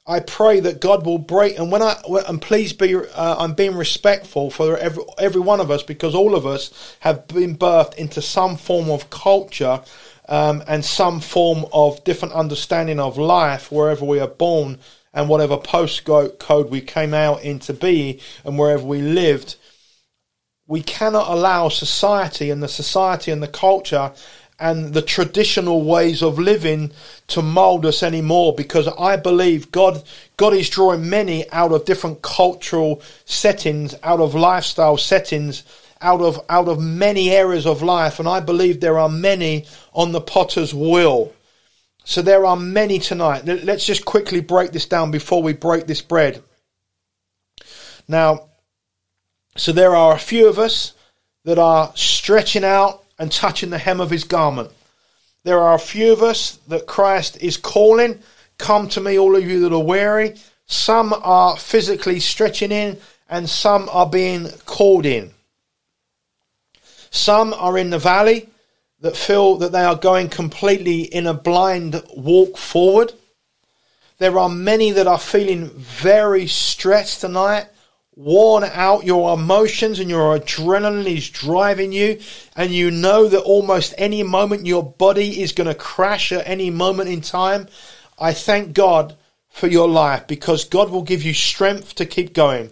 I 0.07 0.19
pray 0.19 0.59
that 0.59 0.81
God 0.81 1.05
will 1.05 1.17
break. 1.17 1.57
And 1.57 1.71
when 1.71 1.81
I 1.81 1.99
and 2.27 2.41
please 2.41 2.73
be, 2.73 2.95
uh, 2.95 3.35
I'm 3.39 3.53
being 3.53 3.75
respectful 3.75 4.51
for 4.51 4.77
every 4.77 5.03
every 5.17 5.41
one 5.41 5.59
of 5.59 5.71
us 5.71 5.81
because 5.81 6.13
all 6.13 6.35
of 6.35 6.45
us 6.45 6.95
have 6.99 7.27
been 7.27 7.57
birthed 7.57 7.95
into 7.95 8.21
some 8.21 8.55
form 8.55 8.89
of 8.89 9.09
culture 9.09 9.81
um, 10.29 10.63
and 10.67 10.85
some 10.85 11.19
form 11.19 11.65
of 11.73 12.03
different 12.03 12.35
understanding 12.35 12.99
of 12.99 13.17
life 13.17 13.71
wherever 13.71 14.05
we 14.05 14.19
are 14.19 14.27
born 14.27 14.79
and 15.13 15.29
whatever 15.29 15.57
postcode 15.57 16.69
we 16.69 16.81
came 16.81 17.13
out 17.13 17.41
into 17.41 17.73
be 17.73 18.19
and 18.43 18.59
wherever 18.59 18.83
we 18.83 19.01
lived 19.01 19.55
we 20.67 20.81
cannot 20.81 21.29
allow 21.29 21.69
society 21.69 22.49
and 22.49 22.61
the 22.61 22.67
society 22.67 23.31
and 23.31 23.41
the 23.41 23.47
culture 23.47 24.11
and 24.59 24.93
the 24.93 25.01
traditional 25.01 25.83
ways 25.83 26.21
of 26.21 26.39
living 26.39 26.91
to 27.27 27.41
mold 27.41 27.85
us 27.85 28.01
anymore 28.01 28.53
because 28.55 28.87
I 28.87 29.17
believe 29.17 29.71
God 29.71 30.03
God 30.37 30.53
is 30.53 30.69
drawing 30.69 31.09
many 31.09 31.49
out 31.51 31.71
of 31.71 31.85
different 31.85 32.21
cultural 32.21 33.01
settings, 33.25 33.95
out 34.03 34.19
of 34.19 34.35
lifestyle 34.35 34.97
settings, 34.97 35.63
out 36.01 36.21
of 36.21 36.39
out 36.49 36.67
of 36.67 36.79
many 36.79 37.31
areas 37.31 37.65
of 37.65 37.81
life 37.81 38.19
and 38.19 38.27
I 38.27 38.39
believe 38.39 38.79
there 38.79 38.99
are 38.99 39.09
many 39.09 39.65
on 39.93 40.11
the 40.11 40.21
potter's 40.21 40.73
wheel. 40.73 41.33
So 42.05 42.21
there 42.21 42.45
are 42.45 42.55
many 42.55 42.99
tonight. 42.99 43.45
Let's 43.45 43.85
just 43.85 44.05
quickly 44.05 44.39
break 44.39 44.71
this 44.71 44.85
down 44.85 45.09
before 45.09 45.41
we 45.41 45.53
break 45.53 45.87
this 45.87 46.01
bread. 46.01 46.41
Now, 48.07 48.49
so 49.57 49.71
there 49.71 49.95
are 49.95 50.13
a 50.13 50.19
few 50.19 50.47
of 50.47 50.59
us 50.59 50.93
that 51.45 51.57
are 51.57 51.91
stretching 51.95 52.63
out 52.63 53.04
and 53.17 53.31
touching 53.31 53.69
the 53.69 53.77
hem 53.77 53.99
of 53.99 54.09
his 54.09 54.23
garment. 54.23 54.71
There 55.43 55.59
are 55.59 55.75
a 55.75 55.79
few 55.79 56.11
of 56.11 56.23
us 56.23 56.57
that 56.67 56.87
Christ 56.87 57.37
is 57.41 57.57
calling, 57.57 58.19
Come 58.57 58.87
to 58.89 59.01
me, 59.01 59.19
all 59.19 59.35
of 59.35 59.45
you 59.45 59.61
that 59.61 59.73
are 59.73 59.83
weary. 59.83 60.35
Some 60.65 61.13
are 61.13 61.57
physically 61.57 62.19
stretching 62.19 62.71
in, 62.71 62.97
and 63.29 63.49
some 63.49 63.89
are 63.91 64.09
being 64.09 64.49
called 64.65 65.05
in. 65.05 65.31
Some 67.11 67.53
are 67.53 67.77
in 67.77 67.89
the 67.91 67.99
valley 67.99 68.49
that 69.01 69.15
feel 69.15 69.57
that 69.57 69.71
they 69.71 69.83
are 69.83 69.95
going 69.95 70.29
completely 70.29 71.01
in 71.01 71.27
a 71.27 71.33
blind 71.33 72.01
walk 72.15 72.57
forward. 72.57 73.13
There 74.17 74.39
are 74.39 74.49
many 74.49 74.91
that 74.91 75.07
are 75.07 75.19
feeling 75.19 75.69
very 75.69 76.47
stressed 76.47 77.21
tonight 77.21 77.67
worn 78.15 78.63
out, 78.63 79.05
your 79.05 79.33
emotions 79.33 79.99
and 79.99 80.09
your 80.09 80.39
adrenaline 80.39 81.05
is 81.05 81.29
driving 81.29 81.91
you, 81.91 82.19
and 82.55 82.71
you 82.71 82.89
know 82.89 83.27
that 83.27 83.41
almost 83.41 83.93
any 83.97 84.23
moment 84.23 84.65
your 84.65 84.83
body 84.83 85.41
is 85.41 85.51
going 85.51 85.67
to 85.67 85.75
crash 85.75 86.31
at 86.31 86.47
any 86.47 86.69
moment 86.69 87.09
in 87.09 87.21
time, 87.21 87.67
I 88.17 88.33
thank 88.33 88.73
God 88.73 89.17
for 89.49 89.67
your 89.67 89.87
life 89.87 90.27
because 90.27 90.65
God 90.65 90.89
will 90.89 91.01
give 91.01 91.23
you 91.23 91.33
strength 91.33 91.95
to 91.95 92.05
keep 92.05 92.33
going. 92.33 92.71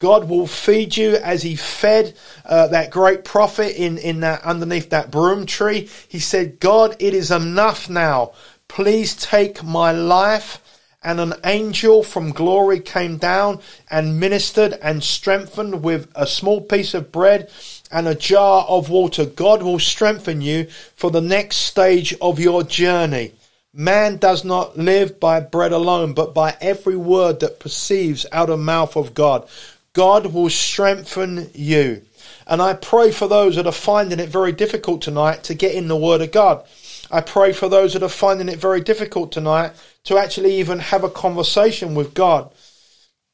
God 0.00 0.28
will 0.28 0.48
feed 0.48 0.96
you 0.96 1.14
as 1.14 1.42
He 1.42 1.54
fed 1.54 2.16
uh, 2.44 2.66
that 2.68 2.90
great 2.90 3.24
prophet 3.24 3.76
in, 3.80 3.98
in 3.98 4.20
that 4.20 4.42
underneath 4.42 4.90
that 4.90 5.12
broom 5.12 5.46
tree. 5.46 5.88
He 6.08 6.18
said, 6.18 6.58
God, 6.58 6.96
it 6.98 7.14
is 7.14 7.30
enough 7.30 7.88
now. 7.88 8.32
Please 8.66 9.14
take 9.14 9.62
my 9.62 9.92
life 9.92 10.61
and 11.04 11.20
an 11.20 11.34
angel 11.44 12.02
from 12.02 12.30
glory 12.30 12.80
came 12.80 13.16
down 13.16 13.60
and 13.90 14.20
ministered 14.20 14.78
and 14.82 15.02
strengthened 15.02 15.82
with 15.82 16.10
a 16.14 16.26
small 16.26 16.60
piece 16.60 16.94
of 16.94 17.10
bread 17.10 17.50
and 17.90 18.06
a 18.06 18.14
jar 18.14 18.64
of 18.68 18.88
water. 18.88 19.26
God 19.26 19.62
will 19.62 19.78
strengthen 19.78 20.40
you 20.40 20.64
for 20.94 21.10
the 21.10 21.20
next 21.20 21.56
stage 21.56 22.14
of 22.20 22.38
your 22.38 22.62
journey. 22.62 23.32
Man 23.74 24.18
does 24.18 24.44
not 24.44 24.76
live 24.76 25.18
by 25.18 25.40
bread 25.40 25.72
alone, 25.72 26.12
but 26.12 26.34
by 26.34 26.56
every 26.60 26.96
word 26.96 27.40
that 27.40 27.58
proceeds 27.58 28.26
out 28.30 28.50
of 28.50 28.60
mouth 28.60 28.96
of 28.96 29.14
God. 29.14 29.48
God 29.94 30.26
will 30.26 30.50
strengthen 30.50 31.50
you. 31.54 32.02
And 32.46 32.60
I 32.60 32.74
pray 32.74 33.10
for 33.12 33.28
those 33.28 33.56
that 33.56 33.66
are 33.66 33.72
finding 33.72 34.20
it 34.20 34.28
very 34.28 34.52
difficult 34.52 35.02
tonight 35.02 35.44
to 35.44 35.54
get 35.54 35.74
in 35.74 35.88
the 35.88 35.96
Word 35.96 36.20
of 36.20 36.32
God. 36.32 36.64
I 37.12 37.20
pray 37.20 37.52
for 37.52 37.68
those 37.68 37.92
that 37.92 38.02
are 38.02 38.08
finding 38.08 38.48
it 38.48 38.58
very 38.58 38.80
difficult 38.80 39.32
tonight 39.32 39.72
to 40.04 40.16
actually 40.16 40.54
even 40.56 40.78
have 40.78 41.04
a 41.04 41.10
conversation 41.10 41.94
with 41.94 42.14
God. 42.14 42.50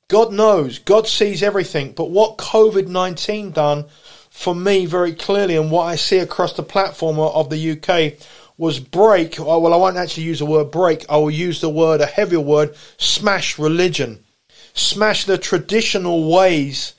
God 0.09 0.33
knows, 0.33 0.81
God 0.81 1.07
sees 1.07 1.45
everything, 1.45 1.93
but 1.93 2.11
what 2.11 2.39
COVID 2.39 2.89
19 2.89 3.53
done 3.53 3.85
for 4.31 4.53
me 4.53 4.85
very 4.85 5.15
clearly 5.15 5.57
and 5.57 5.71
what 5.71 5.85
I 5.85 5.95
see 5.95 6.19
across 6.19 6.55
the 6.55 6.63
platform 6.65 7.21
of 7.21 7.51
the 7.51 7.71
UK 7.73 8.21
was 8.57 8.81
break, 8.81 9.39
oh, 9.39 9.61
well, 9.61 9.73
I 9.73 9.77
won't 9.77 9.97
actually 9.97 10.25
use 10.25 10.41
the 10.41 10.47
word 10.47 10.73
break, 10.73 11.07
I 11.09 11.17
will 11.19 11.31
use 11.31 11.61
the 11.61 11.71
word, 11.71 12.01
a 12.01 12.07
heavier 12.07 12.41
word, 12.41 12.75
smash 12.97 13.59
religion. 13.61 14.25
Smash 14.75 15.25
the 15.25 15.39
traditional 15.39 16.31
ways 16.33 16.95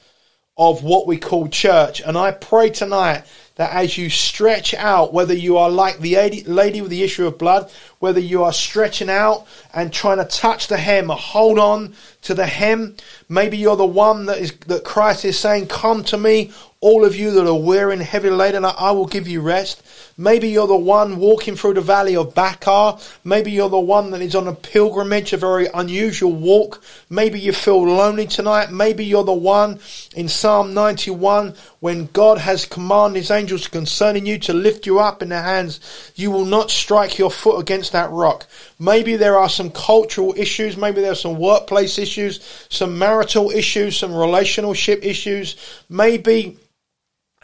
of 0.57 0.83
what 0.83 1.07
we 1.07 1.17
call 1.17 1.47
church. 1.49 2.01
And 2.01 2.17
I 2.17 2.31
pray 2.31 2.69
tonight 2.69 3.23
that 3.59 3.73
as 3.73 3.97
you 3.97 4.09
stretch 4.09 4.73
out, 4.73 5.11
whether 5.11 5.33
you 5.33 5.57
are 5.57 5.69
like 5.69 5.99
the 5.99 6.15
lady 6.47 6.81
with 6.81 6.89
the 6.89 7.03
issue 7.03 7.27
of 7.27 7.37
blood, 7.37 7.69
whether 7.99 8.21
you 8.21 8.41
are 8.41 8.53
stretching 8.53 9.09
out 9.09 9.45
and 9.73 9.91
trying 9.91 10.17
to 10.17 10.23
touch 10.23 10.67
the 10.67 10.77
hem, 10.77 11.09
hold 11.09 11.59
on 11.59 11.93
to 12.21 12.33
the 12.33 12.45
hem. 12.45 12.95
Maybe 13.27 13.57
you're 13.57 13.75
the 13.75 13.85
one 13.85 14.27
that 14.27 14.37
is 14.37 14.53
that 14.67 14.85
Christ 14.85 15.25
is 15.25 15.37
saying, 15.37 15.67
"Come 15.67 16.05
to 16.05 16.17
me, 16.17 16.53
all 16.81 17.03
of 17.03 17.15
you 17.15 17.31
that 17.31 17.47
are 17.47 17.59
wearing 17.59 17.99
heavy 17.99 18.29
laden, 18.29 18.63
I 18.63 18.91
will 18.91 19.05
give 19.05 19.27
you 19.27 19.41
rest." 19.41 19.81
Maybe 20.17 20.49
you're 20.49 20.67
the 20.67 20.75
one 20.75 21.17
walking 21.17 21.55
through 21.55 21.75
the 21.75 21.81
valley 21.81 22.15
of 22.15 22.33
Baca. 22.35 22.97
Maybe 23.23 23.51
you're 23.51 23.69
the 23.69 23.79
one 23.79 24.11
that 24.11 24.21
is 24.21 24.35
on 24.35 24.49
a 24.49 24.53
pilgrimage, 24.53 25.31
a 25.31 25.37
very 25.37 25.69
unusual 25.73 26.33
walk. 26.33 26.81
Maybe 27.09 27.39
you 27.39 27.53
feel 27.53 27.87
lonely 27.87 28.27
tonight. 28.27 28.69
Maybe 28.69 29.05
you're 29.05 29.23
the 29.23 29.31
one 29.31 29.79
in 30.15 30.27
Psalm 30.27 30.73
91 30.73 31.53
when 31.79 32.09
God 32.11 32.39
has 32.39 32.65
commanded 32.65 33.19
his 33.19 33.31
angels 33.31 33.69
concerning 33.69 34.25
you 34.25 34.37
to 34.39 34.53
lift 34.53 34.85
you 34.85 34.99
up 34.99 35.21
in 35.21 35.29
their 35.29 35.43
hands. 35.43 35.79
You 36.15 36.31
will 36.31 36.45
not 36.45 36.69
strike 36.69 37.17
your 37.17 37.31
foot 37.31 37.59
against 37.59 37.93
that 37.93 38.11
rock. 38.11 38.45
Maybe 38.77 39.15
there 39.15 39.37
are 39.37 39.49
some 39.49 39.71
cultural 39.71 40.33
issues. 40.35 40.75
Maybe 40.75 40.99
there 40.99 41.13
are 41.13 41.15
some 41.15 41.39
workplace 41.39 41.97
issues, 41.97 42.41
some 42.69 42.99
marital 42.99 43.51
issues, 43.51 43.95
some 43.95 44.13
relationship 44.13 44.99
issues. 45.03 45.55
Maybe 45.89 46.57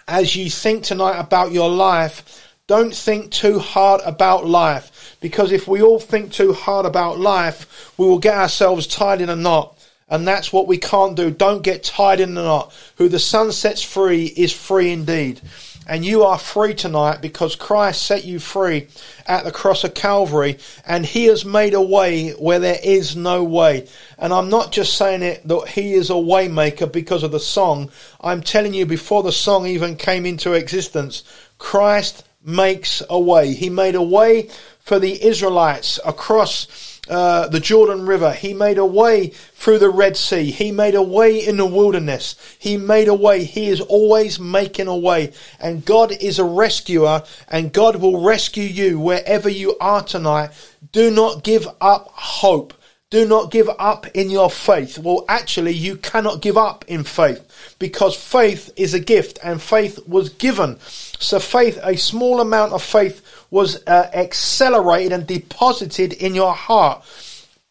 as 0.08 0.36
you 0.36 0.50
think 0.50 0.84
tonight 0.84 1.18
about 1.20 1.52
your 1.52 1.70
life, 1.70 2.46
don't 2.68 2.94
think 2.94 3.32
too 3.32 3.60
hard 3.60 4.02
about 4.06 4.46
life 4.46 5.18
because 5.22 5.52
if 5.52 5.68
we 5.68 5.82
all 5.82 6.00
think 6.00 6.32
too 6.32 6.54
hard 6.54 6.86
about 6.86 7.20
life, 7.20 7.94
we 7.98 8.06
will 8.06 8.20
get 8.20 8.38
ourselves 8.38 8.88
tied 8.88 9.22
in 9.22 9.30
a 9.30 9.36
knot. 9.36 9.72
And 10.08 10.28
that's 10.28 10.54
what 10.54 10.68
we 10.68 10.78
can't 10.78 11.16
do. 11.16 11.32
Don't 11.32 11.64
get 11.64 11.84
tied 11.84 12.20
in 12.20 12.38
a 12.38 12.44
knot. 12.44 12.74
Who 12.98 13.10
the 13.10 13.20
son 13.20 13.52
sets 13.52 13.82
free 13.82 14.26
is 14.26 14.54
free 14.54 14.92
indeed. 14.92 15.42
And 15.88 16.04
you 16.04 16.24
are 16.24 16.40
free 16.40 16.74
tonight 16.74 17.22
because 17.22 17.56
Christ 17.56 18.02
set 18.02 18.26
you 18.26 18.40
free 18.40 18.88
at 19.28 19.44
the 19.44 19.52
cross 19.52 19.84
of 19.84 19.94
Calvary 19.94 20.58
and 20.86 21.06
He 21.06 21.26
has 21.26 21.46
made 21.46 21.74
a 21.74 21.82
way 21.82 22.32
where 22.32 22.60
there 22.60 22.80
is 22.84 23.16
no 23.16 23.44
way. 23.44 23.88
And 24.18 24.34
I'm 24.34 24.50
not 24.50 24.72
just 24.72 24.98
saying 24.98 25.22
it 25.22 25.48
that 25.48 25.70
He 25.70 25.94
is 25.94 26.10
a 26.10 26.14
waymaker 26.14 26.92
because 26.92 27.24
of 27.24 27.32
the 27.32 27.40
song. 27.40 27.92
I'm 28.20 28.42
telling 28.42 28.74
you 28.74 28.86
before 28.86 29.22
the 29.22 29.32
song 29.32 29.68
even 29.68 29.96
came 29.96 30.26
into 30.26 30.54
existence, 30.54 31.24
Christ 31.60 32.28
makes 32.44 33.04
a 33.10 33.20
way. 33.20 33.54
He 33.54 33.70
made 33.70 33.96
a 33.96 34.02
way 34.02 34.50
for 34.80 35.00
the 35.00 35.24
Israelites 35.24 36.00
across 36.06 36.95
uh, 37.10 37.48
the 37.48 37.60
Jordan 37.60 38.06
River. 38.06 38.32
He 38.32 38.54
made 38.54 38.78
a 38.78 38.86
way 38.86 39.28
through 39.28 39.80
the 39.80 39.90
Red 39.90 40.18
Sea. 40.18 40.52
He 40.52 40.72
made 40.72 40.96
a 40.96 41.02
way 41.02 41.46
in 41.46 41.58
the 41.58 41.66
wilderness. 41.66 42.36
He 42.58 42.78
made 42.78 43.08
a 43.08 43.14
way. 43.14 43.44
He 43.44 43.68
is 43.68 43.82
always 43.82 44.40
making 44.40 44.88
a 44.88 44.98
way. 44.98 45.34
And 45.60 45.86
God 45.86 46.12
is 46.12 46.40
a 46.40 46.44
rescuer 46.44 47.24
and 47.48 47.74
God 47.74 47.98
will 47.98 48.24
rescue 48.24 48.64
you 48.64 49.00
wherever 49.00 49.50
you 49.50 49.76
are 49.80 50.04
tonight. 50.04 50.52
Do 50.92 51.12
not 51.12 51.44
give 51.44 51.68
up 51.80 52.10
hope. 52.14 52.74
Do 53.12 53.26
not 53.26 53.52
give 53.52 53.70
up 53.78 54.08
in 54.16 54.32
your 54.32 54.50
faith. 54.50 54.98
Well, 54.98 55.26
actually, 55.30 55.74
you 55.74 55.96
cannot 55.96 56.42
give 56.42 56.58
up 56.58 56.84
in 56.88 57.04
faith 57.04 57.76
because 57.78 58.16
faith 58.16 58.74
is 58.76 58.94
a 58.94 59.00
gift 59.00 59.38
and 59.44 59.62
faith 59.62 60.00
was 60.08 60.30
given. 60.30 60.80
So, 61.20 61.40
faith, 61.40 61.80
a 61.84 61.98
small 61.98 62.42
amount 62.42 62.74
of 62.74 62.82
faith, 62.82 63.22
was 63.50 63.82
uh, 63.88 64.10
accelerated 64.14 65.12
and 65.12 65.28
deposited 65.28 66.14
in 66.14 66.36
your 66.36 66.54
heart. 66.54 67.04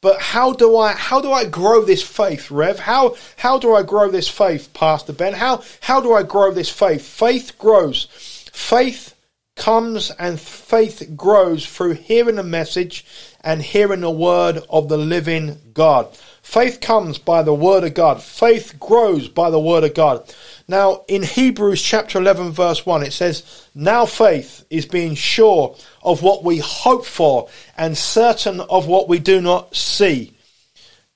But 0.01 0.21
how 0.21 0.53
do 0.53 0.77
I 0.77 0.93
how 0.93 1.23
do 1.23 1.33
I 1.33 1.47
grow 1.47 1.83
this 1.83 2.03
faith, 2.03 2.51
Rev? 2.51 2.79
How 2.79 3.17
how 3.39 3.59
do 3.59 3.75
I 3.75 3.83
grow 3.83 4.11
this 4.11 4.29
faith, 4.29 4.75
Pastor 4.75 5.15
Ben? 5.15 5.33
How 5.33 5.63
how 5.81 6.03
do 6.03 6.13
I 6.13 6.23
grow 6.23 6.51
this 6.53 6.69
faith? 6.69 7.03
Faith 7.03 7.57
grows. 7.59 8.05
Faith 8.53 9.15
comes 9.57 10.11
and 10.11 10.39
faith 10.39 11.13
grows 11.17 11.67
through 11.67 11.93
hearing 11.93 12.37
the 12.37 12.43
message 12.43 13.07
and 13.41 13.63
hearing 13.63 14.01
the 14.01 14.11
word 14.11 14.59
of 14.69 14.89
the 14.89 14.99
living 14.99 15.59
God. 15.73 16.15
Faith 16.45 16.83
comes 16.83 17.17
by 17.17 17.43
the 17.43 17.55
word 17.55 17.85
of 17.85 17.95
God. 17.95 18.23
Faith 18.23 18.79
grows 18.79 19.29
by 19.29 19.49
the 19.49 19.59
word 19.59 19.83
of 19.83 19.95
God. 19.95 20.33
Now, 20.69 21.03
in 21.09 21.23
Hebrews 21.23 21.81
chapter 21.81 22.19
11, 22.19 22.53
verse 22.53 22.85
1, 22.85 23.03
it 23.03 23.15
says, 23.15 23.67
Now 23.75 24.05
faith 24.05 24.63
is 24.69 24.85
being 24.85 25.15
sure 25.15 25.75
of 26.03 26.23
what 26.23 26.45
we 26.45 26.59
hope 26.59 27.07
for 27.07 27.49
and 27.79 27.97
certain 27.97 28.61
of 28.61 28.87
what 28.87 29.09
we 29.09 29.19
do 29.19 29.41
not 29.41 29.75
see. 29.75 30.37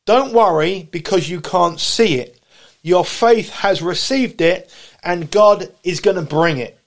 Don't 0.07 0.33
worry 0.33 0.89
because 0.91 1.29
you 1.29 1.43
can't 1.43 1.79
see 1.79 2.14
it. 2.14 2.41
Your 2.83 3.05
faith 3.05 3.51
has 3.51 3.83
received 3.83 4.41
it 4.41 4.74
and 5.05 5.31
God 5.31 5.70
is 5.85 6.01
going 6.01 6.16
to 6.16 6.22
bring 6.22 6.57
it. 6.57 6.81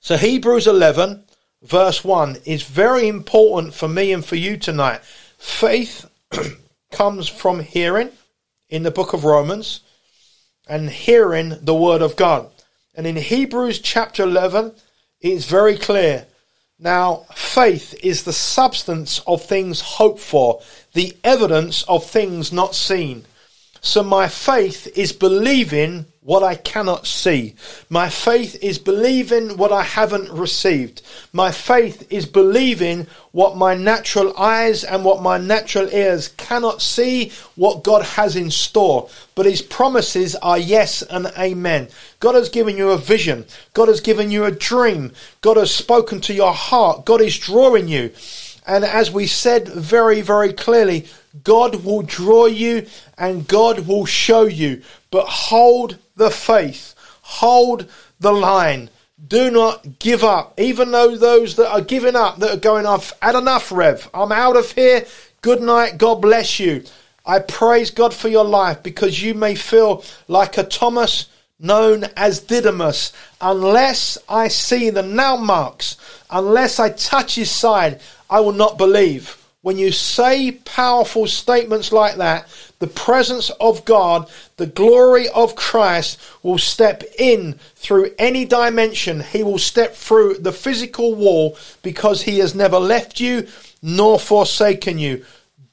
So 0.00 0.18
Hebrews 0.18 0.66
11 0.66 1.24
verse 1.62 2.04
1 2.04 2.36
is 2.44 2.62
very 2.62 3.08
important 3.08 3.72
for 3.72 3.88
me 3.88 4.12
and 4.12 4.24
for 4.24 4.36
you 4.36 4.58
tonight. 4.58 5.00
Faith 5.38 6.08
comes 6.90 7.28
from 7.28 7.60
hearing 7.60 8.10
in 8.68 8.82
the 8.82 8.90
book 8.90 9.12
of 9.12 9.24
Romans 9.24 9.80
and 10.68 10.90
hearing 10.90 11.54
the 11.62 11.74
word 11.74 12.02
of 12.02 12.16
God. 12.16 12.50
And 12.94 13.06
in 13.06 13.16
Hebrews 13.16 13.80
chapter 13.80 14.24
11, 14.24 14.72
it's 15.20 15.44
very 15.44 15.76
clear. 15.76 16.26
Now, 16.78 17.26
faith 17.34 17.94
is 18.02 18.24
the 18.24 18.32
substance 18.32 19.20
of 19.26 19.42
things 19.42 19.80
hoped 19.80 20.20
for, 20.20 20.60
the 20.92 21.16
evidence 21.24 21.82
of 21.84 22.04
things 22.04 22.52
not 22.52 22.74
seen. 22.74 23.24
So 23.86 24.02
my 24.02 24.26
faith 24.26 24.88
is 24.98 25.12
believing 25.12 26.06
what 26.20 26.42
I 26.42 26.56
cannot 26.56 27.06
see. 27.06 27.54
My 27.88 28.08
faith 28.08 28.58
is 28.60 28.80
believing 28.80 29.56
what 29.56 29.70
I 29.70 29.84
haven't 29.84 30.28
received. 30.28 31.02
My 31.32 31.52
faith 31.52 32.04
is 32.10 32.26
believing 32.26 33.06
what 33.30 33.56
my 33.56 33.76
natural 33.76 34.36
eyes 34.36 34.82
and 34.82 35.04
what 35.04 35.22
my 35.22 35.38
natural 35.38 35.88
ears 35.90 36.26
cannot 36.36 36.82
see 36.82 37.30
what 37.54 37.84
God 37.84 38.02
has 38.04 38.34
in 38.34 38.50
store. 38.50 39.08
But 39.36 39.46
his 39.46 39.62
promises 39.62 40.34
are 40.34 40.58
yes 40.58 41.02
and 41.02 41.26
amen. 41.38 41.86
God 42.18 42.34
has 42.34 42.48
given 42.48 42.76
you 42.76 42.90
a 42.90 42.98
vision. 42.98 43.46
God 43.72 43.86
has 43.86 44.00
given 44.00 44.32
you 44.32 44.44
a 44.44 44.50
dream. 44.50 45.12
God 45.42 45.58
has 45.58 45.72
spoken 45.72 46.20
to 46.22 46.34
your 46.34 46.52
heart. 46.52 47.06
God 47.06 47.20
is 47.20 47.38
drawing 47.38 47.86
you. 47.86 48.10
And 48.66 48.84
as 48.84 49.10
we 49.10 49.26
said 49.26 49.68
very, 49.68 50.20
very 50.20 50.52
clearly, 50.52 51.06
God 51.44 51.84
will 51.84 52.02
draw 52.02 52.46
you 52.46 52.86
and 53.16 53.46
God 53.46 53.86
will 53.86 54.06
show 54.06 54.42
you. 54.42 54.82
But 55.10 55.26
hold 55.26 55.98
the 56.16 56.30
faith, 56.30 56.94
hold 57.22 57.88
the 58.18 58.32
line. 58.32 58.90
Do 59.26 59.50
not 59.50 59.98
give 59.98 60.22
up. 60.22 60.58
Even 60.58 60.90
though 60.90 61.16
those 61.16 61.56
that 61.56 61.70
are 61.70 61.80
giving 61.80 62.16
up, 62.16 62.38
that 62.38 62.50
are 62.50 62.60
going 62.60 62.86
off, 62.86 63.12
had 63.22 63.34
enough, 63.34 63.72
Rev. 63.72 64.08
I'm 64.12 64.32
out 64.32 64.56
of 64.56 64.72
here. 64.72 65.06
Good 65.40 65.62
night. 65.62 65.96
God 65.96 66.16
bless 66.16 66.60
you. 66.60 66.84
I 67.24 67.40
praise 67.40 67.90
God 67.90 68.14
for 68.14 68.28
your 68.28 68.44
life 68.44 68.82
because 68.82 69.22
you 69.22 69.34
may 69.34 69.54
feel 69.54 70.04
like 70.28 70.58
a 70.58 70.62
Thomas 70.64 71.26
known 71.58 72.04
as 72.16 72.40
Didymus. 72.40 73.12
Unless 73.40 74.18
I 74.28 74.48
see 74.48 74.90
the 74.90 75.02
nail 75.02 75.36
marks, 75.38 75.96
unless 76.30 76.78
I 76.78 76.90
touch 76.90 77.34
his 77.34 77.50
side, 77.50 78.00
I 78.28 78.40
will 78.40 78.52
not 78.52 78.78
believe. 78.78 79.42
When 79.62 79.78
you 79.78 79.90
say 79.90 80.52
powerful 80.52 81.26
statements 81.26 81.90
like 81.90 82.16
that, 82.16 82.46
the 82.78 82.86
presence 82.86 83.50
of 83.60 83.84
God, 83.84 84.30
the 84.58 84.66
glory 84.66 85.28
of 85.30 85.56
Christ 85.56 86.20
will 86.44 86.58
step 86.58 87.02
in 87.18 87.54
through 87.74 88.12
any 88.18 88.44
dimension. 88.44 89.20
He 89.20 89.42
will 89.42 89.58
step 89.58 89.94
through 89.94 90.34
the 90.34 90.52
physical 90.52 91.14
wall 91.14 91.58
because 91.82 92.22
he 92.22 92.38
has 92.38 92.54
never 92.54 92.78
left 92.78 93.18
you 93.18 93.48
nor 93.82 94.20
forsaken 94.20 94.98
you. 94.98 95.24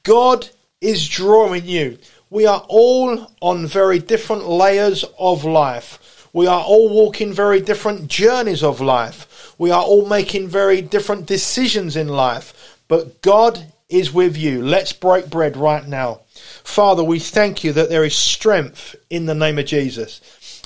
God 0.02 0.48
is 0.80 1.08
drawing 1.08 1.64
you. 1.64 1.98
We 2.30 2.46
are 2.46 2.64
all 2.68 3.30
on 3.40 3.66
very 3.66 4.00
different 4.00 4.48
layers 4.48 5.04
of 5.18 5.44
life. 5.44 6.28
We 6.32 6.48
are 6.48 6.62
all 6.62 6.88
walking 6.88 7.32
very 7.32 7.60
different 7.60 8.08
journeys 8.08 8.64
of 8.64 8.80
life. 8.80 9.28
We 9.58 9.70
are 9.70 9.82
all 9.82 10.06
making 10.06 10.48
very 10.48 10.80
different 10.82 11.26
decisions 11.26 11.96
in 11.96 12.08
life. 12.08 12.78
But 12.88 13.22
God 13.22 13.72
is 13.88 14.12
with 14.12 14.36
you. 14.36 14.62
Let's 14.62 14.92
break 14.92 15.30
bread 15.30 15.56
right 15.56 15.86
now. 15.86 16.20
Father, 16.64 17.04
we 17.04 17.18
thank 17.18 17.62
you 17.62 17.72
that 17.72 17.88
there 17.88 18.04
is 18.04 18.16
strength 18.16 18.96
in 19.10 19.26
the 19.26 19.34
name 19.34 19.58
of 19.58 19.66
Jesus. 19.66 20.20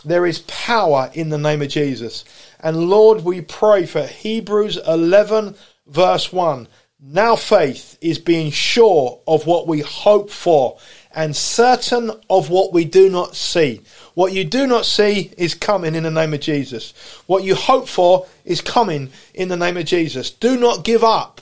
There 0.04 0.26
is 0.26 0.40
power 0.40 1.10
in 1.12 1.28
the 1.28 1.38
name 1.38 1.62
of 1.62 1.68
Jesus. 1.68 2.24
And 2.60 2.88
Lord, 2.88 3.24
we 3.24 3.40
pray 3.40 3.86
for 3.86 4.06
Hebrews 4.06 4.78
11 4.86 5.54
verse 5.86 6.32
1. 6.32 6.68
Now 7.00 7.36
faith 7.36 7.96
is 8.00 8.18
being 8.18 8.50
sure 8.50 9.20
of 9.26 9.46
what 9.46 9.66
we 9.68 9.80
hope 9.80 10.30
for 10.30 10.78
and 11.14 11.34
certain 11.34 12.10
of 12.28 12.50
what 12.50 12.72
we 12.72 12.84
do 12.84 13.08
not 13.08 13.34
see. 13.34 13.80
What 14.14 14.32
you 14.32 14.44
do 14.44 14.66
not 14.66 14.86
see 14.86 15.32
is 15.36 15.54
coming 15.54 15.94
in 15.94 16.02
the 16.02 16.10
name 16.10 16.34
of 16.34 16.40
Jesus. 16.40 16.92
What 17.26 17.44
you 17.44 17.54
hope 17.54 17.88
for 17.88 18.26
is 18.44 18.60
coming 18.60 19.10
in 19.34 19.48
the 19.48 19.56
name 19.56 19.76
of 19.76 19.86
Jesus. 19.86 20.30
Do 20.30 20.58
not 20.58 20.84
give 20.84 21.02
up 21.04 21.40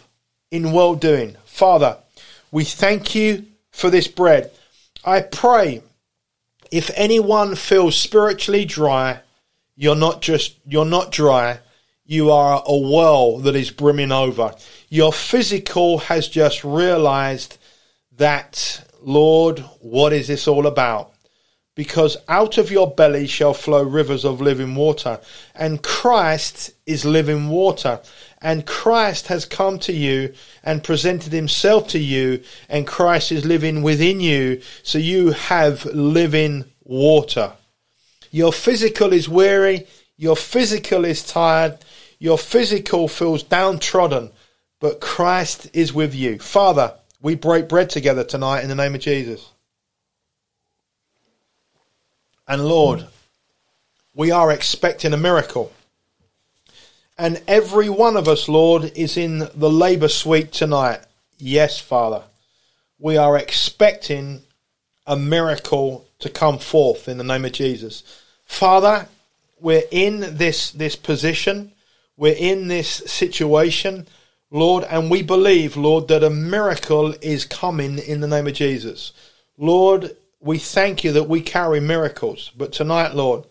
in 0.50 0.72
well 0.72 0.94
doing. 0.94 1.36
Father, 1.44 1.98
we 2.50 2.64
thank 2.64 3.14
you 3.14 3.46
for 3.70 3.90
this 3.90 4.08
bread. 4.08 4.50
I 5.04 5.20
pray 5.20 5.82
if 6.70 6.90
anyone 6.94 7.54
feels 7.54 7.96
spiritually 7.96 8.64
dry, 8.64 9.20
you're 9.76 9.96
not 9.96 10.20
just 10.20 10.56
you're 10.66 10.84
not 10.84 11.12
dry. 11.12 11.60
You 12.04 12.30
are 12.30 12.62
a 12.64 12.76
well 12.76 13.38
that 13.38 13.56
is 13.56 13.70
brimming 13.70 14.12
over. 14.12 14.54
Your 14.88 15.12
physical 15.12 15.98
has 15.98 16.28
just 16.28 16.64
realized 16.64 17.58
that, 18.16 18.85
Lord, 19.06 19.60
what 19.80 20.12
is 20.12 20.28
this 20.28 20.46
all 20.46 20.66
about? 20.66 21.12
Because 21.74 22.16
out 22.28 22.58
of 22.58 22.70
your 22.70 22.90
belly 22.90 23.26
shall 23.26 23.54
flow 23.54 23.82
rivers 23.82 24.24
of 24.24 24.40
living 24.40 24.74
water. 24.74 25.20
And 25.54 25.82
Christ 25.82 26.72
is 26.86 27.04
living 27.04 27.48
water 27.48 28.00
and 28.46 28.66
Christ 28.66 29.28
has 29.28 29.44
come 29.44 29.78
to 29.80 29.92
you 29.92 30.34
and 30.62 30.84
presented 30.84 31.32
himself 31.32 31.88
to 31.88 31.98
you, 31.98 32.42
and 32.68 32.86
Christ 32.86 33.32
is 33.32 33.44
living 33.44 33.82
within 33.82 34.20
you, 34.20 34.60
so 34.82 34.98
you 34.98 35.32
have 35.32 35.84
living 35.86 36.64
water. 36.84 37.52
Your 38.30 38.52
physical 38.52 39.12
is 39.12 39.28
weary, 39.28 39.86
your 40.16 40.36
physical 40.36 41.04
is 41.04 41.24
tired, 41.24 41.78
your 42.18 42.38
physical 42.38 43.08
feels 43.08 43.42
downtrodden, 43.42 44.30
but 44.80 45.00
Christ 45.00 45.68
is 45.72 45.92
with 45.92 46.14
you. 46.14 46.38
Father, 46.38 46.94
we 47.26 47.34
break 47.34 47.68
bread 47.68 47.90
together 47.90 48.22
tonight 48.22 48.60
in 48.60 48.68
the 48.68 48.74
name 48.76 48.94
of 48.94 49.00
Jesus. 49.00 49.50
And 52.46 52.64
Lord, 52.64 53.08
we 54.14 54.30
are 54.30 54.52
expecting 54.52 55.12
a 55.12 55.16
miracle. 55.16 55.72
And 57.18 57.42
every 57.48 57.88
one 57.88 58.16
of 58.16 58.28
us, 58.28 58.48
Lord, 58.48 58.92
is 58.94 59.16
in 59.16 59.48
the 59.56 59.68
labour 59.68 60.06
suite 60.06 60.52
tonight. 60.52 61.00
Yes, 61.36 61.80
Father. 61.80 62.22
We 63.00 63.16
are 63.16 63.36
expecting 63.36 64.42
a 65.04 65.16
miracle 65.16 66.06
to 66.20 66.30
come 66.30 66.58
forth 66.60 67.08
in 67.08 67.18
the 67.18 67.24
name 67.24 67.44
of 67.44 67.50
Jesus. 67.50 68.04
Father, 68.44 69.08
we're 69.58 69.82
in 69.90 70.36
this, 70.36 70.70
this 70.70 70.94
position. 70.94 71.72
We're 72.16 72.36
in 72.38 72.68
this 72.68 72.88
situation, 72.88 74.06
Lord, 74.56 74.84
and 74.84 75.10
we 75.10 75.20
believe, 75.22 75.76
Lord, 75.76 76.08
that 76.08 76.24
a 76.24 76.30
miracle 76.30 77.12
is 77.20 77.44
coming 77.44 77.98
in 77.98 78.20
the 78.20 78.26
name 78.26 78.46
of 78.46 78.54
Jesus. 78.54 79.12
Lord, 79.58 80.16
we 80.40 80.56
thank 80.56 81.04
you 81.04 81.12
that 81.12 81.28
we 81.28 81.42
carry 81.42 81.78
miracles. 81.78 82.52
But 82.56 82.72
tonight, 82.72 83.14
Lord, 83.14 83.44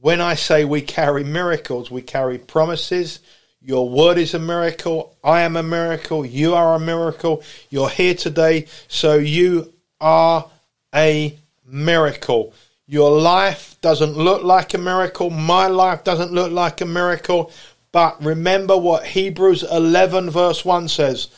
when 0.00 0.20
I 0.20 0.36
say 0.36 0.64
we 0.64 0.82
carry 0.82 1.24
miracles, 1.24 1.90
we 1.90 2.00
carry 2.00 2.38
promises, 2.38 3.18
Your 3.60 3.88
word 3.88 4.18
is 4.18 4.34
a 4.34 4.38
miracle. 4.38 5.16
I 5.24 5.40
am 5.40 5.56
a 5.56 5.64
miracle. 5.64 6.24
You 6.24 6.54
are 6.54 6.76
a 6.76 6.78
miracle. 6.78 7.42
You're 7.68 7.90
here 7.90 8.14
today, 8.14 8.66
so 8.86 9.14
you 9.14 9.72
are 10.00 10.48
a 10.94 11.36
miracle. 11.66 12.54
Your 12.86 13.10
life 13.20 13.76
doesn't 13.80 14.16
look 14.16 14.44
like 14.44 14.74
a 14.74 14.78
miracle. 14.78 15.28
My 15.28 15.66
life 15.66 16.04
doesn't 16.04 16.30
look 16.30 16.52
like 16.52 16.80
a 16.80 16.86
miracle. 16.86 17.50
But 17.96 18.22
remember 18.22 18.76
what 18.76 19.06
Hebrews 19.06 19.62
11, 19.62 20.28
verse 20.28 20.66
1 20.66 20.88
says 20.88 21.28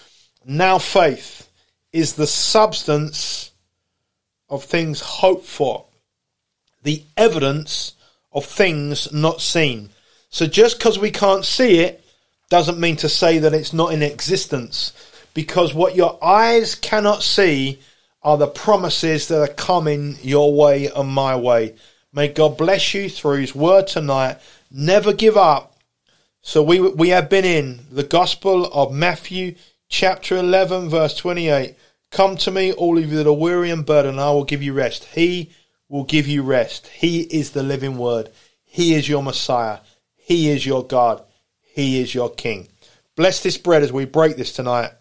Now 0.45 0.81
faith 0.81 1.49
is 1.93 2.15
the 2.15 2.27
substance 2.27 3.53
of 4.49 4.65
things 4.65 4.99
hoped 4.99 5.47
for, 5.47 5.85
the 6.83 7.05
evidence 7.17 7.93
of 8.33 8.45
things 8.45 9.13
not 9.13 9.41
seen. 9.41 9.91
So 10.31 10.49
just 10.49 10.79
because 10.79 10.99
we 10.99 11.13
can't 11.13 11.45
see 11.45 11.79
it 11.79 12.05
doesn't 12.51 12.81
mean 12.81 12.97
to 12.97 13.09
say 13.09 13.39
that 13.39 13.55
it's 13.55 13.73
not 13.73 13.93
in 13.93 14.03
existence. 14.03 14.93
Because 15.35 15.73
what 15.73 15.95
your 15.95 16.19
eyes 16.21 16.75
cannot 16.75 17.23
see 17.23 17.79
are 18.21 18.37
the 18.37 18.49
promises 18.49 19.29
that 19.29 19.41
are 19.49 19.55
coming 19.55 20.17
your 20.23 20.53
way 20.53 20.87
and 20.87 21.09
my 21.09 21.37
way. 21.37 21.77
May 22.13 22.27
God 22.27 22.59
bless 22.59 22.95
you 22.95 23.09
through 23.09 23.43
His 23.43 23.55
word 23.55 23.87
tonight. 23.87 24.39
Never 24.73 25.13
give 25.13 25.37
up. 25.37 25.68
So 26.49 26.63
we 26.63 26.81
we 26.81 27.11
have 27.11 27.29
been 27.29 27.45
in 27.45 27.81
the 27.93 28.03
Gospel 28.03 28.73
of 28.73 28.91
Matthew, 28.91 29.57
chapter 29.91 30.35
eleven, 30.35 30.89
verse 30.89 31.15
twenty-eight. 31.15 31.77
Come 32.11 32.39
to 32.39 32.51
me, 32.51 32.73
all 32.73 32.97
of 32.97 33.05
you 33.05 33.19
that 33.19 33.27
are 33.27 33.35
weary 33.35 33.71
and 33.71 33.85
burdened, 33.85 34.19
I 34.19 34.31
will 34.31 34.45
give 34.45 34.63
you 34.63 34.73
rest. 34.73 35.05
He 35.05 35.51
will 35.91 36.05
give 36.05 36.27
you 36.27 36.43
rest. 36.43 36.87
He 36.87 37.21
is 37.25 37.51
the 37.51 37.63
living 37.63 37.99
word. 37.99 38.31
He 38.65 38.95
is 38.95 39.11
your 39.11 39.23
Messiah. 39.23 39.81
He 40.17 40.49
is 40.49 40.65
your 40.65 40.87
God. 40.87 41.23
He 41.61 42.01
is 42.01 42.15
your 42.15 42.31
King. 42.31 42.69
Bless 43.15 43.43
this 43.43 43.59
bread 43.59 43.83
as 43.83 43.93
we 43.93 44.07
break 44.07 44.39
this 44.39 44.55
tonight 44.55 44.93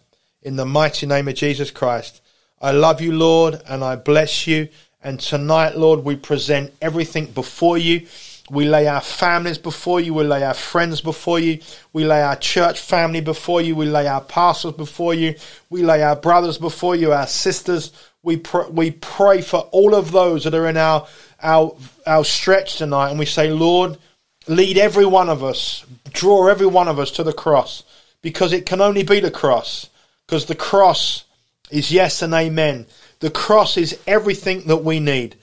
in 0.42 0.56
the 0.56 0.66
mighty 0.66 1.06
name 1.06 1.28
of 1.28 1.34
Jesus 1.34 1.70
Christ. 1.70 2.20
I 2.60 2.72
love 2.72 3.00
you, 3.00 3.12
Lord, 3.12 3.62
and 3.66 3.82
I 3.82 3.96
bless 3.96 4.46
you. 4.46 4.68
And 5.02 5.18
tonight, 5.18 5.78
Lord, 5.78 6.04
we 6.04 6.14
present 6.14 6.74
everything 6.82 7.24
before 7.24 7.78
you. 7.78 8.06
We 8.50 8.66
lay 8.66 8.86
our 8.86 9.00
families 9.00 9.58
before 9.58 10.00
you. 10.00 10.14
We 10.14 10.24
lay 10.24 10.42
our 10.42 10.54
friends 10.54 11.00
before 11.00 11.38
you. 11.38 11.60
We 11.92 12.04
lay 12.04 12.22
our 12.22 12.36
church 12.36 12.80
family 12.80 13.20
before 13.20 13.60
you. 13.60 13.76
We 13.76 13.86
lay 13.86 14.06
our 14.06 14.20
pastors 14.20 14.72
before 14.72 15.14
you. 15.14 15.34
We 15.70 15.82
lay 15.82 16.02
our 16.02 16.16
brothers 16.16 16.58
before 16.58 16.96
you, 16.96 17.12
our 17.12 17.26
sisters. 17.26 17.92
We 18.22 18.38
pr- 18.38 18.68
we 18.70 18.90
pray 18.90 19.42
for 19.42 19.60
all 19.70 19.94
of 19.94 20.12
those 20.12 20.44
that 20.44 20.54
are 20.54 20.68
in 20.68 20.76
our 20.76 21.06
our 21.42 21.76
our 22.06 22.24
stretch 22.24 22.76
tonight, 22.76 23.10
and 23.10 23.18
we 23.18 23.26
say, 23.26 23.50
Lord, 23.50 23.98
lead 24.46 24.78
every 24.78 25.06
one 25.06 25.28
of 25.28 25.44
us, 25.44 25.84
draw 26.12 26.48
every 26.48 26.66
one 26.66 26.88
of 26.88 26.98
us 26.98 27.10
to 27.12 27.22
the 27.22 27.32
cross, 27.32 27.84
because 28.22 28.52
it 28.52 28.66
can 28.66 28.80
only 28.80 29.02
be 29.02 29.20
the 29.20 29.30
cross, 29.30 29.88
because 30.26 30.46
the 30.46 30.54
cross 30.54 31.24
is 31.70 31.92
yes 31.92 32.22
and 32.22 32.34
amen. 32.34 32.86
The 33.20 33.30
cross 33.30 33.76
is 33.76 33.98
everything 34.06 34.62
that 34.66 34.78
we 34.78 35.00
need. 35.00 35.36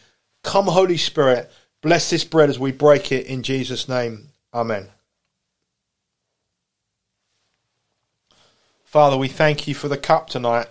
Come, 0.44 0.66
Holy 0.66 0.98
Spirit, 0.98 1.52
bless 1.86 2.10
this 2.10 2.24
bread 2.24 2.50
as 2.50 2.58
we 2.58 2.72
break 2.72 3.12
it 3.12 3.28
in 3.28 3.44
Jesus' 3.44 3.88
name. 3.88 4.30
Amen. 4.52 4.88
Father, 8.84 9.16
we 9.16 9.28
thank 9.28 9.68
you 9.68 9.76
for 9.76 9.88
the 9.88 9.96
cup 9.96 10.28
tonight 10.28 10.66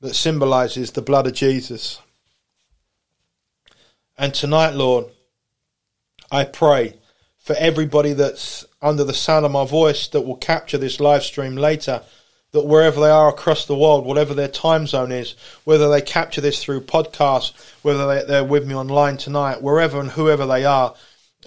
that 0.00 0.14
symbolizes 0.14 0.92
the 0.92 1.02
blood 1.02 1.26
of 1.26 1.32
Jesus. 1.32 2.00
And 4.16 4.32
tonight, 4.32 4.74
Lord, 4.74 5.06
I 6.30 6.44
pray 6.44 6.98
for 7.36 7.56
everybody 7.56 8.12
that's 8.12 8.64
under 8.80 9.02
the 9.02 9.12
sound 9.12 9.44
of 9.44 9.50
my 9.50 9.66
voice 9.66 10.06
that 10.06 10.20
will 10.20 10.36
capture 10.36 10.78
this 10.78 11.00
live 11.00 11.24
stream 11.24 11.56
later 11.56 12.02
that 12.54 12.66
wherever 12.66 13.00
they 13.00 13.10
are 13.10 13.28
across 13.28 13.66
the 13.66 13.74
world, 13.74 14.06
whatever 14.06 14.32
their 14.32 14.46
time 14.46 14.86
zone 14.86 15.10
is, 15.10 15.34
whether 15.64 15.90
they 15.90 16.00
capture 16.00 16.40
this 16.40 16.62
through 16.62 16.80
podcast, 16.80 17.52
whether 17.82 18.06
they, 18.06 18.24
they're 18.24 18.44
with 18.44 18.64
me 18.64 18.76
online 18.76 19.16
tonight, 19.16 19.60
wherever 19.60 19.98
and 19.98 20.12
whoever 20.12 20.46
they 20.46 20.64
are, 20.64 20.94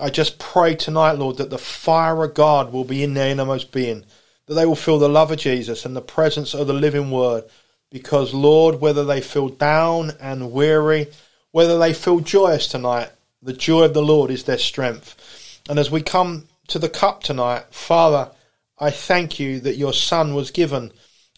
I 0.02 0.10
just 0.10 0.38
pray 0.38 0.76
tonight, 0.76 1.14
Lord, 1.14 1.38
that 1.38 1.50
the 1.50 1.58
fire 1.58 2.22
of 2.26 2.34
God 2.34 2.74
will 2.74 2.84
be 2.84 3.04
in 3.04 3.14
their 3.14 3.30
innermost 3.30 3.72
being, 3.72 4.04
that 4.48 4.56
they 4.56 4.66
will 4.66 4.76
feel 4.76 5.00
the 5.00 5.08
love 5.08 5.32
of 5.32 5.40
Jesus 5.40 5.86
and 5.86 5.96
the 5.96 6.02
presence 6.02 6.54
of 6.54 6.68
the 6.68 6.74
living 6.74 7.10
word. 7.10 7.46
Because, 7.90 8.34
Lord, 8.34 8.82
whether 8.82 9.06
they 9.06 9.22
feel 9.22 9.48
down 9.48 10.12
and 10.20 10.52
weary, 10.52 11.08
whether 11.52 11.80
they 11.80 11.94
feel 11.94 12.20
joyous 12.20 12.68
tonight, 12.68 13.12
the 13.42 13.54
joy 13.54 13.84
of 13.84 13.94
the 13.94 14.04
Lord 14.04 14.30
is 14.30 14.44
their 14.44 14.58
strength. 14.58 15.62
And 15.70 15.80
as 15.80 15.90
we 15.90 16.02
come 16.02 16.50
to 16.68 16.80
the 16.80 16.90
cup 16.90 17.24
tonight, 17.24 17.64
Father, 17.72 18.32
I 18.80 18.92
thank 18.92 19.40
you 19.40 19.60
that 19.62 19.78
your 19.78 19.94
Son 19.94 20.36
was 20.36 20.52
given 20.52 20.92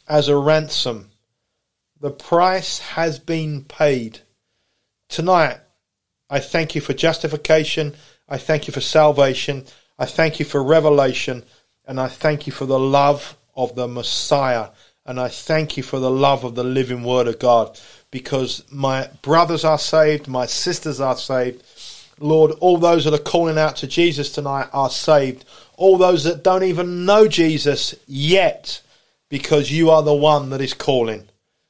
as 0.08 0.28
a 0.28 0.38
ransom. 0.38 1.12
The 2.02 2.12
price 2.12 2.80
has 2.80 3.20
been 3.20 3.64
paid. 3.64 4.20
Tonight, 5.08 5.60
I 6.30 6.40
thank 6.40 6.76
you 6.76 6.82
for 6.82 6.94
justification. 6.94 7.96
I 8.28 8.38
thank 8.38 8.68
you 8.68 8.74
for 8.74 8.82
salvation. 8.82 9.66
I 9.98 10.06
thank 10.06 10.40
you 10.40 10.46
for 10.46 10.64
revelation. 10.64 11.44
And 11.86 12.00
I 12.00 12.08
thank 12.08 12.46
you 12.46 12.54
for 12.54 12.66
the 12.66 12.80
love 12.80 13.38
of 13.56 13.76
the 13.76 13.88
Messiah. 13.88 14.70
And 15.06 15.20
I 15.20 15.28
thank 15.30 15.76
you 15.78 15.84
for 15.84 16.00
the 16.00 16.12
love 16.12 16.44
of 16.44 16.56
the 16.56 16.64
living 16.64 17.04
Word 17.04 17.28
of 17.28 17.40
God. 17.40 17.80
Because 18.12 18.64
my 18.72 19.10
brothers 19.22 19.64
are 19.64 19.80
saved, 19.80 20.28
my 20.28 20.46
sisters 20.46 21.00
are 21.00 21.18
saved. 21.18 21.64
Lord, 22.20 22.52
all 22.60 22.78
those 22.78 23.06
that 23.06 23.14
are 23.14 23.18
calling 23.18 23.58
out 23.58 23.78
to 23.78 23.88
Jesus 23.88 24.32
tonight 24.32 24.70
are 24.74 24.90
saved 24.90 25.46
all 25.80 25.98
those 25.98 26.26
that 26.26 26.44
don't 26.44 26.64
even 26.64 27.06
know 27.06 27.28
Jesus 27.30 27.96
yet, 28.06 28.82
because 29.30 29.72
you 29.72 29.90
are 29.90 30.04
the 30.04 30.14
one 30.14 30.50
that 30.50 30.60
is 30.60 30.74
calling. 30.74 31.30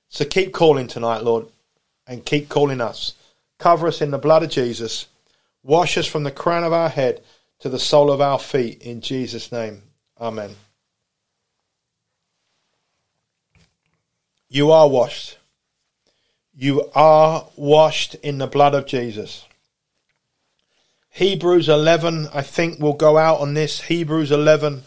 So 0.10 0.26
keep 0.26 0.52
calling 0.52 0.88
tonight, 0.88 1.24
Lord, 1.24 1.45
and 2.08 2.26
keep 2.26 2.50
calling 2.50 2.82
us. 2.82 3.14
Cover 3.60 3.88
us 3.88 4.02
in 4.02 4.10
the 4.10 4.18
blood 4.18 4.41
of 4.41 4.50
Jesus. 4.50 5.06
Wash 5.62 5.95
us 5.95 6.08
from 6.08 6.24
the 6.24 6.32
crown 6.32 6.64
of 6.64 6.74
our 6.74 6.89
head 6.89 7.22
to 7.60 7.70
the 7.70 7.78
sole 7.78 8.12
of 8.12 8.20
our 8.20 8.39
feet 8.39 8.82
in 8.82 9.02
Jesus' 9.02 9.52
name. 9.52 9.84
Amen. 10.20 10.56
You 14.50 14.72
are 14.72 14.89
washed. 14.89 15.38
You 16.56 16.89
are 16.95 17.45
washed 17.56 18.16
in 18.16 18.39
the 18.39 18.47
blood 18.47 18.74
of 18.74 18.88
Jesus. 18.88 19.45
Hebrews 21.20 21.67
11, 21.67 22.30
I 22.34 22.41
think, 22.41 22.80
we'll 22.80 22.93
go 22.93 23.17
out 23.17 23.41
on 23.41 23.53
this. 23.53 23.82
Hebrews 23.82 24.32
11. 24.32 24.84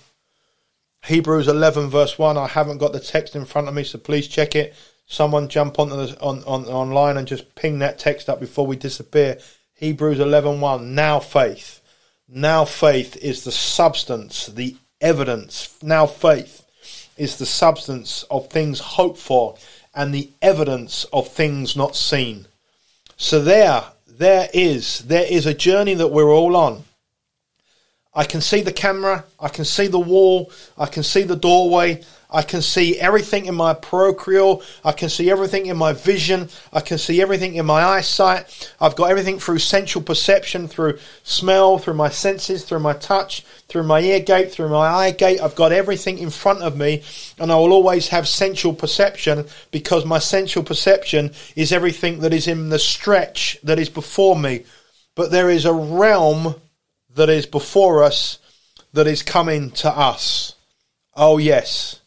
Hebrews 1.04 1.46
11, 1.46 1.90
verse 1.90 2.18
1. 2.18 2.38
I 2.38 2.46
haven't 2.46 2.78
got 2.78 2.94
the 2.94 3.00
text 3.00 3.36
in 3.36 3.44
front 3.44 3.68
of 3.68 3.74
me, 3.74 3.84
so 3.84 3.98
please 3.98 4.28
check 4.28 4.56
it. 4.56 4.74
Someone 5.04 5.48
jump 5.48 5.78
onto 5.78 5.94
the, 5.94 6.18
on, 6.22 6.42
on 6.44 6.64
online 6.64 7.18
and 7.18 7.28
just 7.28 7.54
ping 7.54 7.80
that 7.80 7.98
text 7.98 8.30
up 8.30 8.40
before 8.40 8.66
we 8.66 8.76
disappear. 8.76 9.40
Hebrews 9.74 10.20
11, 10.20 10.62
1. 10.62 10.94
Now 10.94 11.20
faith. 11.20 11.82
Now 12.26 12.64
faith 12.64 13.14
is 13.18 13.44
the 13.44 13.52
substance, 13.52 14.46
the 14.46 14.74
evidence. 15.02 15.76
Now 15.82 16.06
faith 16.06 16.64
is 17.18 17.36
the 17.36 17.44
substance 17.44 18.22
of 18.30 18.48
things 18.48 18.80
hoped 18.80 19.18
for 19.18 19.56
and 19.94 20.14
the 20.14 20.30
evidence 20.40 21.04
of 21.12 21.28
things 21.28 21.76
not 21.76 21.94
seen. 21.94 22.46
So 23.18 23.42
there, 23.42 23.84
there 24.22 24.48
is 24.54 25.00
there 25.00 25.26
is 25.28 25.46
a 25.46 25.54
journey 25.54 25.94
that 25.94 26.08
we're 26.08 26.30
all 26.30 26.56
on. 26.56 26.84
I 28.14 28.24
can 28.24 28.40
see 28.40 28.60
the 28.60 28.72
camera, 28.72 29.24
I 29.40 29.48
can 29.48 29.64
see 29.64 29.86
the 29.86 29.98
wall, 29.98 30.52
I 30.76 30.86
can 30.86 31.02
see 31.02 31.22
the 31.22 31.36
doorway, 31.36 32.02
I 32.32 32.42
can 32.42 32.62
see 32.62 32.98
everything 32.98 33.44
in 33.46 33.54
my 33.54 33.74
procreal. 33.74 34.62
I 34.84 34.92
can 34.92 35.10
see 35.10 35.30
everything 35.30 35.66
in 35.66 35.76
my 35.76 35.92
vision. 35.92 36.48
I 36.72 36.80
can 36.80 36.96
see 36.96 37.20
everything 37.20 37.54
in 37.56 37.66
my 37.66 37.82
eyesight. 37.82 38.74
I've 38.80 38.96
got 38.96 39.10
everything 39.10 39.38
through 39.38 39.58
sensual 39.58 40.02
perception, 40.02 40.66
through 40.66 40.98
smell, 41.22 41.78
through 41.78 41.94
my 41.94 42.08
senses, 42.08 42.64
through 42.64 42.80
my 42.80 42.94
touch, 42.94 43.42
through 43.68 43.82
my 43.82 44.00
ear 44.00 44.20
gate, 44.20 44.50
through 44.50 44.70
my 44.70 44.88
eye 44.88 45.10
gate. 45.10 45.40
I've 45.40 45.54
got 45.54 45.72
everything 45.72 46.18
in 46.18 46.30
front 46.30 46.62
of 46.62 46.76
me, 46.76 47.02
and 47.38 47.52
I 47.52 47.56
will 47.56 47.72
always 47.72 48.08
have 48.08 48.26
sensual 48.26 48.72
perception 48.72 49.46
because 49.70 50.06
my 50.06 50.18
sensual 50.18 50.64
perception 50.64 51.32
is 51.54 51.72
everything 51.72 52.20
that 52.20 52.32
is 52.32 52.48
in 52.48 52.70
the 52.70 52.78
stretch 52.78 53.58
that 53.62 53.78
is 53.78 53.90
before 53.90 54.36
me. 54.36 54.64
But 55.14 55.30
there 55.30 55.50
is 55.50 55.66
a 55.66 55.74
realm 55.74 56.54
that 57.14 57.28
is 57.28 57.44
before 57.44 58.02
us 58.02 58.38
that 58.94 59.06
is 59.06 59.22
coming 59.22 59.70
to 59.70 59.90
us. 59.90 60.54
Oh, 61.14 61.38
yes. 61.38 62.00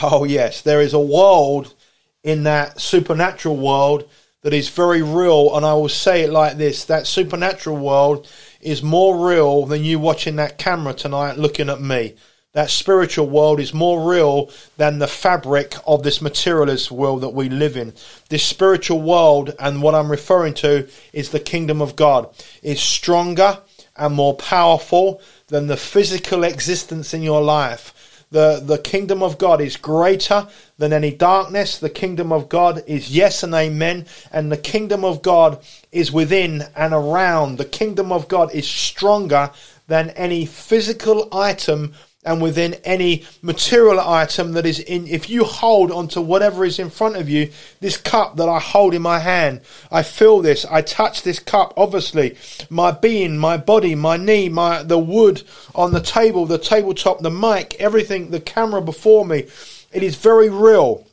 Oh, 0.00 0.24
yes, 0.24 0.62
there 0.62 0.80
is 0.80 0.92
a 0.92 1.00
world 1.00 1.74
in 2.22 2.44
that 2.44 2.80
supernatural 2.80 3.56
world 3.56 4.08
that 4.42 4.52
is 4.52 4.68
very 4.68 5.02
real. 5.02 5.56
And 5.56 5.66
I 5.66 5.74
will 5.74 5.88
say 5.88 6.22
it 6.22 6.30
like 6.30 6.56
this 6.56 6.84
that 6.84 7.06
supernatural 7.06 7.76
world 7.76 8.30
is 8.60 8.82
more 8.82 9.28
real 9.28 9.66
than 9.66 9.84
you 9.84 9.98
watching 9.98 10.36
that 10.36 10.58
camera 10.58 10.94
tonight 10.94 11.36
looking 11.36 11.68
at 11.68 11.80
me. 11.80 12.14
That 12.54 12.70
spiritual 12.70 13.28
world 13.28 13.60
is 13.60 13.74
more 13.74 14.08
real 14.10 14.50
than 14.76 14.98
the 14.98 15.06
fabric 15.06 15.74
of 15.86 16.02
this 16.02 16.22
materialist 16.22 16.90
world 16.90 17.20
that 17.22 17.34
we 17.34 17.48
live 17.48 17.76
in. 17.76 17.92
This 18.30 18.42
spiritual 18.42 19.02
world, 19.02 19.54
and 19.58 19.82
what 19.82 19.94
I'm 19.94 20.10
referring 20.10 20.54
to 20.54 20.88
is 21.12 21.30
the 21.30 21.40
kingdom 21.40 21.82
of 21.82 21.94
God, 21.94 22.34
is 22.62 22.80
stronger 22.80 23.60
and 23.96 24.14
more 24.14 24.34
powerful 24.34 25.20
than 25.48 25.66
the 25.66 25.76
physical 25.76 26.42
existence 26.42 27.12
in 27.12 27.22
your 27.22 27.42
life 27.42 27.92
The, 28.30 28.60
the 28.62 28.78
kingdom 28.78 29.22
of 29.22 29.38
God 29.38 29.60
is 29.60 29.76
greater 29.76 30.46
than 30.76 30.92
any 30.92 31.10
darkness. 31.10 31.78
The 31.78 31.88
kingdom 31.88 32.30
of 32.30 32.48
God 32.48 32.84
is 32.86 33.10
yes 33.10 33.42
and 33.42 33.54
amen. 33.54 34.06
And 34.30 34.52
the 34.52 34.56
kingdom 34.58 35.04
of 35.04 35.22
God 35.22 35.62
is 35.92 36.12
within 36.12 36.64
and 36.76 36.92
around. 36.92 37.56
The 37.56 37.64
kingdom 37.64 38.12
of 38.12 38.28
God 38.28 38.54
is 38.54 38.68
stronger 38.68 39.50
than 39.86 40.10
any 40.10 40.44
physical 40.44 41.28
item 41.32 41.94
and 42.28 42.40
within 42.40 42.74
any 42.84 43.24
material 43.42 43.98
item 43.98 44.52
that 44.52 44.66
is 44.66 44.78
in 44.80 45.06
if 45.08 45.28
you 45.28 45.44
hold 45.44 45.90
onto 45.90 46.20
whatever 46.20 46.64
is 46.64 46.78
in 46.78 46.90
front 46.90 47.16
of 47.16 47.28
you 47.28 47.50
this 47.80 47.96
cup 47.96 48.36
that 48.36 48.48
i 48.48 48.58
hold 48.60 48.94
in 48.94 49.02
my 49.02 49.18
hand 49.18 49.60
i 49.90 50.02
feel 50.02 50.40
this 50.40 50.64
i 50.66 50.80
touch 50.80 51.22
this 51.22 51.40
cup 51.40 51.74
obviously 51.76 52.36
my 52.70 52.90
being 52.90 53.36
my 53.36 53.56
body 53.56 53.94
my 53.94 54.16
knee 54.16 54.48
my 54.48 54.82
the 54.82 54.98
wood 54.98 55.42
on 55.74 55.92
the 55.92 56.00
table 56.00 56.46
the 56.46 56.58
tabletop 56.58 57.18
the 57.20 57.30
mic 57.30 57.74
everything 57.80 58.30
the 58.30 58.40
camera 58.40 58.80
before 58.80 59.24
me 59.24 59.46
it 59.92 60.02
is 60.02 60.16
very 60.16 60.48
real. 60.48 61.06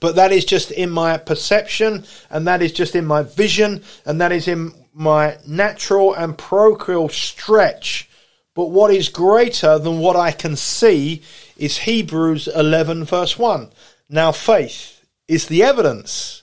But 0.00 0.16
that 0.16 0.32
is 0.32 0.44
just 0.44 0.70
in 0.70 0.90
my 0.90 1.16
perception 1.16 2.04
and 2.30 2.46
that 2.46 2.60
is 2.60 2.72
just 2.72 2.94
in 2.94 3.06
my 3.06 3.22
vision 3.22 3.82
and 4.04 4.20
that 4.20 4.32
is 4.32 4.48
in 4.48 4.72
my 4.92 5.38
natural 5.46 6.12
and 6.14 6.36
parochial 6.36 7.08
stretch 7.08 8.10
but 8.54 8.70
what 8.70 8.92
is 8.92 9.08
greater 9.08 9.78
than 9.78 9.98
what 9.98 10.16
I 10.16 10.30
can 10.30 10.56
see 10.56 11.22
is 11.56 11.78
Hebrews 11.78 12.48
11, 12.48 13.04
verse 13.04 13.38
1. 13.38 13.70
Now, 14.08 14.30
faith 14.32 15.04
is 15.26 15.48
the 15.48 15.62
evidence. 15.62 16.42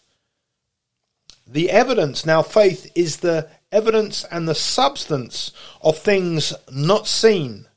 The 1.47 1.69
evidence, 1.69 2.25
now, 2.25 2.41
faith 2.41 2.91
is 2.95 3.17
the 3.17 3.49
evidence 3.71 4.25
and 4.25 4.47
the 4.47 4.55
substance 4.55 5.51
of 5.81 5.97
things 5.97 6.53
not 6.71 7.07
seen. 7.07 7.67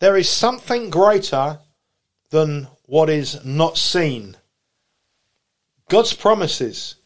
There 0.00 0.16
is 0.16 0.28
something 0.28 0.90
greater 0.90 1.60
than 2.30 2.66
what 2.86 3.08
is 3.08 3.44
not 3.44 3.78
seen. 3.78 4.36
God's 5.88 6.12
promises, 6.14 6.96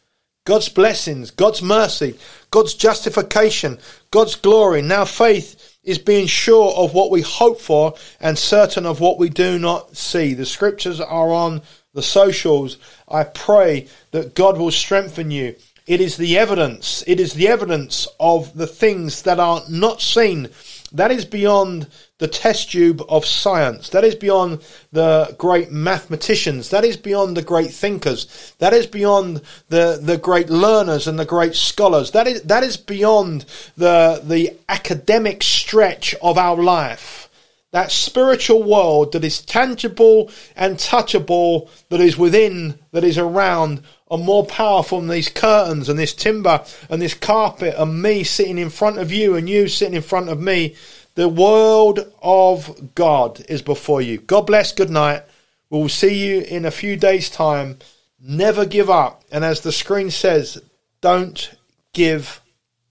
God's 0.44 0.68
blessings, 0.68 1.30
God's 1.30 1.60
mercy, 1.60 2.16
God's 2.50 2.72
justification, 2.72 3.78
God's 4.10 4.36
glory. 4.36 4.80
Now, 4.80 5.04
faith 5.04 5.75
is 5.86 5.98
being 5.98 6.26
sure 6.26 6.74
of 6.74 6.92
what 6.92 7.10
we 7.10 7.22
hope 7.22 7.60
for 7.60 7.94
and 8.20 8.36
certain 8.36 8.84
of 8.84 9.00
what 9.00 9.18
we 9.18 9.30
do 9.30 9.58
not 9.58 9.96
see. 9.96 10.34
The 10.34 10.44
scriptures 10.44 11.00
are 11.00 11.32
on 11.32 11.62
the 11.94 12.02
socials. 12.02 12.76
I 13.08 13.24
pray 13.24 13.86
that 14.10 14.34
God 14.34 14.58
will 14.58 14.72
strengthen 14.72 15.30
you. 15.30 15.54
It 15.86 16.00
is 16.00 16.16
the 16.16 16.36
evidence. 16.36 17.04
It 17.06 17.20
is 17.20 17.34
the 17.34 17.46
evidence 17.46 18.08
of 18.18 18.52
the 18.54 18.66
things 18.66 19.22
that 19.22 19.38
are 19.38 19.62
not 19.70 20.02
seen. 20.02 20.48
That 20.92 21.12
is 21.12 21.24
beyond 21.24 21.86
the 22.18 22.28
test 22.28 22.70
tube 22.70 23.02
of 23.08 23.26
science. 23.26 23.90
That 23.90 24.04
is 24.04 24.14
beyond 24.14 24.64
the 24.90 25.34
great 25.36 25.70
mathematicians. 25.70 26.70
That 26.70 26.84
is 26.84 26.96
beyond 26.96 27.36
the 27.36 27.42
great 27.42 27.70
thinkers. 27.70 28.54
That 28.58 28.72
is 28.72 28.86
beyond 28.86 29.42
the, 29.68 29.98
the 30.00 30.16
great 30.16 30.48
learners 30.48 31.06
and 31.06 31.18
the 31.18 31.26
great 31.26 31.54
scholars. 31.54 32.12
That 32.12 32.26
is, 32.26 32.42
that 32.42 32.62
is 32.62 32.78
beyond 32.78 33.44
the, 33.76 34.22
the 34.24 34.56
academic 34.68 35.42
stretch 35.42 36.14
of 36.22 36.38
our 36.38 36.56
life. 36.56 37.28
That 37.72 37.92
spiritual 37.92 38.62
world 38.62 39.12
that 39.12 39.24
is 39.24 39.42
tangible 39.42 40.30
and 40.54 40.78
touchable, 40.78 41.68
that 41.90 42.00
is 42.00 42.16
within, 42.16 42.78
that 42.92 43.04
is 43.04 43.18
around, 43.18 43.82
are 44.10 44.16
more 44.16 44.46
powerful 44.46 45.00
than 45.00 45.08
these 45.08 45.28
curtains 45.28 45.90
and 45.90 45.98
this 45.98 46.14
timber 46.14 46.64
and 46.88 47.02
this 47.02 47.12
carpet 47.12 47.74
and 47.76 48.00
me 48.00 48.22
sitting 48.24 48.56
in 48.56 48.70
front 48.70 48.98
of 48.98 49.12
you 49.12 49.34
and 49.34 49.50
you 49.50 49.68
sitting 49.68 49.96
in 49.96 50.02
front 50.02 50.30
of 50.30 50.40
me 50.40 50.76
the 51.16 51.28
world 51.28 52.12
of 52.22 52.94
God 52.94 53.44
is 53.48 53.62
before 53.62 54.02
you. 54.02 54.18
God 54.18 54.42
bless. 54.42 54.72
Good 54.72 54.90
night. 54.90 55.22
We'll 55.70 55.88
see 55.88 56.14
you 56.14 56.42
in 56.42 56.64
a 56.64 56.70
few 56.70 56.96
days' 56.96 57.30
time. 57.30 57.78
Never 58.20 58.64
give 58.66 58.88
up. 58.88 59.24
And 59.32 59.44
as 59.44 59.62
the 59.62 59.72
screen 59.72 60.10
says, 60.10 60.62
don't 61.00 61.52
give 61.94 62.42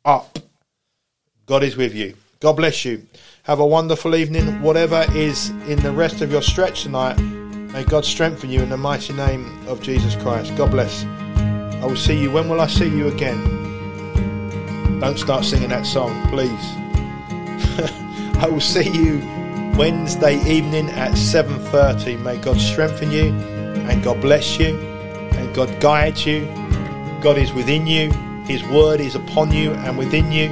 up. 0.04 0.40
God 1.46 1.64
is 1.64 1.78
with 1.78 1.94
you. 1.94 2.16
God 2.40 2.54
bless 2.54 2.84
you. 2.84 3.06
Have 3.44 3.60
a 3.60 3.66
wonderful 3.66 4.16
evening. 4.16 4.60
Whatever 4.62 5.06
is 5.14 5.50
in 5.68 5.80
the 5.82 5.92
rest 5.92 6.22
of 6.22 6.32
your 6.32 6.42
stretch 6.42 6.84
tonight, 6.84 7.20
may 7.20 7.84
God 7.84 8.06
strengthen 8.06 8.50
you 8.50 8.62
in 8.62 8.70
the 8.70 8.78
mighty 8.78 9.14
name 9.14 9.68
of 9.68 9.84
Jesus 9.84 10.16
Christ. 10.16 10.56
God 10.56 10.72
bless. 10.72 11.06
I 11.06 11.86
will 11.86 11.96
see 11.96 12.20
you. 12.20 12.32
When 12.32 12.50
will 12.50 12.62
I 12.62 12.68
see 12.68 12.90
you 12.90 13.08
again? 13.08 15.00
Don't 15.00 15.20
start 15.20 15.46
singing 15.46 15.70
that 15.70 15.86
song, 15.86 16.28
please. 16.30 17.92
I 18.38 18.50
will 18.50 18.60
see 18.60 18.90
you 18.90 19.22
Wednesday 19.78 20.36
evening 20.46 20.90
at 20.90 21.18
7:30. 21.18 22.18
May 22.18 22.38
God 22.38 22.60
strengthen 22.60 23.10
you 23.10 23.34
and 23.90 24.04
God 24.04 24.20
bless 24.20 24.60
you 24.60 24.78
and 25.32 25.56
God 25.56 25.80
guide 25.80 26.18
you. 26.20 26.46
God 27.22 27.38
is 27.38 27.54
within 27.54 27.88
you. 27.88 28.12
His 28.46 28.62
word 28.66 29.00
is 29.00 29.16
upon 29.16 29.52
you 29.52 29.72
and 29.72 29.98
within 29.98 30.34
you. 30.34 30.50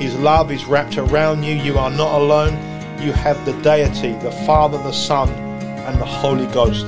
His 0.00 0.14
love 0.16 0.50
is 0.50 0.64
wrapped 0.64 0.96
around 0.96 1.42
you. 1.44 1.54
You 1.54 1.78
are 1.78 1.90
not 1.90 2.18
alone. 2.18 2.54
You 2.98 3.12
have 3.12 3.44
the 3.44 3.52
deity, 3.60 4.12
the 4.22 4.32
Father, 4.46 4.78
the 4.78 4.92
Son, 4.92 5.28
and 5.86 6.00
the 6.00 6.06
Holy 6.06 6.46
Ghost. 6.46 6.86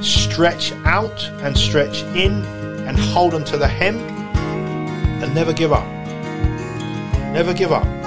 Stretch 0.00 0.72
out 0.84 1.30
and 1.42 1.56
stretch 1.56 2.02
in 2.14 2.44
and 2.86 2.98
hold 2.98 3.32
onto 3.32 3.56
the 3.56 3.68
hem 3.68 3.98
and 5.22 5.34
never 5.34 5.54
give 5.54 5.72
up. 5.72 5.86
Never 7.32 7.54
give 7.54 7.72
up. 7.72 8.03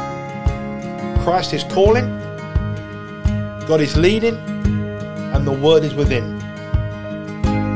Christ 1.28 1.52
is 1.52 1.66
calling, 1.66 2.08
God 3.68 3.82
is 3.82 3.98
leading, 3.98 4.38
and 5.34 5.46
the 5.46 5.52
word 5.52 5.84
is 5.84 5.94
within. 5.94 6.40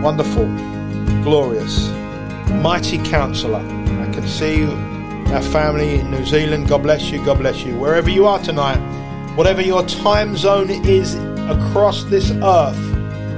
Wonderful, 0.02 0.46
glorious, 1.22 1.90
mighty 2.62 2.98
counselor. 3.00 3.60
I 3.60 4.10
can 4.14 4.26
see 4.26 4.64
our 5.34 5.42
family 5.42 6.00
in 6.00 6.10
New 6.10 6.26
Zealand. 6.26 6.70
God 6.70 6.84
bless 6.84 7.12
you, 7.12 7.18
God 7.26 7.40
bless 7.40 7.66
you. 7.66 7.78
Wherever 7.78 8.10
you 8.10 8.26
are 8.26 8.40
tonight, 8.40 8.80
whatever 9.36 9.62
your 9.62 9.86
time 9.86 10.38
zone 10.38 10.70
is 10.70 11.16
across 11.50 12.06
this 12.06 12.32
earth, 12.32 12.80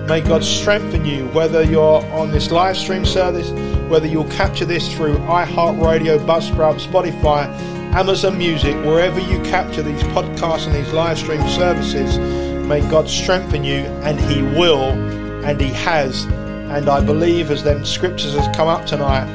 may 0.08 0.22
God 0.22 0.44
strengthen 0.44 1.06
you, 1.06 1.26
whether 1.30 1.64
you're 1.64 2.06
on 2.12 2.30
this 2.30 2.52
live 2.52 2.78
stream 2.78 3.04
service, 3.04 3.50
whether 3.90 4.06
you'll 4.06 4.30
capture 4.30 4.66
this 4.66 4.96
through 4.96 5.16
iHeartRadio, 5.16 6.20
Buzzsprout, 6.20 6.80
Spotify, 6.80 7.52
Amazon 7.96 8.40
Music, 8.40 8.76
wherever 8.78 9.20
you 9.20 9.40
capture 9.44 9.84
these 9.84 10.02
podcasts 10.06 10.66
and 10.66 10.74
these 10.74 10.92
live 10.94 11.16
stream 11.16 11.48
services, 11.48 12.18
may 12.68 12.82
God 12.90 13.08
strengthen 13.08 13.64
you, 13.64 13.82
and 14.02 14.20
He 14.20 14.42
will, 14.42 14.94
and 15.46 15.62
He 15.62 15.68
has. 15.68 16.26
And 16.26 16.90
I 16.90 17.02
believe 17.02 17.52
as 17.52 17.64
them 17.64 17.86
scriptures 17.86 18.34
has 18.34 18.56
come 18.56 18.68
up 18.68 18.88
tonight, 18.88 19.28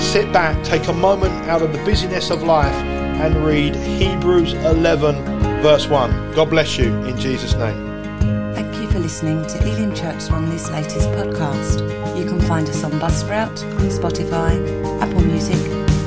sit 0.00 0.32
back, 0.32 0.62
take 0.62 0.86
a 0.86 0.92
moment 0.92 1.34
out 1.48 1.60
of 1.60 1.72
the 1.72 1.78
busyness 1.78 2.30
of 2.30 2.44
life, 2.44 2.72
and 2.72 3.44
read 3.44 3.74
Hebrews 3.74 4.52
11, 4.52 5.60
verse 5.60 5.88
1. 5.88 6.34
God 6.34 6.50
bless 6.50 6.78
you 6.78 6.94
in 7.04 7.18
Jesus' 7.18 7.54
name. 7.54 8.20
Thank 8.54 8.76
you 8.76 8.88
for 8.90 9.00
listening 9.00 9.44
to 9.48 9.58
Elim 9.62 9.92
Church 9.92 10.20
Swanley's 10.20 10.70
latest 10.70 11.08
podcast. 11.08 11.80
You 12.16 12.24
can 12.24 12.40
find 12.42 12.68
us 12.68 12.84
on 12.84 12.92
Buzzsprout, 12.92 13.58
Spotify, 13.90 14.54
Apple 15.02 15.22
Music, 15.22 15.56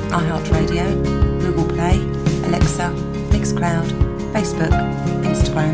iHeartRadio, 0.08 1.31
Alexa, 2.52 2.90
Mixcloud, 3.32 3.88
Facebook, 4.34 4.74
Instagram, 5.24 5.72